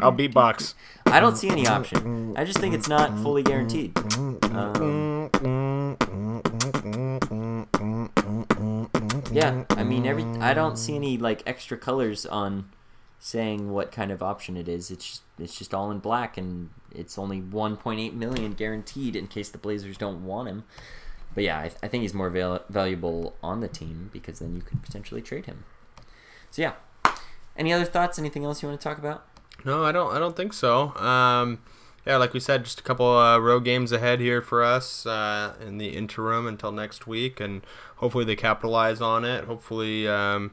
I'll 0.00 0.12
beatbox. 0.12 0.74
I 1.06 1.20
don't 1.20 1.36
see 1.36 1.48
any 1.48 1.66
option. 1.66 2.34
I 2.36 2.44
just 2.44 2.58
think 2.58 2.74
it's 2.74 2.88
not 2.88 3.18
fully 3.18 3.42
guaranteed. 3.42 3.96
Um, 4.54 5.30
yeah, 9.32 9.64
I 9.70 9.84
mean 9.84 10.06
every. 10.06 10.24
I 10.40 10.54
don't 10.54 10.76
see 10.76 10.94
any 10.94 11.18
like 11.18 11.42
extra 11.46 11.76
colors 11.76 12.24
on 12.24 12.70
saying 13.18 13.70
what 13.70 13.90
kind 13.90 14.10
of 14.10 14.22
option 14.22 14.56
it 14.56 14.68
is. 14.68 14.90
It's 14.90 15.04
just, 15.08 15.22
it's 15.38 15.58
just 15.58 15.74
all 15.74 15.90
in 15.90 15.98
black, 15.98 16.36
and 16.36 16.70
it's 16.94 17.18
only 17.18 17.40
1.8 17.40 18.12
million 18.12 18.52
guaranteed 18.52 19.16
in 19.16 19.26
case 19.28 19.48
the 19.48 19.58
Blazers 19.58 19.96
don't 19.96 20.24
want 20.24 20.48
him. 20.48 20.64
But 21.34 21.44
yeah, 21.44 21.58
I, 21.58 21.62
th- 21.62 21.78
I 21.82 21.88
think 21.88 22.02
he's 22.02 22.14
more 22.14 22.30
val- 22.30 22.62
valuable 22.68 23.34
on 23.42 23.60
the 23.60 23.66
team 23.68 24.10
because 24.12 24.38
then 24.38 24.54
you 24.54 24.60
could 24.60 24.82
potentially 24.82 25.22
trade 25.22 25.46
him. 25.46 25.64
So 26.54 26.62
yeah. 26.62 26.74
Any 27.56 27.72
other 27.72 27.84
thoughts? 27.84 28.16
Anything 28.16 28.44
else 28.44 28.62
you 28.62 28.68
want 28.68 28.80
to 28.80 28.84
talk 28.88 28.96
about? 28.96 29.26
No, 29.64 29.84
I 29.84 29.90
don't. 29.90 30.14
I 30.14 30.20
don't 30.20 30.36
think 30.36 30.52
so. 30.52 30.94
Um, 30.94 31.58
yeah, 32.06 32.16
like 32.16 32.32
we 32.32 32.38
said, 32.38 32.62
just 32.62 32.78
a 32.78 32.82
couple 32.84 33.08
uh, 33.08 33.40
road 33.40 33.64
games 33.64 33.90
ahead 33.90 34.20
here 34.20 34.40
for 34.40 34.62
us 34.62 35.04
uh, 35.04 35.54
in 35.60 35.78
the 35.78 35.88
interim 35.88 36.46
until 36.46 36.70
next 36.70 37.08
week, 37.08 37.40
and 37.40 37.66
hopefully 37.96 38.24
they 38.24 38.36
capitalize 38.36 39.00
on 39.00 39.24
it. 39.24 39.46
Hopefully, 39.46 40.06
um, 40.06 40.52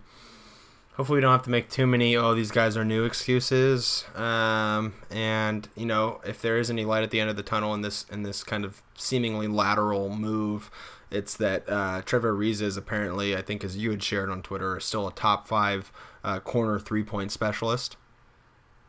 hopefully 0.93 1.17
we 1.17 1.21
don't 1.21 1.33
have 1.33 1.43
to 1.43 1.51
make 1.51 1.69
too 1.69 1.85
many. 1.85 2.15
Oh, 2.15 2.33
these 2.33 2.49
guys 2.49 2.75
are 2.75 2.83
new 2.83 3.03
excuses. 3.03 4.05
Um, 4.15 4.95
and 5.11 5.69
you 5.75 5.85
know, 5.85 6.19
if 6.25 6.41
there 6.41 6.57
is 6.57 6.71
any 6.71 6.83
light 6.83 7.03
at 7.03 7.11
the 7.11 7.19
end 7.19 7.29
of 7.29 7.35
the 7.35 7.43
tunnel 7.43 7.75
in 7.75 7.81
this 7.81 8.07
in 8.11 8.23
this 8.23 8.43
kind 8.43 8.65
of 8.65 8.81
seemingly 8.95 9.47
lateral 9.47 10.09
move, 10.09 10.71
it's 11.11 11.35
that 11.37 11.69
uh, 11.69 12.01
Trevor 12.03 12.33
Ariza 12.33 12.63
is 12.63 12.77
apparently, 12.77 13.35
I 13.35 13.41
think, 13.41 13.63
as 13.63 13.77
you 13.77 13.91
had 13.91 14.01
shared 14.01 14.29
on 14.29 14.41
Twitter, 14.41 14.77
is 14.77 14.85
still 14.85 15.07
a 15.07 15.13
top 15.13 15.47
five 15.47 15.91
uh, 16.23 16.39
corner 16.39 16.79
three 16.79 17.03
point 17.03 17.31
specialist. 17.31 17.97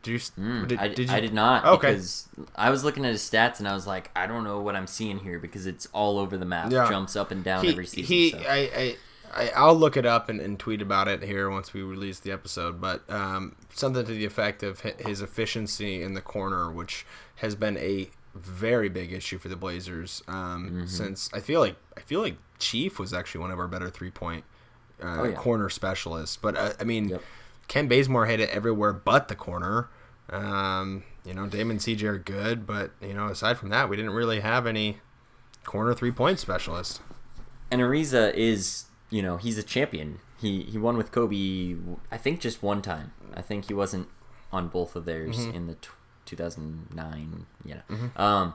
Did 0.01 0.11
you? 0.11 0.19
Mm, 0.19 0.67
did, 0.67 0.79
I, 0.79 0.87
did 0.89 1.09
you? 1.09 1.15
I 1.15 1.19
did 1.19 1.33
not. 1.33 1.65
Okay. 1.65 1.91
Because 1.91 2.27
I 2.55 2.69
was 2.69 2.83
looking 2.83 3.05
at 3.05 3.11
his 3.11 3.21
stats 3.21 3.59
and 3.59 3.67
I 3.67 3.73
was 3.73 3.87
like, 3.87 4.11
I 4.15 4.27
don't 4.27 4.43
know 4.43 4.59
what 4.59 4.75
I'm 4.75 4.87
seeing 4.87 5.19
here 5.19 5.39
because 5.39 5.65
it's 5.65 5.87
all 5.93 6.19
over 6.19 6.37
the 6.37 6.45
map. 6.45 6.71
Yeah. 6.71 6.89
Jumps 6.89 7.15
up 7.15 7.31
and 7.31 7.43
down 7.43 7.63
he, 7.63 7.71
every 7.71 7.85
season. 7.85 8.05
He, 8.05 8.31
so. 8.31 8.37
I, 8.39 8.97
I, 9.35 9.49
I, 9.55 9.65
will 9.65 9.75
look 9.75 9.95
it 9.95 10.05
up 10.05 10.29
and, 10.29 10.39
and, 10.39 10.59
tweet 10.59 10.81
about 10.81 11.07
it 11.07 11.23
here 11.23 11.49
once 11.49 11.73
we 11.73 11.81
release 11.81 12.19
the 12.19 12.31
episode. 12.31 12.81
But 12.81 13.09
um, 13.09 13.55
something 13.73 14.05
to 14.05 14.11
the 14.11 14.25
effect 14.25 14.61
of 14.61 14.81
his 14.81 15.21
efficiency 15.21 16.01
in 16.01 16.13
the 16.13 16.21
corner, 16.21 16.69
which 16.69 17.05
has 17.37 17.55
been 17.55 17.77
a 17.77 18.09
very 18.35 18.89
big 18.89 19.13
issue 19.13 19.37
for 19.37 19.49
the 19.49 19.55
Blazers 19.55 20.23
um, 20.27 20.67
mm-hmm. 20.67 20.85
since 20.87 21.29
I 21.33 21.39
feel 21.39 21.59
like 21.59 21.75
I 21.95 22.01
feel 22.01 22.21
like 22.21 22.37
Chief 22.59 22.99
was 22.99 23.13
actually 23.13 23.41
one 23.41 23.51
of 23.51 23.59
our 23.59 23.67
better 23.67 23.89
three 23.89 24.11
point 24.11 24.43
uh, 25.01 25.17
oh, 25.19 25.23
yeah. 25.25 25.35
corner 25.35 25.69
specialists. 25.69 26.37
But 26.37 26.57
uh, 26.57 26.73
I 26.79 26.83
mean, 26.83 27.09
yep. 27.09 27.21
Kent 27.67 27.89
Bazemore 27.89 28.25
hit 28.25 28.39
it 28.39 28.49
everywhere 28.49 28.93
but 28.93 29.27
the 29.27 29.35
corner. 29.35 29.89
Um, 30.29 31.03
you 31.25 31.33
know, 31.33 31.47
Dame 31.47 31.71
and 31.71 31.79
CJ 31.79 32.03
are 32.03 32.17
good, 32.17 32.65
but 32.65 32.91
you 33.01 33.13
know, 33.13 33.27
aside 33.27 33.57
from 33.57 33.69
that, 33.69 33.89
we 33.89 33.95
didn't 33.95 34.13
really 34.13 34.39
have 34.39 34.65
any 34.65 34.99
corner 35.63 35.93
three 35.93 36.11
point 36.11 36.39
specialist. 36.39 37.01
And 37.69 37.81
Ariza 37.81 38.33
is, 38.33 38.85
you 39.09 39.21
know, 39.21 39.37
he's 39.37 39.57
a 39.57 39.63
champion. 39.63 40.19
He 40.39 40.63
he 40.63 40.77
won 40.77 40.97
with 40.97 41.11
Kobe, 41.11 41.75
I 42.11 42.17
think 42.17 42.39
just 42.39 42.63
one 42.63 42.81
time. 42.81 43.13
I 43.33 43.41
think 43.41 43.65
he 43.65 43.73
wasn't 43.73 44.07
on 44.51 44.67
both 44.67 44.95
of 44.95 45.05
theirs 45.05 45.39
mm-hmm. 45.39 45.55
in 45.55 45.67
the 45.67 45.75
2009. 46.25 47.45
Yeah. 47.65 47.81
Mm-hmm. 47.89 48.21
Um, 48.21 48.53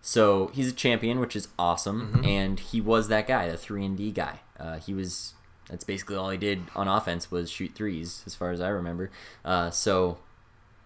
so 0.00 0.50
he's 0.52 0.68
a 0.68 0.74
champion, 0.74 1.20
which 1.20 1.36
is 1.36 1.48
awesome, 1.58 2.12
mm-hmm. 2.12 2.24
and 2.24 2.58
he 2.58 2.80
was 2.80 3.08
that 3.08 3.28
guy, 3.28 3.48
the 3.48 3.56
three 3.56 3.84
and 3.84 3.96
D 3.96 4.10
guy. 4.10 4.40
Uh, 4.58 4.78
he 4.78 4.92
was. 4.92 5.34
That's 5.68 5.84
basically 5.84 6.16
all 6.16 6.28
he 6.28 6.36
did 6.36 6.64
on 6.74 6.88
offense 6.88 7.30
was 7.30 7.48
shoot 7.48 7.74
threes, 7.74 8.24
as 8.26 8.34
far 8.34 8.50
as 8.50 8.60
I 8.60 8.68
remember. 8.68 9.10
Uh, 9.44 9.70
so, 9.70 10.18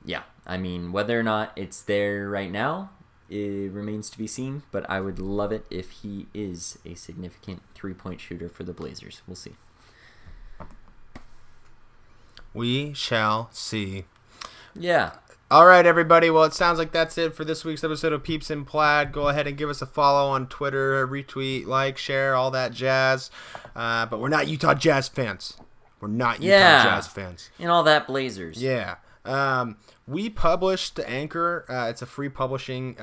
yeah, 0.04 0.24
I 0.46 0.58
mean, 0.58 0.92
whether 0.92 1.18
or 1.18 1.22
not 1.22 1.50
it's 1.56 1.80
there 1.80 2.28
right 2.28 2.52
now, 2.52 2.90
it 3.28 3.72
remains 3.72 4.10
to 4.10 4.18
be 4.18 4.26
seen. 4.26 4.62
But 4.70 4.88
I 4.88 5.00
would 5.00 5.18
love 5.18 5.50
it 5.50 5.64
if 5.70 5.90
he 5.90 6.26
is 6.34 6.78
a 6.84 6.94
significant 6.94 7.62
three-point 7.74 8.20
shooter 8.20 8.50
for 8.50 8.64
the 8.64 8.74
Blazers. 8.74 9.22
We'll 9.26 9.34
see. 9.34 9.54
We 12.52 12.92
shall 12.92 13.48
see. 13.52 14.04
Yeah. 14.74 15.12
All 15.48 15.64
right, 15.66 15.86
everybody. 15.86 16.28
Well, 16.28 16.42
it 16.42 16.54
sounds 16.54 16.76
like 16.78 16.90
that's 16.90 17.16
it 17.16 17.32
for 17.34 17.44
this 17.44 17.64
week's 17.64 17.84
episode 17.84 18.12
of 18.12 18.24
Peeps 18.24 18.50
in 18.50 18.64
Plaid. 18.64 19.12
Go 19.12 19.28
ahead 19.28 19.46
and 19.46 19.56
give 19.56 19.70
us 19.70 19.80
a 19.80 19.86
follow 19.86 20.28
on 20.28 20.48
Twitter, 20.48 21.06
retweet, 21.06 21.66
like, 21.66 21.96
share, 21.98 22.34
all 22.34 22.50
that 22.50 22.72
jazz. 22.72 23.30
Uh, 23.76 24.06
but 24.06 24.18
we're 24.18 24.28
not 24.28 24.48
Utah 24.48 24.74
Jazz 24.74 25.06
fans. 25.08 25.56
We're 26.00 26.08
not 26.08 26.42
Utah 26.42 26.56
Yeah. 26.56 26.82
Jazz 26.82 27.06
fans. 27.06 27.50
And 27.60 27.70
all 27.70 27.84
that 27.84 28.08
Blazers. 28.08 28.60
Yeah. 28.60 28.96
Um, 29.24 29.76
we 30.08 30.28
published 30.30 30.96
the 30.96 31.08
Anchor. 31.08 31.64
Uh, 31.68 31.90
it's 31.90 32.02
a 32.02 32.06
free 32.06 32.28
publishing 32.28 32.96
uh, 32.98 33.02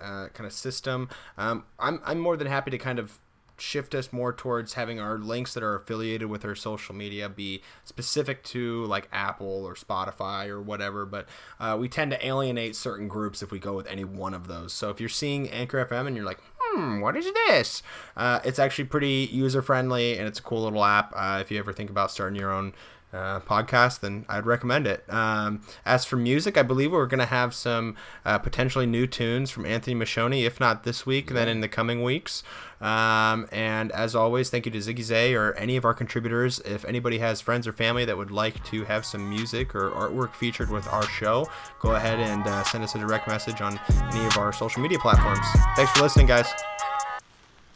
uh, 0.00 0.28
kind 0.30 0.46
of 0.46 0.52
system. 0.52 1.08
Um, 1.38 1.64
I'm, 1.78 2.00
I'm 2.04 2.18
more 2.18 2.36
than 2.36 2.48
happy 2.48 2.72
to 2.72 2.78
kind 2.78 2.98
of 2.98 3.20
shift 3.56 3.94
us 3.94 4.12
more 4.12 4.32
towards 4.32 4.74
having 4.74 4.98
our 4.98 5.18
links 5.18 5.54
that 5.54 5.62
are 5.62 5.74
affiliated 5.74 6.28
with 6.28 6.44
our 6.44 6.54
social 6.54 6.94
media 6.94 7.28
be 7.28 7.62
specific 7.84 8.42
to 8.44 8.84
like 8.86 9.08
Apple 9.12 9.64
or 9.64 9.74
Spotify 9.74 10.48
or 10.48 10.60
whatever. 10.60 11.06
But 11.06 11.28
uh, 11.60 11.76
we 11.78 11.88
tend 11.88 12.10
to 12.10 12.26
alienate 12.26 12.76
certain 12.76 13.08
groups 13.08 13.42
if 13.42 13.50
we 13.50 13.58
go 13.58 13.74
with 13.74 13.86
any 13.86 14.04
one 14.04 14.34
of 14.34 14.48
those. 14.48 14.72
So 14.72 14.90
if 14.90 15.00
you're 15.00 15.08
seeing 15.08 15.48
Anchor 15.50 15.84
FM 15.84 16.06
and 16.06 16.16
you're 16.16 16.24
like, 16.24 16.40
hmm, 16.58 17.00
what 17.00 17.16
is 17.16 17.26
this? 17.46 17.82
Uh, 18.16 18.40
it's 18.44 18.58
actually 18.58 18.84
pretty 18.84 19.28
user 19.30 19.62
friendly 19.62 20.18
and 20.18 20.26
it's 20.26 20.38
a 20.38 20.42
cool 20.42 20.64
little 20.64 20.84
app. 20.84 21.12
Uh, 21.14 21.38
if 21.40 21.50
you 21.50 21.58
ever 21.58 21.72
think 21.72 21.90
about 21.90 22.10
starting 22.10 22.38
your 22.38 22.52
own 22.52 22.72
uh, 23.14 23.40
podcast, 23.40 24.00
then 24.00 24.26
I'd 24.28 24.46
recommend 24.46 24.86
it. 24.86 25.04
Um, 25.08 25.62
as 25.84 26.04
for 26.04 26.16
music, 26.16 26.58
I 26.58 26.62
believe 26.62 26.92
we're 26.92 27.06
going 27.06 27.20
to 27.20 27.26
have 27.26 27.54
some 27.54 27.96
uh, 28.24 28.38
potentially 28.38 28.86
new 28.86 29.06
tunes 29.06 29.50
from 29.50 29.64
Anthony 29.64 29.94
Machoni, 29.94 30.44
if 30.44 30.58
not 30.58 30.82
this 30.82 31.06
week, 31.06 31.30
then 31.30 31.48
in 31.48 31.60
the 31.60 31.68
coming 31.68 32.02
weeks. 32.02 32.42
Um, 32.80 33.48
and 33.50 33.92
as 33.92 34.14
always, 34.14 34.50
thank 34.50 34.66
you 34.66 34.72
to 34.72 34.78
Ziggy 34.78 35.02
Zay 35.02 35.34
or 35.34 35.54
any 35.54 35.76
of 35.76 35.84
our 35.84 35.94
contributors. 35.94 36.58
If 36.60 36.84
anybody 36.84 37.18
has 37.18 37.40
friends 37.40 37.66
or 37.66 37.72
family 37.72 38.04
that 38.04 38.18
would 38.18 38.30
like 38.30 38.62
to 38.64 38.84
have 38.84 39.06
some 39.06 39.30
music 39.30 39.74
or 39.74 39.90
artwork 39.90 40.34
featured 40.34 40.70
with 40.70 40.86
our 40.88 41.04
show, 41.04 41.48
go 41.80 41.94
ahead 41.94 42.18
and 42.18 42.46
uh, 42.46 42.62
send 42.64 42.84
us 42.84 42.94
a 42.94 42.98
direct 42.98 43.28
message 43.28 43.60
on 43.60 43.80
any 44.12 44.26
of 44.26 44.36
our 44.36 44.52
social 44.52 44.82
media 44.82 44.98
platforms. 44.98 45.46
Thanks 45.76 45.92
for 45.92 46.02
listening, 46.02 46.26
guys. 46.26 46.52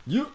You. 0.06 0.28